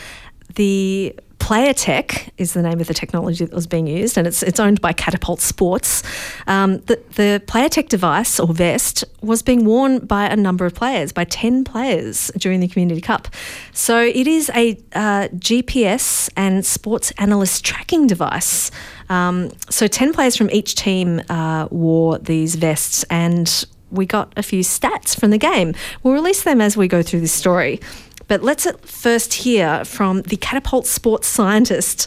the 0.55 1.17
PlayerTek 1.39 2.31
is 2.37 2.53
the 2.53 2.63
name 2.63 2.81
of 2.81 2.87
the 2.87 2.95
technology 2.95 3.45
that 3.45 3.55
was 3.55 3.67
being 3.67 3.87
used, 3.87 4.19
and 4.19 4.27
it's 4.27 4.43
it's 4.43 4.61
owned 4.61 4.81
by 4.81 4.93
Catapult 4.93 5.41
Sports. 5.41 6.03
Um, 6.47 6.79
the 6.81 7.01
the 7.15 7.43
PlayerTek 7.47 7.89
device 7.89 8.39
or 8.39 8.49
vest 8.53 9.05
was 9.23 9.43
being 9.43 9.65
worn 9.65 10.01
by 10.01 10.27
a 10.27 10.37
number 10.37 10.67
of 10.67 10.75
players, 10.75 11.13
by 11.13 11.25
ten 11.25 11.65
players 11.65 12.31
during 12.37 12.61
the 12.61 12.69
Community 12.69 13.01
Cup. 13.01 13.29
So 13.73 14.01
it 14.03 14.27
is 14.27 14.51
a 14.55 14.73
uh, 14.93 15.29
GPS 15.37 16.31
and 16.37 16.65
sports 16.67 17.13
analyst 17.19 17.65
tracking 17.65 18.07
device. 18.07 18.71
Um, 19.09 19.51
so 19.71 19.87
ten 19.87 20.13
players 20.13 20.37
from 20.37 20.51
each 20.51 20.75
team 20.75 21.23
uh, 21.29 21.69
wore 21.71 22.19
these 22.19 22.57
vests, 22.57 23.05
and 23.05 23.65
we 23.91 24.07
got 24.07 24.33
a 24.37 24.43
few 24.43 24.63
stats 24.63 25.19
from 25.19 25.31
the 25.31 25.39
game. 25.39 25.75
We'll 26.03 26.15
release 26.15 26.43
them 26.43 26.61
as 26.61 26.77
we 26.77 26.89
go 26.89 27.03
through 27.03 27.21
this 27.21 27.33
story. 27.33 27.81
But 28.29 28.43
let's 28.43 28.67
first 28.83 29.35
hear 29.35 29.85
from 29.85 30.23
the 30.23 30.37
Catapult 30.37 30.87
sports 30.87 31.27
scientist. 31.27 32.07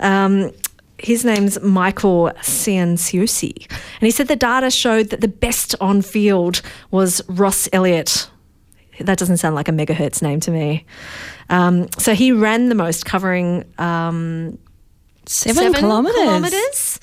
Um, 0.00 0.52
his 0.98 1.24
name's 1.24 1.60
Michael 1.60 2.30
Cianciosi. 2.40 3.66
And 3.70 4.02
he 4.02 4.10
said 4.10 4.28
the 4.28 4.36
data 4.36 4.70
showed 4.70 5.10
that 5.10 5.20
the 5.20 5.28
best 5.28 5.74
on 5.80 6.02
field 6.02 6.62
was 6.90 7.22
Ross 7.28 7.68
Elliott. 7.72 8.30
That 9.00 9.18
doesn't 9.18 9.38
sound 9.38 9.54
like 9.54 9.68
a 9.68 9.72
megahertz 9.72 10.22
name 10.22 10.38
to 10.40 10.50
me. 10.50 10.86
Um, 11.48 11.88
so 11.98 12.14
he 12.14 12.30
ran 12.30 12.68
the 12.68 12.74
most, 12.74 13.04
covering 13.04 13.64
um, 13.78 14.58
seven, 15.26 15.72
kilometers. 15.72 16.20
kilometres. 16.20 17.00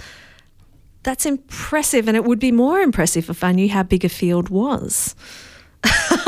That's 1.03 1.25
impressive, 1.25 2.07
and 2.07 2.15
it 2.15 2.23
would 2.25 2.39
be 2.39 2.51
more 2.51 2.79
impressive 2.79 3.29
if 3.29 3.43
I 3.43 3.51
knew 3.51 3.69
how 3.69 3.83
big 3.83 4.05
a 4.05 4.09
field 4.09 4.49
was. 4.49 5.15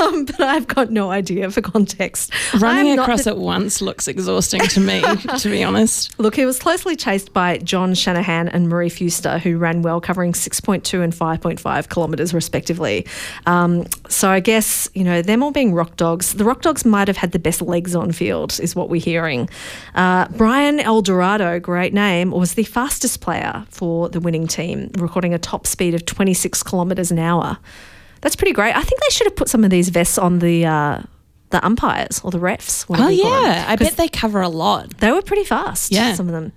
Um, 0.02 0.26
but 0.26 0.42
I've 0.42 0.68
got 0.68 0.92
no 0.92 1.12
idea 1.12 1.50
for 1.52 1.62
context. 1.62 2.34
Running 2.60 2.98
across 3.00 3.24
the- 3.24 3.32
it 3.32 3.38
once 3.38 3.82
looks 3.82 4.08
exhausting 4.08 4.62
to 4.62 4.80
me, 4.80 5.02
to 5.40 5.50
be 5.50 5.64
honest. 5.64 6.18
Look, 6.20 6.36
he 6.36 6.46
was 6.46 6.60
closely 6.60 6.96
chased 6.96 7.34
by 7.34 7.58
John 7.60 7.94
Shanahan 7.94 8.48
and 8.50 8.68
Marie 8.70 8.90
Fuster, 8.90 9.40
who 9.40 9.58
ran 9.58 9.82
well, 9.82 10.02
covering 10.02 10.34
6.2 10.34 11.04
and 11.04 11.14
5.5 11.14 11.90
kilometres 11.90 12.34
respectively. 12.34 13.06
Um, 13.46 13.86
so 14.10 14.30
I 14.30 14.40
guess, 14.40 14.90
you 14.94 15.04
know, 15.04 15.22
them 15.22 15.44
all 15.44 15.52
being 15.52 15.74
rock 15.74 15.96
dogs, 15.98 16.34
the 16.34 16.46
rock 16.46 16.62
dogs 16.62 16.84
might 16.86 17.08
have 17.08 17.18
had 17.18 17.32
the 17.32 17.40
best 17.40 17.62
legs 17.62 17.96
on 17.96 18.12
field, 18.12 18.60
is 18.62 18.76
what 18.76 18.90
we're 18.90 19.02
hearing. 19.02 19.50
Uh, 19.96 20.28
Brian 20.30 20.80
Eldorado, 20.80 21.60
great 21.60 21.94
name, 21.94 22.32
was 22.32 22.56
the 22.56 22.64
fastest 22.64 23.22
player 23.22 23.66
for 23.70 24.10
the 24.10 24.20
winning 24.20 24.48
team, 24.48 24.90
recording 24.98 25.34
a 25.34 25.40
top 25.40 25.68
speed 25.68 25.94
of 25.94 26.06
26 26.06 26.64
kilometres 26.64 27.12
an 27.12 27.20
hour. 27.20 27.58
That's 28.22 28.36
pretty 28.36 28.54
great. 28.54 28.76
I 28.76 28.82
think 28.82 29.02
they 29.02 29.10
should 29.10 29.28
have 29.28 29.36
put 29.36 29.50
some 29.50 29.64
of 29.64 29.70
these 29.70 29.90
vests 29.90 30.18
on 30.18 30.40
the. 30.40 30.66
Uh, 30.66 31.02
the 31.50 31.66
umpires 31.66 32.22
or 32.24 32.32
the 32.32 32.40
refs. 32.40 32.86
Oh, 32.86 32.94
whatever 32.94 33.12
you 33.12 33.24
call 33.24 33.32
them. 33.42 33.44
yeah. 33.44 33.66
I 33.68 33.76
bet 33.76 33.98
they 33.98 34.08
cover 34.08 34.40
a 34.40 34.48
lot. 34.48 34.98
they 35.00 35.12
were 35.12 35.22
pretty 35.22 35.44
fast. 35.44 35.92
Yeah. 35.92 36.14
some 36.14 36.28
of 36.28 36.32
them. 36.32 36.54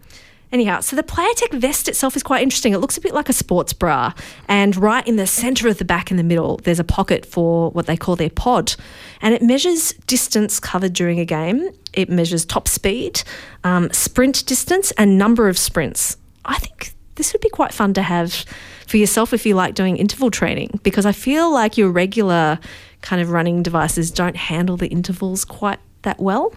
Anyhow, 0.52 0.78
so 0.78 0.94
the 0.94 1.02
PlayerTek 1.02 1.58
vest 1.58 1.88
itself 1.88 2.14
is 2.14 2.22
quite 2.22 2.40
interesting. 2.44 2.72
It 2.74 2.78
looks 2.78 2.96
a 2.96 3.00
bit 3.00 3.12
like 3.12 3.28
a 3.28 3.32
sports 3.32 3.72
bra, 3.72 4.12
and 4.46 4.76
right 4.76 5.04
in 5.04 5.16
the 5.16 5.26
center 5.26 5.66
of 5.66 5.78
the 5.78 5.84
back 5.84 6.12
in 6.12 6.16
the 6.16 6.22
middle, 6.22 6.58
there's 6.58 6.78
a 6.78 6.84
pocket 6.84 7.26
for 7.26 7.70
what 7.72 7.86
they 7.86 7.96
call 7.96 8.14
their 8.14 8.30
pod, 8.30 8.76
and 9.20 9.34
it 9.34 9.42
measures 9.42 9.94
distance 10.06 10.60
covered 10.60 10.92
during 10.92 11.18
a 11.18 11.24
game. 11.24 11.70
It 11.92 12.08
measures 12.08 12.44
top 12.44 12.68
speed, 12.68 13.24
um, 13.64 13.90
sprint 13.92 14.46
distance, 14.46 14.92
and 14.92 15.18
number 15.18 15.48
of 15.48 15.58
sprints. 15.58 16.18
I 16.44 16.58
think 16.60 16.94
this 17.16 17.32
would 17.32 17.42
be 17.42 17.48
quite 17.48 17.74
fun 17.74 17.92
to 17.94 18.02
have 18.02 18.44
for 18.86 18.96
yourself 18.96 19.32
if 19.32 19.44
you 19.46 19.54
like 19.54 19.74
doing 19.74 19.96
interval 19.96 20.30
training, 20.30 20.80
because 20.82 21.06
I 21.06 21.12
feel 21.12 21.52
like 21.52 21.76
your 21.78 21.90
regular 21.90 22.58
kind 23.02 23.20
of 23.20 23.30
running 23.30 23.62
devices 23.62 24.10
don't 24.10 24.36
handle 24.36 24.76
the 24.76 24.88
intervals 24.88 25.44
quite 25.44 25.78
that 26.02 26.18
well 26.20 26.54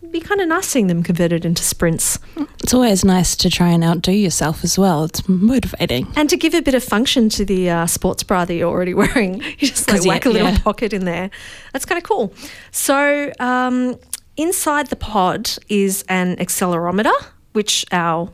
it'd 0.00 0.12
be 0.12 0.20
kind 0.20 0.40
of 0.40 0.48
nice 0.48 0.66
seeing 0.66 0.86
them 0.86 1.02
converted 1.02 1.44
into 1.44 1.62
sprints. 1.62 2.18
It's 2.62 2.72
always 2.72 3.04
nice 3.04 3.36
to 3.36 3.50
try 3.50 3.68
and 3.68 3.84
outdo 3.84 4.12
yourself 4.12 4.64
as 4.64 4.78
well. 4.78 5.04
It's 5.04 5.28
motivating. 5.28 6.06
And 6.16 6.30
to 6.30 6.36
give 6.36 6.54
a 6.54 6.62
bit 6.62 6.74
of 6.74 6.82
function 6.82 7.28
to 7.30 7.44
the 7.44 7.68
uh, 7.68 7.86
sports 7.86 8.22
bra 8.22 8.44
that 8.44 8.54
you're 8.54 8.70
already 8.70 8.94
wearing, 9.02 9.42
you 9.42 9.68
just 9.68 9.88
like 9.88 9.96
'Cause, 9.98 10.06
yeah, 10.06 10.12
whack 10.12 10.26
a 10.26 10.30
little 10.30 10.50
yeah. 10.50 10.58
pocket 10.60 10.92
in 10.92 11.04
there. 11.04 11.30
That's 11.72 11.84
kind 11.84 11.98
of 11.98 12.04
cool. 12.04 12.32
So, 12.70 13.32
um, 13.38 13.96
inside 14.36 14.86
the 14.86 14.96
pod 14.96 15.50
is 15.68 16.04
an 16.08 16.36
accelerometer, 16.36 17.12
which 17.52 17.84
our 17.92 18.30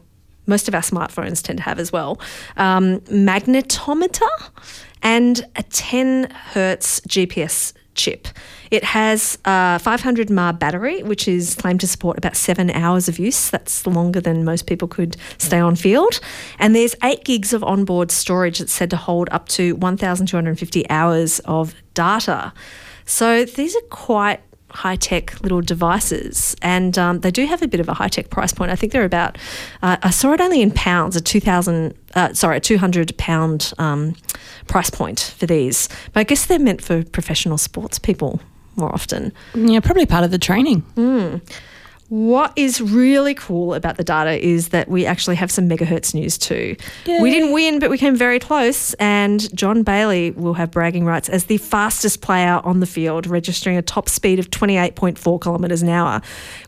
most 0.46 0.68
of 0.68 0.74
our 0.74 0.82
smartphones 0.82 1.42
tend 1.42 1.58
to 1.58 1.62
have 1.64 1.78
as 1.78 1.92
well, 1.92 2.20
um, 2.56 3.00
magnetometer, 3.00 4.28
and 5.02 5.46
a 5.56 5.62
10 5.62 6.30
hertz 6.30 7.00
GPS 7.00 7.72
chip. 7.94 8.28
It 8.70 8.84
has 8.84 9.38
a 9.44 9.78
500 9.78 10.30
mAh 10.30 10.52
battery, 10.52 11.02
which 11.02 11.28
is 11.28 11.54
claimed 11.54 11.80
to 11.80 11.86
support 11.86 12.18
about 12.18 12.36
seven 12.36 12.70
hours 12.70 13.08
of 13.08 13.18
use. 13.18 13.50
That's 13.50 13.86
longer 13.86 14.20
than 14.20 14.44
most 14.44 14.66
people 14.66 14.88
could 14.88 15.16
stay 15.38 15.60
on 15.60 15.76
field. 15.76 16.20
And 16.58 16.74
there's 16.74 16.96
eight 17.02 17.24
gigs 17.24 17.52
of 17.52 17.62
onboard 17.62 18.10
storage 18.10 18.58
that's 18.58 18.72
said 18.72 18.90
to 18.90 18.96
hold 18.96 19.28
up 19.30 19.48
to 19.50 19.76
1,250 19.76 20.90
hours 20.90 21.38
of 21.40 21.74
data. 21.94 22.52
So 23.04 23.44
these 23.44 23.76
are 23.76 23.82
quite 23.90 24.40
high 24.74 24.96
tech 24.96 25.40
little 25.40 25.60
devices, 25.60 26.56
and 26.60 26.98
um, 26.98 27.20
they 27.20 27.30
do 27.30 27.46
have 27.46 27.62
a 27.62 27.68
bit 27.68 27.80
of 27.80 27.88
a 27.88 27.94
high 27.94 28.08
tech 28.08 28.28
price 28.28 28.52
point. 28.52 28.70
I 28.70 28.76
think 28.76 28.92
they're 28.92 29.04
about, 29.04 29.38
uh, 29.82 29.96
I 30.02 30.10
saw 30.10 30.32
it 30.32 30.40
only 30.40 30.60
in 30.60 30.70
pounds, 30.72 31.16
a 31.16 31.20
2,000, 31.20 31.94
uh, 32.14 32.32
sorry, 32.34 32.56
a 32.56 32.60
200 32.60 33.16
pound 33.16 33.72
um, 33.78 34.14
price 34.66 34.90
point 34.90 35.34
for 35.38 35.46
these. 35.46 35.88
But 36.12 36.20
I 36.20 36.24
guess 36.24 36.46
they're 36.46 36.58
meant 36.58 36.82
for 36.82 37.04
professional 37.04 37.56
sports 37.56 37.98
people 37.98 38.40
more 38.76 38.92
often. 38.92 39.32
Yeah, 39.54 39.80
probably 39.80 40.06
part 40.06 40.24
of 40.24 40.30
the 40.32 40.38
training. 40.38 40.82
What 42.08 42.52
is 42.54 42.80
really 42.80 43.34
cool 43.34 43.74
about 43.74 43.96
the 43.96 44.04
data 44.04 44.44
is 44.44 44.68
that 44.68 44.88
we 44.88 45.06
actually 45.06 45.36
have 45.36 45.50
some 45.50 45.68
megahertz 45.68 46.14
news 46.14 46.36
too. 46.36 46.76
We 47.22 47.30
didn't 47.30 47.52
win, 47.52 47.78
but 47.78 47.90
we 47.90 47.96
came 47.96 48.14
very 48.14 48.38
close. 48.38 48.94
And 48.94 49.54
John 49.56 49.82
Bailey 49.82 50.32
will 50.32 50.54
have 50.54 50.70
bragging 50.70 51.06
rights 51.06 51.28
as 51.28 51.44
the 51.46 51.56
fastest 51.58 52.20
player 52.20 52.60
on 52.62 52.80
the 52.80 52.86
field, 52.86 53.26
registering 53.26 53.76
a 53.76 53.82
top 53.82 54.08
speed 54.08 54.38
of 54.38 54.50
28.4 54.50 55.42
kilometres 55.42 55.82
an 55.82 55.88
hour, 55.88 56.20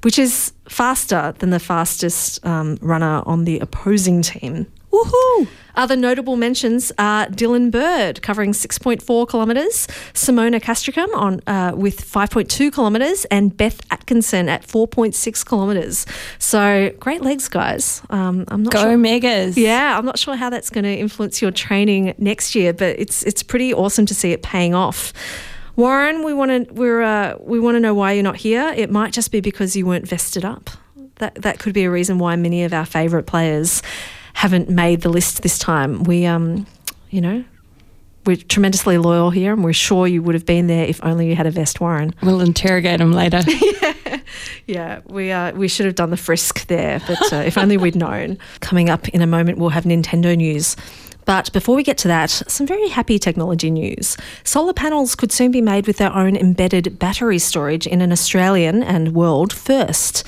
which 0.03 0.19
is 0.19 0.53
faster 0.69 1.35
than 1.39 1.51
the 1.51 1.61
fastest 1.61 2.45
um, 2.45 2.79
runner 2.81 3.23
on 3.27 3.45
the 3.45 3.59
opposing 3.61 4.23
team. 4.23 4.67
Woohoo! 4.97 5.49
Other 5.75 5.95
notable 5.95 6.37
mentions 6.37 6.91
are 6.99 7.27
Dylan 7.27 7.71
Bird 7.71 8.23
covering 8.23 8.53
6.4 8.53 9.29
kilometres, 9.29 9.87
Simona 10.15 10.61
Castricum 10.61 11.11
on 11.15 11.41
uh, 11.47 11.73
with 11.77 12.01
5.2 12.01 12.73
kilometres, 12.73 13.27
and 13.27 13.55
Beth 13.55 13.83
Atkinson 13.91 14.49
at 14.49 14.67
4.6 14.67 15.47
kilometres. 15.47 16.07
So 16.39 16.95
great 16.99 17.21
legs, 17.21 17.49
guys. 17.49 18.01
Um, 18.09 18.47
I'm 18.49 18.63
not 18.63 18.73
Go 18.73 18.85
sure. 18.85 18.97
Megas. 18.97 19.59
Yeah, 19.59 19.99
I'm 19.99 20.07
not 20.07 20.19
sure 20.19 20.35
how 20.35 20.49
that's 20.49 20.71
going 20.71 20.85
to 20.85 20.97
influence 20.97 21.43
your 21.43 21.51
training 21.51 22.15
next 22.17 22.55
year, 22.55 22.73
but 22.73 22.99
it's 22.99 23.23
it's 23.25 23.43
pretty 23.43 23.75
awesome 23.75 24.07
to 24.07 24.15
see 24.15 24.33
it 24.33 24.43
paying 24.43 24.75
off. 24.75 25.13
Warren, 25.77 26.25
we 26.25 26.33
want 26.33 26.69
to 26.69 26.73
we're 26.73 27.03
uh, 27.03 27.37
we 27.41 27.61
want 27.61 27.75
to 27.75 27.81
know 27.81 27.93
why 27.93 28.13
you're 28.13 28.23
not 28.23 28.37
here. 28.37 28.73
It 28.75 28.91
might 28.91 29.13
just 29.13 29.31
be 29.31 29.41
because 29.41 29.77
you 29.77 29.85
weren't 29.85 30.09
vested 30.09 30.43
up. 30.45 30.71
That 31.17 31.35
that 31.43 31.59
could 31.59 31.75
be 31.75 31.85
a 31.85 31.91
reason 31.91 32.19
why 32.19 32.35
many 32.37 32.65
of 32.65 32.73
our 32.73 32.87
favourite 32.87 33.27
players 33.27 33.83
haven't 34.37 34.69
made 34.69 35.01
the 35.01 35.09
list 35.09 35.43
this 35.43 35.59
time. 35.59 36.05
We 36.05 36.27
um, 36.27 36.67
you 37.11 37.21
know, 37.21 37.45
we're 38.27 38.37
tremendously 38.37 38.99
loyal 38.99 39.31
here, 39.31 39.53
and 39.53 39.65
we're 39.65 39.73
sure 39.73 40.07
you 40.07 40.23
would 40.23 40.35
have 40.35 40.47
been 40.47 40.67
there 40.67 40.85
if 40.85 41.03
only 41.03 41.29
you 41.29 41.35
had 41.35 41.47
a 41.47 41.51
vest, 41.51 41.81
Warren. 41.81 42.15
We'll 42.23 42.41
interrogate 42.41 43.01
him 43.01 43.13
later. 43.13 43.43
Yeah, 44.67 45.01
we 45.07 45.31
uh, 45.31 45.53
we 45.53 45.69
should 45.69 45.87
have 45.87 45.95
done 45.95 46.11
the 46.11 46.17
frisk 46.17 46.67
there, 46.67 47.01
but 47.07 47.33
uh, 47.33 47.37
if 47.37 47.57
only 47.57 47.77
we'd 47.77 47.95
known. 47.95 48.37
Coming 48.61 48.91
up 48.91 49.09
in 49.11 49.23
a 49.23 49.27
moment, 49.27 49.59
we'll 49.59 49.71
have 49.71 49.85
Nintendo 49.85 50.37
news. 50.37 50.77
But 51.25 51.53
before 51.53 51.75
we 51.75 51.83
get 51.83 51.99
to 51.99 52.09
that, 52.09 52.31
some 52.31 52.67
very 52.67 52.89
happy 52.89 53.19
technology 53.19 53.71
news. 53.71 54.17
Solar 54.45 54.73
panels 54.73 55.15
could 55.15 55.33
soon 55.33 55.51
be 55.51 55.61
made 55.61 55.87
with 55.87 55.99
their 55.99 56.13
own 56.13 56.37
embedded 56.37 56.99
battery 56.99 57.39
storage 57.39 57.87
in 57.87 58.01
an 58.01 58.13
Australian 58.13 58.83
and 58.83 59.15
world 59.15 59.53
first. 59.53 60.27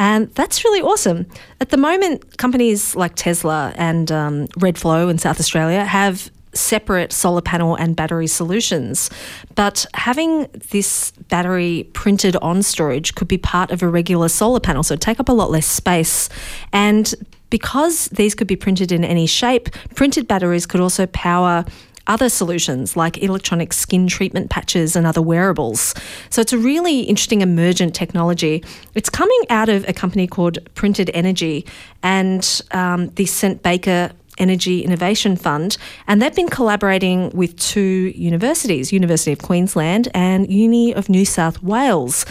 And 0.00 0.30
that's 0.30 0.64
really 0.64 0.80
awesome. 0.80 1.26
At 1.60 1.68
the 1.68 1.76
moment, 1.76 2.38
companies 2.38 2.96
like 2.96 3.16
Tesla 3.16 3.74
and 3.76 4.10
um, 4.10 4.46
Redflow 4.58 5.10
in 5.10 5.18
South 5.18 5.38
Australia 5.38 5.84
have 5.84 6.30
separate 6.54 7.12
solar 7.12 7.42
panel 7.42 7.74
and 7.74 7.94
battery 7.94 8.26
solutions. 8.26 9.10
But 9.56 9.84
having 9.92 10.46
this 10.70 11.10
battery 11.28 11.90
printed 11.92 12.34
on 12.36 12.62
storage 12.62 13.14
could 13.14 13.28
be 13.28 13.36
part 13.36 13.70
of 13.70 13.82
a 13.82 13.88
regular 13.88 14.30
solar 14.30 14.58
panel, 14.58 14.82
so 14.82 14.96
take 14.96 15.20
up 15.20 15.28
a 15.28 15.32
lot 15.32 15.50
less 15.50 15.66
space. 15.66 16.30
And 16.72 17.14
because 17.50 18.06
these 18.06 18.34
could 18.34 18.46
be 18.46 18.56
printed 18.56 18.92
in 18.92 19.04
any 19.04 19.26
shape, 19.26 19.68
printed 19.94 20.26
batteries 20.26 20.64
could 20.64 20.80
also 20.80 21.06
power 21.08 21.66
other 22.10 22.28
solutions 22.28 22.96
like 22.96 23.22
electronic 23.22 23.72
skin 23.72 24.08
treatment 24.08 24.50
patches 24.50 24.96
and 24.96 25.06
other 25.06 25.22
wearables. 25.22 25.94
So 26.28 26.42
it's 26.42 26.52
a 26.52 26.58
really 26.58 27.02
interesting 27.02 27.40
emergent 27.40 27.94
technology. 27.94 28.64
It's 28.94 29.08
coming 29.08 29.40
out 29.48 29.68
of 29.68 29.88
a 29.88 29.92
company 29.92 30.26
called 30.26 30.58
Printed 30.74 31.10
Energy 31.14 31.64
and 32.02 32.60
um, 32.72 33.10
the 33.10 33.26
St. 33.26 33.62
Baker 33.62 34.10
Energy 34.38 34.82
Innovation 34.82 35.36
Fund, 35.36 35.76
and 36.08 36.20
they've 36.20 36.34
been 36.34 36.48
collaborating 36.48 37.30
with 37.30 37.56
two 37.56 38.12
universities, 38.16 38.92
University 38.92 39.32
of 39.32 39.38
Queensland 39.40 40.08
and 40.12 40.50
Uni 40.50 40.92
of 40.94 41.08
New 41.08 41.24
South 41.24 41.62
Wales. 41.62 42.26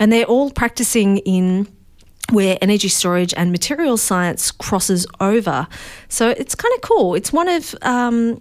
And 0.00 0.10
they're 0.10 0.24
all 0.24 0.50
practicing 0.50 1.18
in 1.18 1.68
where 2.32 2.56
energy 2.62 2.88
storage 2.88 3.34
and 3.36 3.52
materials 3.52 4.02
science 4.02 4.50
crosses 4.50 5.06
over. 5.20 5.68
So 6.08 6.30
it's 6.30 6.54
kind 6.54 6.74
of 6.74 6.80
cool. 6.80 7.14
It's 7.14 7.32
one 7.32 7.48
of 7.48 7.74
um, 7.82 8.40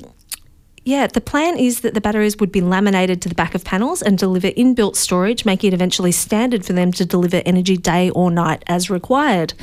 yeah, 0.89 1.05
the 1.05 1.21
plan 1.21 1.59
is 1.59 1.81
that 1.81 1.93
the 1.93 2.01
batteries 2.01 2.37
would 2.37 2.51
be 2.51 2.61
laminated 2.61 3.21
to 3.21 3.29
the 3.29 3.35
back 3.35 3.53
of 3.53 3.63
panels 3.63 4.01
and 4.01 4.17
deliver 4.17 4.47
inbuilt 4.49 4.95
storage, 4.95 5.45
making 5.45 5.67
it 5.67 5.73
eventually 5.75 6.11
standard 6.11 6.65
for 6.65 6.73
them 6.73 6.91
to 6.93 7.05
deliver 7.05 7.43
energy 7.45 7.77
day 7.77 8.09
or 8.09 8.31
night 8.31 8.63
as 8.65 8.89
required. 8.89 9.53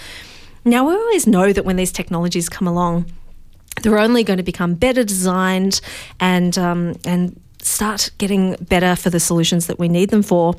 Now, 0.64 0.86
we 0.86 0.94
always 0.94 1.26
know 1.26 1.52
that 1.52 1.64
when 1.64 1.74
these 1.74 1.90
technologies 1.90 2.48
come 2.48 2.68
along, 2.68 3.06
they're 3.82 3.98
only 3.98 4.22
going 4.22 4.36
to 4.36 4.44
become 4.44 4.74
better 4.74 5.02
designed 5.02 5.80
and 6.20 6.56
um, 6.56 6.94
and 7.04 7.40
start 7.60 8.12
getting 8.18 8.54
better 8.60 8.94
for 8.94 9.10
the 9.10 9.18
solutions 9.18 9.66
that 9.66 9.80
we 9.80 9.88
need 9.88 10.10
them 10.10 10.22
for. 10.22 10.54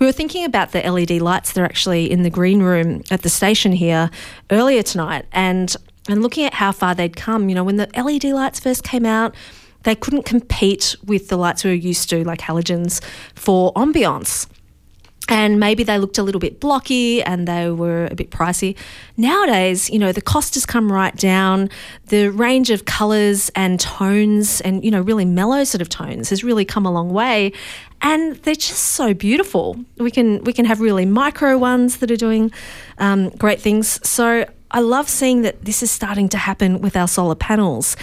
We 0.00 0.06
were 0.06 0.12
thinking 0.12 0.44
about 0.44 0.72
the 0.72 0.80
LED 0.80 1.22
lights 1.22 1.52
that 1.52 1.60
are 1.60 1.64
actually 1.64 2.10
in 2.10 2.24
the 2.24 2.30
green 2.30 2.60
room 2.60 3.04
at 3.12 3.22
the 3.22 3.28
station 3.28 3.70
here 3.70 4.10
earlier 4.50 4.82
tonight, 4.82 5.26
and 5.30 5.76
and 6.08 6.22
looking 6.22 6.44
at 6.44 6.54
how 6.54 6.72
far 6.72 6.96
they'd 6.96 7.16
come. 7.16 7.48
You 7.48 7.54
know, 7.54 7.62
when 7.62 7.76
the 7.76 7.88
LED 7.96 8.24
lights 8.24 8.58
first 8.58 8.82
came 8.82 9.06
out, 9.06 9.36
they 9.84 9.94
couldn't 9.94 10.24
compete 10.24 10.96
with 11.04 11.28
the 11.28 11.36
lights 11.36 11.64
we 11.64 11.70
were 11.70 11.76
used 11.76 12.10
to, 12.10 12.24
like 12.24 12.40
halogens, 12.40 13.02
for 13.34 13.72
ambiance 13.74 14.46
and 15.28 15.60
maybe 15.60 15.84
they 15.84 15.98
looked 15.98 16.16
a 16.16 16.22
little 16.22 16.38
bit 16.38 16.58
blocky 16.58 17.22
and 17.22 17.46
they 17.46 17.70
were 17.70 18.08
a 18.10 18.14
bit 18.14 18.30
pricey. 18.30 18.74
Nowadays, 19.18 19.90
you 19.90 19.98
know, 19.98 20.10
the 20.10 20.22
cost 20.22 20.54
has 20.54 20.64
come 20.64 20.90
right 20.90 21.14
down. 21.14 21.68
The 22.06 22.28
range 22.28 22.70
of 22.70 22.86
colours 22.86 23.50
and 23.54 23.78
tones 23.78 24.62
and, 24.62 24.82
you 24.82 24.90
know, 24.90 25.02
really 25.02 25.26
mellow 25.26 25.64
sort 25.64 25.82
of 25.82 25.90
tones 25.90 26.30
has 26.30 26.42
really 26.42 26.64
come 26.64 26.86
a 26.86 26.90
long 26.90 27.10
way. 27.10 27.52
And 28.00 28.36
they're 28.36 28.54
just 28.54 28.92
so 28.92 29.12
beautiful. 29.12 29.76
We 29.98 30.10
can 30.10 30.42
we 30.44 30.52
can 30.54 30.64
have 30.64 30.80
really 30.80 31.04
micro 31.04 31.58
ones 31.58 31.98
that 31.98 32.10
are 32.10 32.16
doing 32.16 32.50
um, 32.96 33.28
great 33.30 33.60
things. 33.60 34.00
So 34.08 34.46
I 34.70 34.80
love 34.80 35.10
seeing 35.10 35.42
that 35.42 35.64
this 35.64 35.82
is 35.82 35.90
starting 35.90 36.28
to 36.30 36.38
happen 36.38 36.80
with 36.80 36.96
our 36.96 37.08
solar 37.08 37.34
panels. 37.34 37.96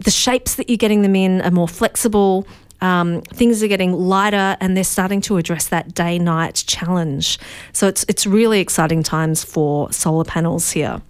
The 0.00 0.10
shapes 0.10 0.56
that 0.56 0.68
you're 0.68 0.76
getting 0.76 1.02
them 1.02 1.14
in 1.16 1.40
are 1.42 1.50
more 1.50 1.68
flexible. 1.68 2.46
Um, 2.80 3.22
things 3.22 3.62
are 3.62 3.68
getting 3.68 3.92
lighter 3.92 4.56
and 4.60 4.76
they're 4.76 4.84
starting 4.84 5.20
to 5.22 5.36
address 5.38 5.68
that 5.68 5.94
day 5.94 6.18
night 6.18 6.64
challenge. 6.66 7.38
So 7.72 7.86
it's, 7.88 8.04
it's 8.08 8.26
really 8.26 8.60
exciting 8.60 9.02
times 9.02 9.42
for 9.44 9.90
solar 9.92 10.24
panels 10.24 10.70
here. 10.72 11.00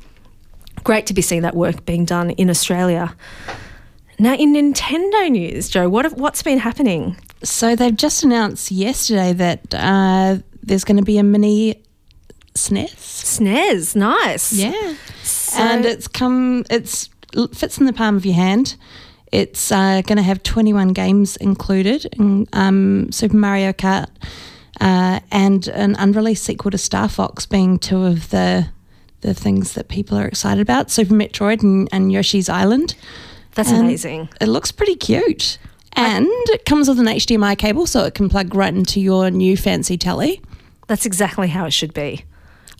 Great 0.84 1.06
to 1.06 1.14
be 1.14 1.22
seeing 1.22 1.42
that 1.42 1.56
work 1.56 1.84
being 1.86 2.04
done 2.04 2.30
in 2.30 2.50
Australia. 2.50 3.16
Now, 4.18 4.34
in 4.34 4.52
Nintendo 4.54 5.30
news, 5.30 5.68
Joe, 5.68 5.88
what 5.88 6.04
have, 6.04 6.12
what's 6.14 6.42
been 6.42 6.58
happening? 6.58 7.16
So 7.42 7.74
they've 7.74 7.96
just 7.96 8.22
announced 8.22 8.70
yesterday 8.70 9.32
that 9.32 9.74
uh, 9.74 10.38
there's 10.62 10.84
going 10.84 10.98
to 10.98 11.02
be 11.02 11.18
a 11.18 11.22
mini 11.24 11.82
SNES. 12.54 12.94
SNES, 12.94 13.96
nice. 13.96 14.52
Yeah, 14.52 14.94
So- 15.24 15.58
and 15.60 15.84
it's 15.84 16.06
come. 16.06 16.64
It's 16.70 17.06
it 17.06 17.10
fits 17.52 17.78
in 17.78 17.86
the 17.86 17.92
palm 17.92 18.16
of 18.16 18.24
your 18.26 18.34
hand. 18.34 18.76
It's 19.32 19.72
uh, 19.72 20.02
going 20.02 20.16
to 20.16 20.22
have 20.22 20.42
21 20.42 20.92
games 20.92 21.36
included, 21.36 22.06
in, 22.12 22.46
um, 22.52 23.10
Super 23.10 23.36
Mario 23.36 23.72
Kart, 23.72 24.08
uh, 24.80 25.20
and 25.30 25.66
an 25.68 25.96
unreleased 25.98 26.44
sequel 26.44 26.70
to 26.70 26.78
Star 26.78 27.08
Fox 27.08 27.46
being 27.46 27.78
two 27.78 28.04
of 28.04 28.30
the 28.30 28.68
the 29.22 29.32
things 29.34 29.72
that 29.72 29.88
people 29.88 30.18
are 30.18 30.26
excited 30.26 30.60
about. 30.60 30.90
Super 30.90 31.14
Metroid 31.14 31.62
and, 31.62 31.88
and 31.90 32.12
Yoshi's 32.12 32.50
Island. 32.50 32.94
That's 33.54 33.70
And 33.70 33.80
amazing. 33.80 34.28
It 34.38 34.48
looks 34.48 34.70
pretty 34.70 34.96
cute. 34.96 35.58
And 35.94 36.26
it 36.50 36.66
comes 36.66 36.88
with 36.88 36.98
an 36.98 37.06
HDMI 37.06 37.56
cable, 37.56 37.86
so 37.86 38.04
it 38.04 38.14
can 38.14 38.28
plug 38.28 38.54
right 38.54 38.74
into 38.74 39.00
your 39.00 39.30
new 39.30 39.56
fancy 39.56 39.96
telly. 39.96 40.42
That's 40.88 41.06
exactly 41.06 41.48
how 41.48 41.64
it 41.64 41.72
should 41.72 41.94
be. 41.94 42.24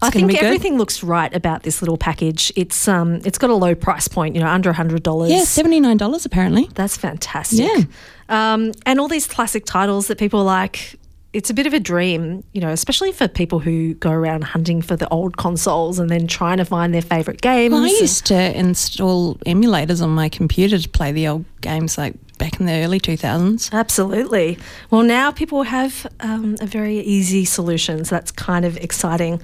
I 0.05 0.11
think 0.11 0.31
good. 0.31 0.43
everything 0.43 0.79
looks 0.79 1.03
right 1.03 1.35
about 1.35 1.63
this 1.63 1.83
little 1.83 1.97
package. 1.97 2.53
It's 2.57 2.89
um, 2.89 3.21
it's 3.25 3.39
got 3.39 3.51
a 3.51 3.55
low 3.55 3.75
price 3.75 4.09
point, 4.09 4.35
you 4.35 4.41
know, 4.41 4.49
under 4.49 4.73
hundred 4.73 5.03
dollars. 5.03 5.31
Yeah, 5.31 5.45
seventy 5.45 5.81
nine 5.81 5.97
dollars 5.97 6.25
apparently. 6.25 6.69
That's 6.75 6.97
fantastic. 6.97 7.61
Yeah. 7.61 7.85
Um, 8.29 8.73
and 8.87 9.01
all 9.01 9.09
these 9.09 9.27
classic 9.27 9.65
titles 9.65 10.09
that 10.09 10.19
people 10.19 10.45
like. 10.45 10.99
It's 11.33 11.51
a 11.51 11.55
bit 11.55 11.67
of 11.67 11.75
a 11.75 11.81
dream, 11.81 12.45
you 12.53 12.61
know, 12.61 12.69
especially 12.69 13.11
for 13.11 13.27
people 13.27 13.59
who 13.59 13.95
go 13.95 14.13
around 14.13 14.45
hunting 14.45 14.81
for 14.81 14.95
the 14.95 15.09
old 15.09 15.37
consoles 15.37 15.99
and 15.99 16.09
then 16.09 16.29
trying 16.29 16.59
to 16.59 16.65
find 16.65 16.95
their 16.95 17.03
favourite 17.03 17.41
games. 17.41 17.73
Well, 17.73 17.83
I 17.83 17.89
used 17.89 18.25
to 18.27 18.57
install 18.57 19.35
emulators 19.45 20.01
on 20.01 20.11
my 20.11 20.29
computer 20.29 20.79
to 20.79 20.89
play 20.89 21.11
the 21.11 21.27
old 21.27 21.45
games 21.61 21.99
like 21.99 22.15
back 22.39 22.61
in 22.61 22.67
the 22.67 22.85
early 22.85 23.01
two 23.01 23.17
thousands. 23.17 23.69
Absolutely. 23.73 24.59
Well, 24.91 25.03
now 25.03 25.33
people 25.33 25.65
have 25.65 26.07
um, 26.21 26.57
a 26.61 26.67
very 26.67 27.01
easy 27.01 27.45
solution, 27.45 28.05
so 28.05 28.15
that's 28.15 28.31
kind 28.31 28.65
of 28.65 28.77
exciting. 28.77 29.43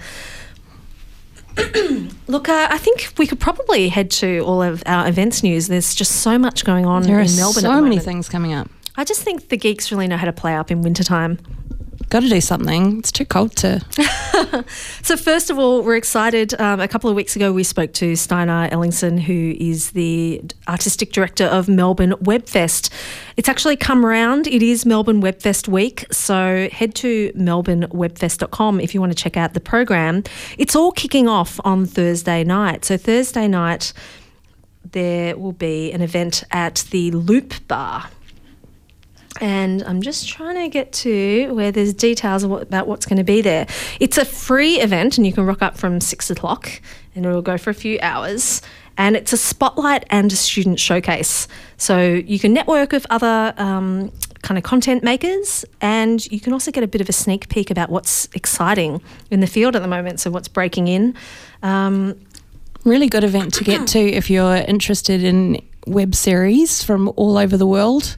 Look, 2.29 2.49
uh, 2.49 2.69
I 2.71 2.79
think 2.79 3.13
we 3.19 3.27
could 3.27 3.41
probably 3.41 3.89
head 3.89 4.11
to 4.13 4.39
all 4.41 4.63
of 4.63 4.83
our 4.87 5.09
events 5.09 5.43
news. 5.43 5.69
There's 5.69 5.95
just 5.95 6.17
so 6.23 6.39
much 6.39 6.65
going 6.65 6.87
on 6.87 7.03
There 7.03 7.21
in 7.21 7.35
Melbourne. 7.37 7.65
at 7.65 7.71
so 7.71 7.81
many 7.81 7.99
things 7.99 8.29
coming 8.29 8.53
up. 8.53 8.69
I 8.97 9.05
just 9.05 9.23
think 9.23 9.49
the 9.49 9.57
geeks 9.57 9.91
really 9.91 10.07
know 10.07 10.17
how 10.17 10.27
to 10.27 10.33
play 10.33 10.55
up 10.55 10.71
in 10.71 10.83
wintertime. 10.83 11.39
Got 12.11 12.23
to 12.25 12.29
do 12.29 12.41
something. 12.41 12.99
It's 12.99 13.13
too 13.13 13.25
cold 13.25 13.57
to. 13.57 13.81
So, 15.03 15.17
first 15.17 15.51
of 15.51 15.59
all, 15.59 15.83
we're 15.83 15.97
excited. 15.97 16.59
Um, 16.61 16.81
a 16.81 16.89
couple 16.89 17.11
of 17.11 17.17
weeks 17.17 17.37
ago, 17.37 17.53
we 17.53 17.63
spoke 17.63 17.93
to 17.95 18.17
Steinar 18.17 18.69
Ellingsen, 18.71 19.19
who 19.19 19.55
is 19.59 19.91
the 19.91 20.43
artistic 20.69 21.13
director 21.13 21.45
of 21.45 21.69
Melbourne 21.69 22.13
Webfest. 22.23 22.91
It's 23.37 23.49
actually 23.49 23.77
come 23.77 24.05
round. 24.05 24.47
It 24.47 24.63
is 24.63 24.87
Melbourne 24.87 25.21
Webfest 25.23 25.69
week. 25.69 26.05
So, 26.11 26.69
head 26.71 26.95
to 26.97 27.33
melbournewebfest.com 27.33 28.81
if 28.81 28.95
you 28.95 29.01
want 29.01 29.13
to 29.13 29.21
check 29.21 29.37
out 29.37 29.55
the 29.55 29.61
program. 29.61 30.23
It's 30.59 30.77
all 30.77 30.93
kicking 30.93 31.29
off 31.29 31.61
on 31.65 31.87
Thursday 31.87 32.45
night. 32.45 32.85
So, 32.85 32.97
Thursday 32.97 33.49
night, 33.49 33.93
there 34.93 35.37
will 35.37 35.53
be 35.53 35.93
an 35.93 36.03
event 36.03 36.45
at 36.51 36.85
the 36.91 37.11
Loop 37.11 37.55
Bar. 37.69 38.11
And 39.41 39.83
I'm 39.85 40.03
just 40.03 40.29
trying 40.29 40.57
to 40.57 40.69
get 40.69 40.93
to 40.93 41.53
where 41.55 41.71
there's 41.71 41.95
details 41.95 42.43
about 42.43 42.87
what's 42.87 43.07
going 43.07 43.19
to 43.19 43.25
be 43.25 43.41
there. 43.43 43.67
It's 44.01 44.19
a 44.19 44.25
free 44.25 44.81
event, 44.81 45.19
and 45.19 45.27
you 45.27 45.33
can 45.33 45.47
rock 45.47 45.63
up 45.63 45.79
from 45.79 46.01
six 46.01 46.31
o'clock, 46.31 46.69
and 47.15 47.25
it 47.25 47.29
will 47.29 47.41
go 47.43 47.57
for 47.57 47.71
a 47.71 47.75
few 47.75 47.99
hours. 48.03 48.61
and 49.01 49.17
it's 49.17 49.33
a 49.33 49.37
spotlight 49.39 50.05
and 50.11 50.31
a 50.31 50.37
student 50.37 50.79
showcase. 50.79 51.49
So 51.79 52.03
you 52.03 52.39
can 52.39 52.53
network 52.53 52.93
with 52.93 53.07
other 53.09 53.55
um, 53.57 54.13
kind 54.43 54.59
of 54.59 54.65
content 54.65 55.03
makers, 55.03 55.65
and 55.81 56.25
you 56.31 56.39
can 56.39 56.53
also 56.53 56.71
get 56.71 56.85
a 56.85 56.87
bit 56.87 57.01
of 57.01 57.09
a 57.09 57.13
sneak 57.13 57.49
peek 57.49 57.71
about 57.71 57.89
what's 57.89 58.29
exciting 58.35 59.01
in 59.31 59.41
the 59.41 59.47
field 59.47 59.75
at 59.75 59.81
the 59.81 59.89
moment. 59.89 60.21
So 60.21 60.31
what's 60.31 60.49
breaking 60.49 60.89
in. 60.89 61.15
Um, 61.63 62.21
really 62.85 63.09
good 63.09 63.25
event 63.25 63.55
to 63.55 63.65
get 63.65 63.87
to 63.89 63.99
if 63.99 64.29
you're 64.29 64.57
interested 64.57 65.25
in 65.25 65.63
web 65.87 66.15
series 66.15 66.83
from 66.85 67.11
all 67.17 67.39
over 67.39 67.57
the 67.57 67.67
world. 67.67 68.17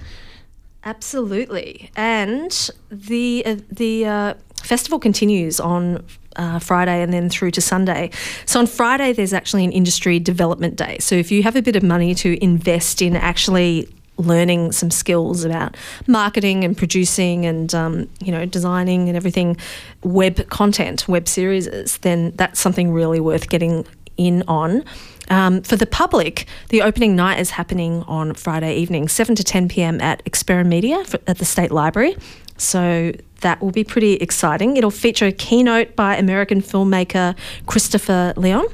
Absolutely, 0.85 1.91
and 1.97 2.71
the 2.91 3.45
uh, 3.47 3.57
the 3.71 4.07
uh, 4.07 4.35
festival 4.63 4.99
continues 4.99 5.61
on 5.61 6.05
uh, 6.37 6.59
Friday 6.59 7.03
and 7.03 7.13
then 7.13 7.29
through 7.29 7.53
to 7.53 7.61
Sunday. 7.61 8.11
So 8.47 8.59
on 8.59 8.67
Friday, 8.67 9.13
there's 9.13 9.33
actually 9.33 9.65
an 9.65 9.73
industry 9.73 10.19
development 10.19 10.77
day. 10.77 10.99
So 10.99 11.15
if 11.15 11.31
you 11.31 11.43
have 11.45 11.57
a 11.57 11.63
bit 11.63 11.77
of 11.77 11.83
money 11.83 12.15
to 12.17 12.43
invest 12.43 13.01
in 13.01 13.17
actually 13.17 13.89
learning 14.19 14.73
some 14.73 14.91
skills 14.91 15.45
about 15.45 15.77
marketing 16.07 16.65
and 16.65 16.77
producing 16.77 17.47
and 17.47 17.75
um, 17.75 18.09
you 18.21 18.31
know 18.31 18.45
designing 18.45 19.09
and 19.09 19.17
everything 19.17 19.57
web 20.03 20.49
content 20.49 21.09
web 21.09 21.27
series 21.27 21.99
then 21.99 22.31
that's 22.37 22.61
something 22.61 22.93
really 22.93 23.21
worth 23.21 23.49
getting 23.49 23.87
in 24.19 24.43
on 24.47 24.85
um, 25.29 25.63
for 25.63 25.77
the 25.77 25.87
public, 25.87 26.47
the 26.69 26.83
opening 26.83 27.17
night 27.17 27.39
is 27.39 27.51
happening 27.51 28.03
on 28.05 28.35
Friday 28.35 28.77
evening, 28.77 29.09
7 29.09 29.35
to 29.37 29.45
10 29.45 29.69
pm 29.69 30.01
at 30.01 30.25
Experimedia 30.25 31.07
for, 31.07 31.19
at 31.27 31.39
the 31.39 31.45
State 31.45 31.71
Library. 31.71 32.17
So 32.59 33.13
that 33.41 33.61
will 33.61 33.71
be 33.71 33.85
pretty 33.85 34.15
exciting. 34.15 34.77
It'll 34.77 34.91
feature 34.91 35.27
a 35.27 35.33
keynote 35.33 35.97
by 35.97 36.17
American 36.17 36.61
filmmaker 36.61 37.37
Christopher 37.67 38.35
Leon 38.37 38.67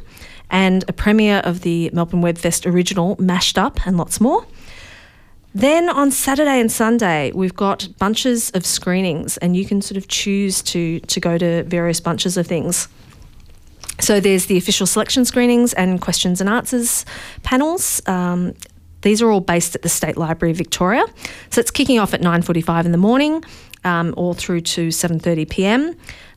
and 0.51 0.85
a 0.89 0.93
premiere 0.93 1.39
of 1.39 1.61
the 1.61 1.91
Melbourne 1.93 2.23
Webfest 2.23 2.71
original 2.71 3.17
Mashed 3.19 3.59
Up 3.59 3.87
and 3.87 3.97
lots 3.97 4.21
more. 4.21 4.47
Then 5.55 5.89
on 5.89 6.11
Saturday 6.11 6.61
and 6.61 6.71
Sunday, 6.71 7.33
we've 7.35 7.55
got 7.55 7.89
bunches 7.99 8.51
of 8.51 8.67
screenings, 8.67 9.39
and 9.39 9.57
you 9.57 9.65
can 9.65 9.81
sort 9.81 9.97
of 9.97 10.07
choose 10.07 10.63
to, 10.63 11.01
to 11.01 11.21
go 11.21 11.39
to 11.39 11.65
various 11.65 12.01
bunches 12.01 12.37
of 12.37 12.47
things. 12.47 12.89
So 14.01 14.21
there's 14.21 14.47
the 14.47 14.57
official 14.57 14.87
selection 14.87 15.25
screenings 15.25 15.73
and 15.73 16.01
questions 16.01 16.41
and 16.41 16.49
answers 16.49 17.05
panels. 17.43 18.01
Um, 18.07 18.55
these 19.03 19.23
are 19.23 19.31
all 19.31 19.41
based 19.41 19.75
at 19.75 19.83
the 19.83 19.89
State 19.89 20.17
Library 20.17 20.53
of 20.53 20.59
Victoria. 20.59 21.05
So 21.51 21.61
it's 21.61 21.71
kicking 21.71 21.99
off 21.99 22.15
at 22.15 22.21
9:45 22.21 22.87
in 22.87 22.93
the 22.93 22.99
morning, 22.99 23.45
um, 23.85 24.15
all 24.17 24.35
through 24.35 24.63
to 24.63 24.89
7:30 24.89 25.49
p.m. 25.49 25.95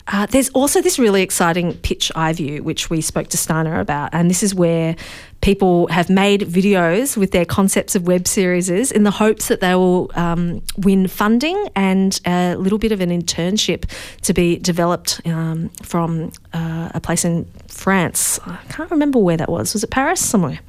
Uh, 0.08 0.26
there's 0.26 0.50
also 0.50 0.82
this 0.82 0.98
really 0.98 1.22
exciting 1.22 1.74
pitch 1.76 2.12
eye 2.16 2.34
view, 2.34 2.64
which 2.64 2.90
we 2.90 3.02
spoke 3.02 3.28
to 3.30 3.38
Stana 3.38 3.80
about, 3.80 4.10
and 4.14 4.30
this 4.30 4.44
is 4.44 4.54
where 4.54 4.96
people 5.42 5.88
have 5.88 6.10
made 6.10 6.42
videos 6.42 7.18
with 7.18 7.32
their 7.32 7.46
concepts 7.46 7.96
of 7.96 8.08
web 8.08 8.28
series 8.28 8.70
in 8.70 9.04
the 9.04 9.12
hopes 9.12 9.48
that 9.48 9.60
they 9.60 9.74
will 9.76 10.12
um, 10.16 10.62
win 10.78 11.08
funding 11.08 11.68
and 11.76 12.20
a 12.26 12.56
little 12.56 12.78
bit 12.78 12.92
of 12.92 13.02
an 13.02 13.10
internship 13.10 13.86
to 14.22 14.34
be 14.34 14.58
developed 14.58 15.20
um, 15.26 15.70
from 15.82 16.32
uh, 16.54 16.90
a 16.94 17.02
place 17.02 17.26
in 17.26 17.46
France. 17.68 18.40
I 18.46 18.60
can't 18.70 18.92
remember 18.92 19.20
where 19.20 19.38
that 19.38 19.50
was. 19.50 19.74
Was 19.74 19.84
it 19.84 19.90
Paris? 19.90 20.24
Somewhere. 20.24 20.60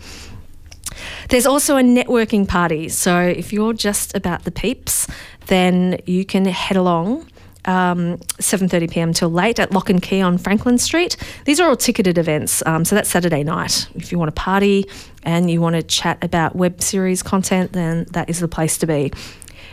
There's 1.28 1.47
also 1.47 1.76
a 1.76 1.83
networking 1.83 2.47
party. 2.47 2.89
So 2.89 3.18
if 3.20 3.53
you're 3.53 3.72
just 3.72 4.14
about 4.14 4.45
the 4.45 4.51
peeps, 4.51 5.07
then 5.47 6.01
you 6.07 6.24
can 6.24 6.45
head 6.45 6.76
along 6.76 7.26
um, 7.65 8.19
7.30 8.39 8.91
p.m. 8.91 9.13
till 9.13 9.31
late 9.31 9.59
at 9.59 9.73
Lock 9.73 9.91
and 9.91 10.03
Key 10.03 10.21
on 10.21 10.39
Franklin 10.39 10.79
Street. 10.79 11.17
These 11.45 11.61
are 11.61 11.69
all 11.69 11.77
ticketed 11.77 12.19
events, 12.19 12.63
um, 12.67 12.85
so 12.85 12.95
that's 12.95 13.09
Saturday 13.09 13.43
night. 13.43 13.89
If 13.95 14.13
you 14.13 14.19
want 14.19 14.35
to 14.35 14.41
party 14.41 14.89
and 15.23 15.51
you 15.51 15.61
want 15.61 15.77
to 15.77 15.83
chat 15.83 16.23
about 16.23 16.57
web 16.57 16.83
series 16.83 17.23
content, 17.23 17.73
then 17.73 18.07
that 18.11 18.29
is 18.29 18.41
the 18.41 18.49
place 18.49 18.79
to 18.79 18.87
be. 18.87 19.13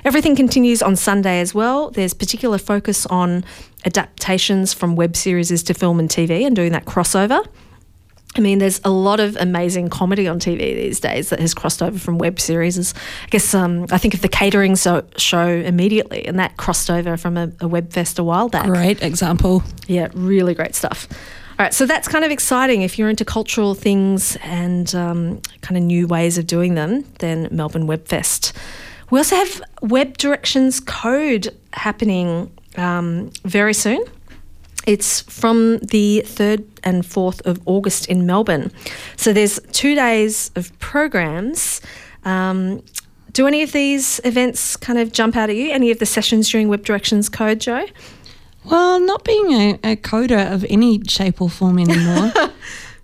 Everything 0.05 0.35
continues 0.35 0.81
on 0.81 0.95
Sunday 0.95 1.41
as 1.41 1.53
well. 1.53 1.89
There's 1.91 2.13
particular 2.13 2.57
focus 2.57 3.05
on 3.07 3.43
adaptations 3.85 4.73
from 4.73 4.95
web 4.95 5.15
series 5.15 5.61
to 5.63 5.73
film 5.73 5.99
and 5.99 6.09
TV 6.09 6.45
and 6.45 6.55
doing 6.55 6.71
that 6.71 6.85
crossover. 6.85 7.45
I 8.35 8.41
mean, 8.41 8.59
there's 8.59 8.79
a 8.83 8.91
lot 8.91 9.19
of 9.19 9.35
amazing 9.37 9.89
comedy 9.89 10.27
on 10.27 10.39
TV 10.39 10.59
these 10.75 10.99
days 10.99 11.29
that 11.29 11.39
has 11.39 11.53
crossed 11.55 11.81
over 11.81 11.97
from 11.97 12.19
web 12.19 12.39
series. 12.39 12.93
I 12.93 13.27
guess 13.29 13.53
um, 13.55 13.87
I 13.91 13.97
think 13.97 14.13
of 14.13 14.21
the 14.21 14.29
Katering 14.29 14.77
so- 14.77 15.05
show 15.17 15.47
immediately, 15.47 16.25
and 16.25 16.37
that 16.37 16.55
crossed 16.57 16.91
over 16.91 17.17
from 17.17 17.37
a, 17.37 17.51
a 17.59 17.67
web 17.67 17.91
fest 17.91 18.19
a 18.19 18.23
while 18.23 18.47
back. 18.47 18.67
Great 18.67 19.01
example. 19.01 19.63
Yeah, 19.87 20.09
really 20.13 20.53
great 20.53 20.75
stuff. 20.75 21.07
All 21.57 21.65
right, 21.65 21.73
so 21.73 21.85
that's 21.85 22.07
kind 22.07 22.23
of 22.23 22.31
exciting. 22.31 22.83
If 22.83 22.97
you're 22.97 23.09
into 23.09 23.25
cultural 23.25 23.73
things 23.73 24.37
and 24.43 24.93
um, 24.95 25.41
kind 25.61 25.75
of 25.75 25.83
new 25.83 26.07
ways 26.07 26.37
of 26.37 26.47
doing 26.47 26.75
them, 26.75 27.03
then 27.19 27.49
Melbourne 27.51 27.87
Web 27.87 28.07
Fest. 28.07 28.53
We 29.09 29.19
also 29.19 29.35
have 29.35 29.61
Web 29.81 30.17
Directions 30.17 30.79
Code 30.79 31.53
happening 31.73 32.51
um, 32.77 33.31
very 33.43 33.73
soon. 33.73 34.03
It's 34.85 35.21
from 35.21 35.77
the 35.79 36.23
3rd 36.25 36.65
and 36.83 37.03
4th 37.03 37.45
of 37.45 37.59
August 37.65 38.07
in 38.07 38.25
Melbourne. 38.25 38.71
So 39.17 39.33
there's 39.33 39.59
two 39.71 39.93
days 39.95 40.51
of 40.55 40.77
programs. 40.79 41.81
Um, 42.23 42.81
do 43.33 43.45
any 43.45 43.61
of 43.61 43.71
these 43.71 44.19
events 44.23 44.75
kind 44.75 44.97
of 44.97 45.11
jump 45.11 45.35
out 45.35 45.49
at 45.49 45.55
you? 45.55 45.71
Any 45.71 45.91
of 45.91 45.99
the 45.99 46.05
sessions 46.05 46.49
during 46.49 46.69
Web 46.69 46.83
Directions 46.83 47.29
Code, 47.29 47.59
Joe? 47.59 47.85
Well, 48.65 48.99
not 48.99 49.23
being 49.23 49.53
a, 49.53 49.79
a 49.83 49.95
coder 49.95 50.51
of 50.51 50.65
any 50.69 51.01
shape 51.07 51.41
or 51.41 51.49
form 51.49 51.79
anymore. 51.79 52.31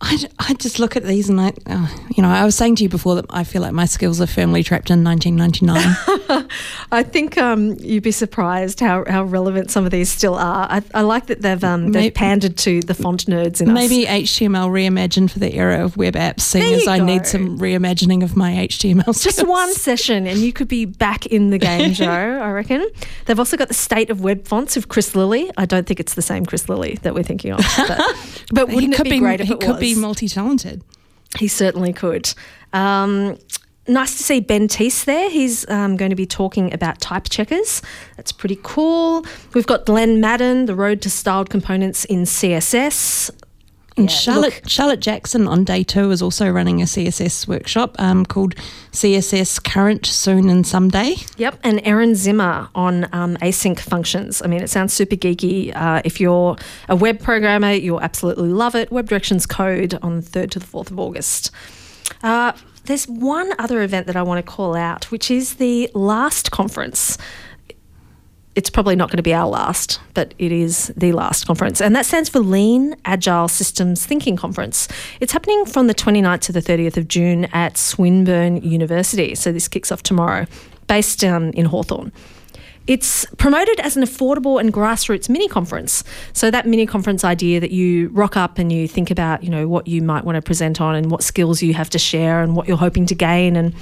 I, 0.01 0.17
I 0.39 0.53
just 0.55 0.79
look 0.79 0.95
at 0.95 1.03
these 1.03 1.29
and 1.29 1.39
I, 1.39 1.53
uh, 1.65 1.87
you 2.15 2.21
know, 2.21 2.29
I 2.29 2.43
was 2.45 2.55
saying 2.55 2.75
to 2.77 2.83
you 2.83 2.89
before 2.89 3.15
that 3.15 3.25
I 3.29 3.43
feel 3.43 3.61
like 3.61 3.73
my 3.73 3.85
skills 3.85 4.19
are 4.21 4.27
firmly 4.27 4.63
trapped 4.63 4.89
in 4.89 5.03
1999. 5.03 6.47
I 6.91 7.03
think 7.03 7.37
um, 7.37 7.73
you'd 7.79 8.03
be 8.03 8.11
surprised 8.11 8.79
how, 8.79 9.05
how 9.07 9.23
relevant 9.23 9.71
some 9.71 9.85
of 9.85 9.91
these 9.91 10.09
still 10.09 10.35
are. 10.35 10.67
I, 10.69 10.83
I 10.93 11.01
like 11.01 11.27
that 11.27 11.41
they've 11.41 11.63
um, 11.63 11.91
they've 11.91 12.03
maybe, 12.03 12.13
pandered 12.13 12.57
to 12.57 12.81
the 12.81 12.93
font 12.93 13.25
nerds 13.25 13.61
in 13.61 13.73
maybe 13.73 14.05
us. 14.05 14.09
Maybe 14.09 14.25
HTML 14.25 14.69
reimagined 14.69 15.31
for 15.31 15.39
the 15.39 15.53
era 15.55 15.83
of 15.83 15.97
web 15.97 16.15
apps, 16.15 16.41
seeing 16.41 16.73
as 16.73 16.87
I 16.87 16.99
need 16.99 17.25
some 17.25 17.57
reimagining 17.57 18.23
of 18.23 18.35
my 18.35 18.53
HTML 18.67 19.01
skills. 19.01 19.23
Just 19.23 19.47
one 19.47 19.73
session 19.73 20.27
and 20.27 20.39
you 20.39 20.53
could 20.53 20.67
be 20.67 20.85
back 20.85 21.25
in 21.25 21.49
the 21.49 21.57
game, 21.57 21.93
Joe. 21.93 22.05
I 22.05 22.51
reckon. 22.51 22.87
They've 23.25 23.39
also 23.39 23.57
got 23.57 23.69
the 23.69 23.73
state 23.73 24.09
of 24.09 24.21
web 24.21 24.45
fonts 24.45 24.77
of 24.77 24.89
Chris 24.89 25.15
Lilley. 25.15 25.51
I 25.57 25.65
don't 25.65 25.87
think 25.87 25.99
it's 25.99 26.15
the 26.15 26.21
same 26.21 26.45
Chris 26.45 26.67
Lilley 26.69 26.95
that 27.03 27.13
we're 27.13 27.23
thinking 27.23 27.53
of. 27.53 27.59
But, 27.77 28.15
but 28.51 28.67
wouldn't 28.69 28.99
it 28.99 29.03
be, 29.03 29.11
be 29.11 29.19
great 29.19 29.41
if 29.41 29.49
it 29.49 29.59
was? 29.59 29.94
Multi 29.95 30.27
talented. 30.27 30.83
He 31.37 31.47
certainly 31.47 31.93
could. 31.93 32.33
Um, 32.73 33.37
nice 33.87 34.17
to 34.17 34.23
see 34.23 34.39
Ben 34.39 34.67
Teese 34.67 35.05
there. 35.05 35.29
He's 35.29 35.67
um, 35.69 35.97
going 35.97 36.09
to 36.09 36.15
be 36.15 36.25
talking 36.25 36.73
about 36.73 36.99
type 37.01 37.29
checkers. 37.29 37.81
That's 38.17 38.31
pretty 38.31 38.59
cool. 38.63 39.25
We've 39.53 39.67
got 39.67 39.85
Glen 39.85 40.21
Maddern, 40.21 40.67
the 40.67 40.75
road 40.75 41.01
to 41.03 41.09
styled 41.09 41.49
components 41.49 42.05
in 42.05 42.23
CSS. 42.23 43.31
And 43.97 44.09
yeah, 44.09 44.15
Charlotte 44.15 44.55
look. 44.55 44.69
Charlotte 44.69 44.99
Jackson 44.99 45.47
on 45.47 45.63
day 45.63 45.83
two 45.83 46.11
is 46.11 46.21
also 46.21 46.49
running 46.49 46.81
a 46.81 46.85
CSS 46.85 47.47
workshop 47.47 47.95
um, 47.97 48.25
called 48.25 48.55
CSS 48.91 49.63
Current 49.63 50.05
Soon 50.05 50.49
and 50.49 50.67
Someday. 50.67 51.15
Yep, 51.37 51.59
and 51.63 51.81
Erin 51.85 52.13
Zimmer 52.15 52.67
on 52.75 53.05
um, 53.13 53.37
async 53.37 53.79
functions. 53.79 54.41
I 54.41 54.47
mean, 54.47 54.61
it 54.61 54.69
sounds 54.69 54.91
super 54.93 55.15
geeky. 55.15 55.73
Uh, 55.75 56.01
if 56.03 56.19
you're 56.19 56.57
a 56.89 56.95
web 56.95 57.21
programmer, 57.21 57.71
you'll 57.71 58.01
absolutely 58.01 58.49
love 58.49 58.75
it. 58.75 58.91
Web 58.91 59.07
Directions 59.07 59.45
Code 59.45 59.97
on 60.01 60.17
the 60.17 60.21
third 60.21 60.51
to 60.51 60.59
the 60.59 60.65
fourth 60.65 60.91
of 60.91 60.99
August. 60.99 61.51
Uh, 62.21 62.51
there's 62.85 63.05
one 63.07 63.51
other 63.57 63.81
event 63.81 64.07
that 64.07 64.15
I 64.15 64.23
want 64.23 64.45
to 64.45 64.51
call 64.51 64.75
out, 64.75 65.09
which 65.11 65.31
is 65.31 65.55
the 65.55 65.89
last 65.93 66.51
conference 66.51 67.17
it's 68.55 68.69
probably 68.69 68.95
not 68.95 69.09
going 69.09 69.17
to 69.17 69.23
be 69.23 69.33
our 69.33 69.47
last, 69.47 69.99
but 70.13 70.33
it 70.39 70.51
is 70.51 70.87
the 70.95 71.11
last 71.11 71.45
conference. 71.45 71.81
And 71.81 71.93
that 71.95 72.05
stands 72.05 72.29
for 72.29 72.39
Lean 72.39 72.95
Agile 73.03 73.49
Systems 73.49 74.05
Thinking 74.05 74.37
Conference. 74.37 74.87
It's 75.19 75.33
happening 75.33 75.65
from 75.65 75.87
the 75.87 75.93
29th 75.93 76.39
to 76.41 76.51
the 76.53 76.61
30th 76.61 76.95
of 76.95 77.07
June 77.09 77.45
at 77.45 77.77
Swinburne 77.77 78.57
University. 78.57 79.35
So 79.35 79.51
this 79.51 79.67
kicks 79.67 79.91
off 79.91 80.03
tomorrow, 80.03 80.45
based 80.87 81.23
um, 81.23 81.49
in 81.49 81.65
Hawthorn. 81.65 82.13
It's 82.87 83.25
promoted 83.37 83.79
as 83.79 83.97
an 83.97 84.03
affordable 84.03 84.59
and 84.59 84.71
grassroots 84.71 85.27
mini 85.27 85.47
conference. 85.47 86.03
So 86.33 86.51
that 86.51 86.67
mini 86.67 86.85
conference 86.85 87.23
idea 87.23 87.59
that 87.59 87.71
you 87.71 88.09
rock 88.09 88.37
up 88.37 88.59
and 88.59 88.71
you 88.71 88.87
think 88.87 89.09
about, 89.09 89.43
you 89.43 89.49
know, 89.49 89.67
what 89.67 89.87
you 89.87 90.03
might 90.03 90.23
want 90.23 90.35
to 90.35 90.41
present 90.41 90.79
on 90.79 90.95
and 90.95 91.09
what 91.09 91.23
skills 91.23 91.63
you 91.63 91.73
have 91.73 91.89
to 91.89 91.99
share 91.99 92.43
and 92.43 92.55
what 92.55 92.67
you're 92.67 92.77
hoping 92.77 93.07
to 93.07 93.15
gain 93.15 93.55
and 93.55 93.73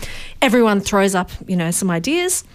everyone 0.41 0.79
throws 0.79 1.15
up, 1.15 1.29
you 1.47 1.57
know, 1.57 1.69
some 1.69 1.91
ideas 1.91 2.45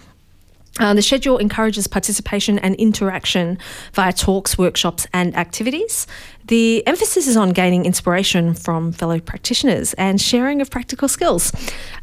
Uh, 0.78 0.94
the 0.94 1.02
schedule 1.02 1.38
encourages 1.38 1.86
participation 1.86 2.58
and 2.60 2.74
interaction 2.76 3.58
via 3.92 4.12
talks, 4.12 4.56
workshops, 4.56 5.06
and 5.12 5.36
activities. 5.36 6.06
The 6.46 6.86
emphasis 6.86 7.26
is 7.26 7.36
on 7.36 7.50
gaining 7.50 7.84
inspiration 7.84 8.54
from 8.54 8.92
fellow 8.92 9.20
practitioners 9.20 9.92
and 9.94 10.20
sharing 10.20 10.62
of 10.62 10.70
practical 10.70 11.08
skills. 11.08 11.52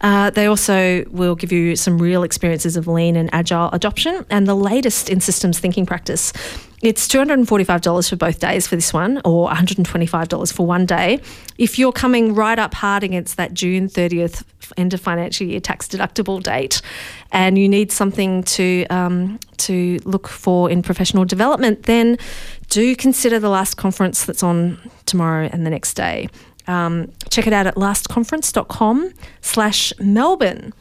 Uh, 0.02 0.30
they 0.30 0.46
also 0.46 1.04
will 1.10 1.36
give 1.36 1.52
you 1.52 1.76
some 1.76 1.98
real 1.98 2.22
experiences 2.22 2.78
of 2.78 2.88
lean 2.88 3.16
and 3.16 3.30
agile 3.34 3.70
adoption 3.72 4.26
and 4.30 4.46
the 4.46 4.56
latest 4.56 5.10
in 5.10 5.20
systems 5.20 5.58
thinking 5.58 5.86
practice. 5.86 6.32
It's 6.84 7.08
$245 7.08 8.10
for 8.10 8.16
both 8.16 8.40
days 8.40 8.68
for 8.68 8.76
this 8.76 8.94
one, 8.94 9.20
or 9.26 9.50
$125 9.50 10.54
for 10.54 10.68
one 10.68 10.86
day. 10.86 11.20
If 11.58 11.80
you're 11.80 11.92
coming 11.92 12.36
right 12.36 12.60
up 12.60 12.76
hard 12.76 13.04
against 13.04 13.38
that 13.38 13.56
June 13.56 13.90
30th 13.90 14.44
end 14.78 14.94
of 14.94 15.02
financial 15.02 15.48
year 15.48 15.60
tax 15.60 15.88
deductible 15.88 16.42
date, 16.42 16.82
and 17.32 17.58
you 17.58 17.68
need 17.68 17.92
something 17.92 18.44
to 18.44 18.86
um, 18.88 19.40
to 19.58 20.00
look 20.06 20.28
for 20.28 20.70
in 20.70 20.82
professional 20.82 21.26
development, 21.26 21.84
then 21.84 22.18
do 22.70 22.96
consider 22.96 23.40
the 23.40 23.50
last 23.50 23.76
conference 23.76 24.26
that's 24.26 24.44
on 24.44 24.80
tomorrow 25.06 25.50
and 25.52 25.66
the 25.66 25.70
next 25.70 25.94
day. 25.94 26.28
Um, 26.68 27.12
check 27.30 27.48
it 27.48 27.54
out 27.54 27.68
at 27.68 27.76
lastconference.com 27.76 29.14
slash 29.42 29.94
Melbourne. 30.00 30.74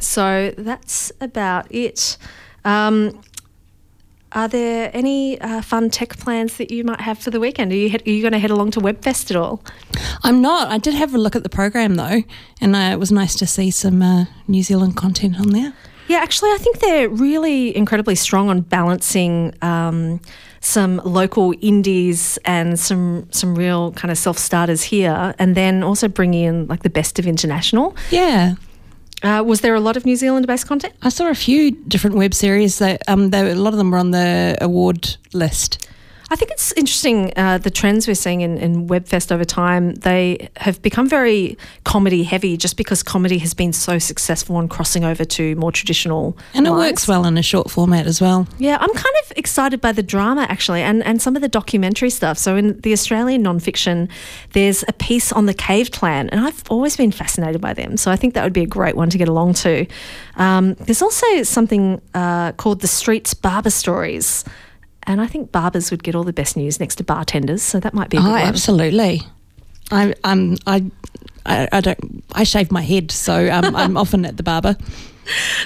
So 0.00 0.52
that's 0.56 1.12
about 1.20 1.70
it. 1.70 2.16
Um, 2.64 3.20
are 4.34 4.48
there 4.48 4.90
any 4.92 5.40
uh, 5.40 5.62
fun 5.62 5.90
tech 5.90 6.18
plans 6.18 6.56
that 6.56 6.70
you 6.70 6.84
might 6.84 7.00
have 7.00 7.18
for 7.18 7.30
the 7.30 7.40
weekend? 7.40 7.72
Are 7.72 7.76
you, 7.76 7.88
head, 7.88 8.02
are 8.06 8.10
you 8.10 8.20
going 8.20 8.32
to 8.32 8.38
head 8.38 8.50
along 8.50 8.72
to 8.72 8.80
WebFest 8.80 9.30
at 9.30 9.36
all? 9.36 9.62
I'm 10.22 10.42
not. 10.42 10.68
I 10.68 10.78
did 10.78 10.94
have 10.94 11.14
a 11.14 11.18
look 11.18 11.36
at 11.36 11.44
the 11.44 11.48
program 11.48 11.94
though, 11.94 12.22
and 12.60 12.74
uh, 12.74 12.90
it 12.92 12.98
was 12.98 13.12
nice 13.12 13.36
to 13.36 13.46
see 13.46 13.70
some 13.70 14.02
uh, 14.02 14.24
New 14.48 14.62
Zealand 14.62 14.96
content 14.96 15.38
on 15.38 15.50
there. 15.50 15.72
Yeah, 16.08 16.18
actually, 16.18 16.50
I 16.50 16.58
think 16.58 16.80
they're 16.80 17.08
really 17.08 17.74
incredibly 17.74 18.14
strong 18.14 18.50
on 18.50 18.60
balancing 18.60 19.54
um, 19.62 20.20
some 20.60 21.00
local 21.04 21.54
indies 21.62 22.38
and 22.44 22.78
some 22.78 23.26
some 23.30 23.54
real 23.54 23.92
kind 23.92 24.10
of 24.10 24.18
self 24.18 24.36
starters 24.36 24.82
here, 24.82 25.34
and 25.38 25.54
then 25.54 25.82
also 25.82 26.08
bringing 26.08 26.44
in 26.44 26.66
like 26.66 26.82
the 26.82 26.90
best 26.90 27.18
of 27.18 27.26
international. 27.26 27.96
Yeah. 28.10 28.56
Uh, 29.24 29.42
was 29.42 29.62
there 29.62 29.74
a 29.74 29.80
lot 29.80 29.96
of 29.96 30.04
New 30.04 30.16
Zealand 30.16 30.46
based 30.46 30.66
content? 30.66 30.92
I 31.00 31.08
saw 31.08 31.30
a 31.30 31.34
few 31.34 31.70
different 31.70 32.16
web 32.16 32.34
series 32.34 32.78
that 32.78 33.02
um, 33.08 33.30
they, 33.30 33.50
a 33.50 33.54
lot 33.54 33.72
of 33.72 33.78
them 33.78 33.90
were 33.90 33.96
on 33.96 34.10
the 34.10 34.58
award 34.60 35.16
list. 35.32 35.88
I 36.30 36.36
think 36.36 36.50
it's 36.50 36.72
interesting 36.72 37.32
uh, 37.36 37.58
the 37.58 37.70
trends 37.70 38.08
we're 38.08 38.14
seeing 38.14 38.40
in, 38.40 38.56
in 38.58 38.88
WebFest 38.88 39.30
over 39.30 39.44
time. 39.44 39.94
They 39.94 40.48
have 40.56 40.80
become 40.82 41.08
very 41.08 41.58
comedy 41.84 42.22
heavy 42.22 42.56
just 42.56 42.76
because 42.76 43.02
comedy 43.02 43.38
has 43.38 43.54
been 43.54 43.72
so 43.72 43.98
successful 43.98 44.56
on 44.56 44.68
crossing 44.68 45.04
over 45.04 45.24
to 45.24 45.54
more 45.56 45.70
traditional. 45.70 46.36
And 46.54 46.66
it 46.66 46.70
works 46.70 47.06
well 47.06 47.26
in 47.26 47.36
a 47.36 47.42
short 47.42 47.70
format 47.70 48.06
as 48.06 48.20
well. 48.20 48.48
Yeah, 48.58 48.78
I'm 48.80 48.92
kind 48.92 49.16
of 49.24 49.32
excited 49.36 49.80
by 49.80 49.92
the 49.92 50.02
drama 50.02 50.46
actually 50.48 50.82
and, 50.82 51.04
and 51.04 51.20
some 51.20 51.36
of 51.36 51.42
the 51.42 51.48
documentary 51.48 52.10
stuff. 52.10 52.38
So, 52.38 52.56
in 52.56 52.80
the 52.80 52.92
Australian 52.92 53.42
nonfiction, 53.42 54.08
there's 54.52 54.84
a 54.88 54.92
piece 54.92 55.32
on 55.32 55.46
the 55.46 55.54
Cave 55.54 55.90
Clan, 55.90 56.30
and 56.30 56.40
I've 56.40 56.62
always 56.70 56.96
been 56.96 57.12
fascinated 57.12 57.60
by 57.60 57.74
them. 57.74 57.96
So, 57.96 58.10
I 58.10 58.16
think 58.16 58.34
that 58.34 58.44
would 58.44 58.52
be 58.52 58.62
a 58.62 58.66
great 58.66 58.96
one 58.96 59.10
to 59.10 59.18
get 59.18 59.28
along 59.28 59.54
to. 59.54 59.86
Um, 60.36 60.74
there's 60.74 61.02
also 61.02 61.42
something 61.42 62.00
uh, 62.14 62.52
called 62.52 62.80
the 62.80 62.88
Streets 62.88 63.34
Barber 63.34 63.70
Stories. 63.70 64.44
And 65.06 65.20
I 65.20 65.26
think 65.26 65.52
barbers 65.52 65.90
would 65.90 66.02
get 66.02 66.14
all 66.14 66.24
the 66.24 66.32
best 66.32 66.56
news 66.56 66.80
next 66.80 66.96
to 66.96 67.04
bartenders, 67.04 67.62
so 67.62 67.78
that 67.80 67.94
might 67.94 68.10
be 68.10 68.16
a 68.16 68.20
good 68.20 68.28
Oh, 68.28 68.34
absolutely. 68.34 69.22
I, 69.90 70.14
I'm 70.24 70.56
I, 70.66 70.90
I, 71.46 71.68
I 71.72 71.80
don't 71.80 72.24
I 72.32 72.44
shave 72.44 72.72
my 72.72 72.82
head, 72.82 73.10
so 73.10 73.50
um, 73.52 73.76
I'm 73.76 73.96
often 73.98 74.24
at 74.24 74.36
the 74.36 74.42
barber. 74.42 74.76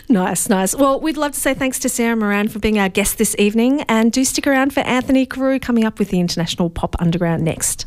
Nice, 0.08 0.48
nice. 0.48 0.74
Well, 0.74 1.00
we'd 1.00 1.16
love 1.16 1.32
to 1.32 1.40
say 1.40 1.54
thanks 1.54 1.78
to 1.80 1.88
Sarah 1.88 2.16
Moran 2.16 2.48
for 2.48 2.58
being 2.58 2.78
our 2.78 2.88
guest 2.88 3.18
this 3.18 3.34
evening, 3.38 3.82
and 3.82 4.12
do 4.12 4.24
stick 4.24 4.46
around 4.46 4.72
for 4.72 4.80
Anthony 4.80 5.26
Carew 5.26 5.58
coming 5.58 5.84
up 5.84 5.98
with 5.98 6.10
the 6.10 6.20
International 6.20 6.70
Pop 6.70 6.96
Underground 7.00 7.42
next. 7.44 7.86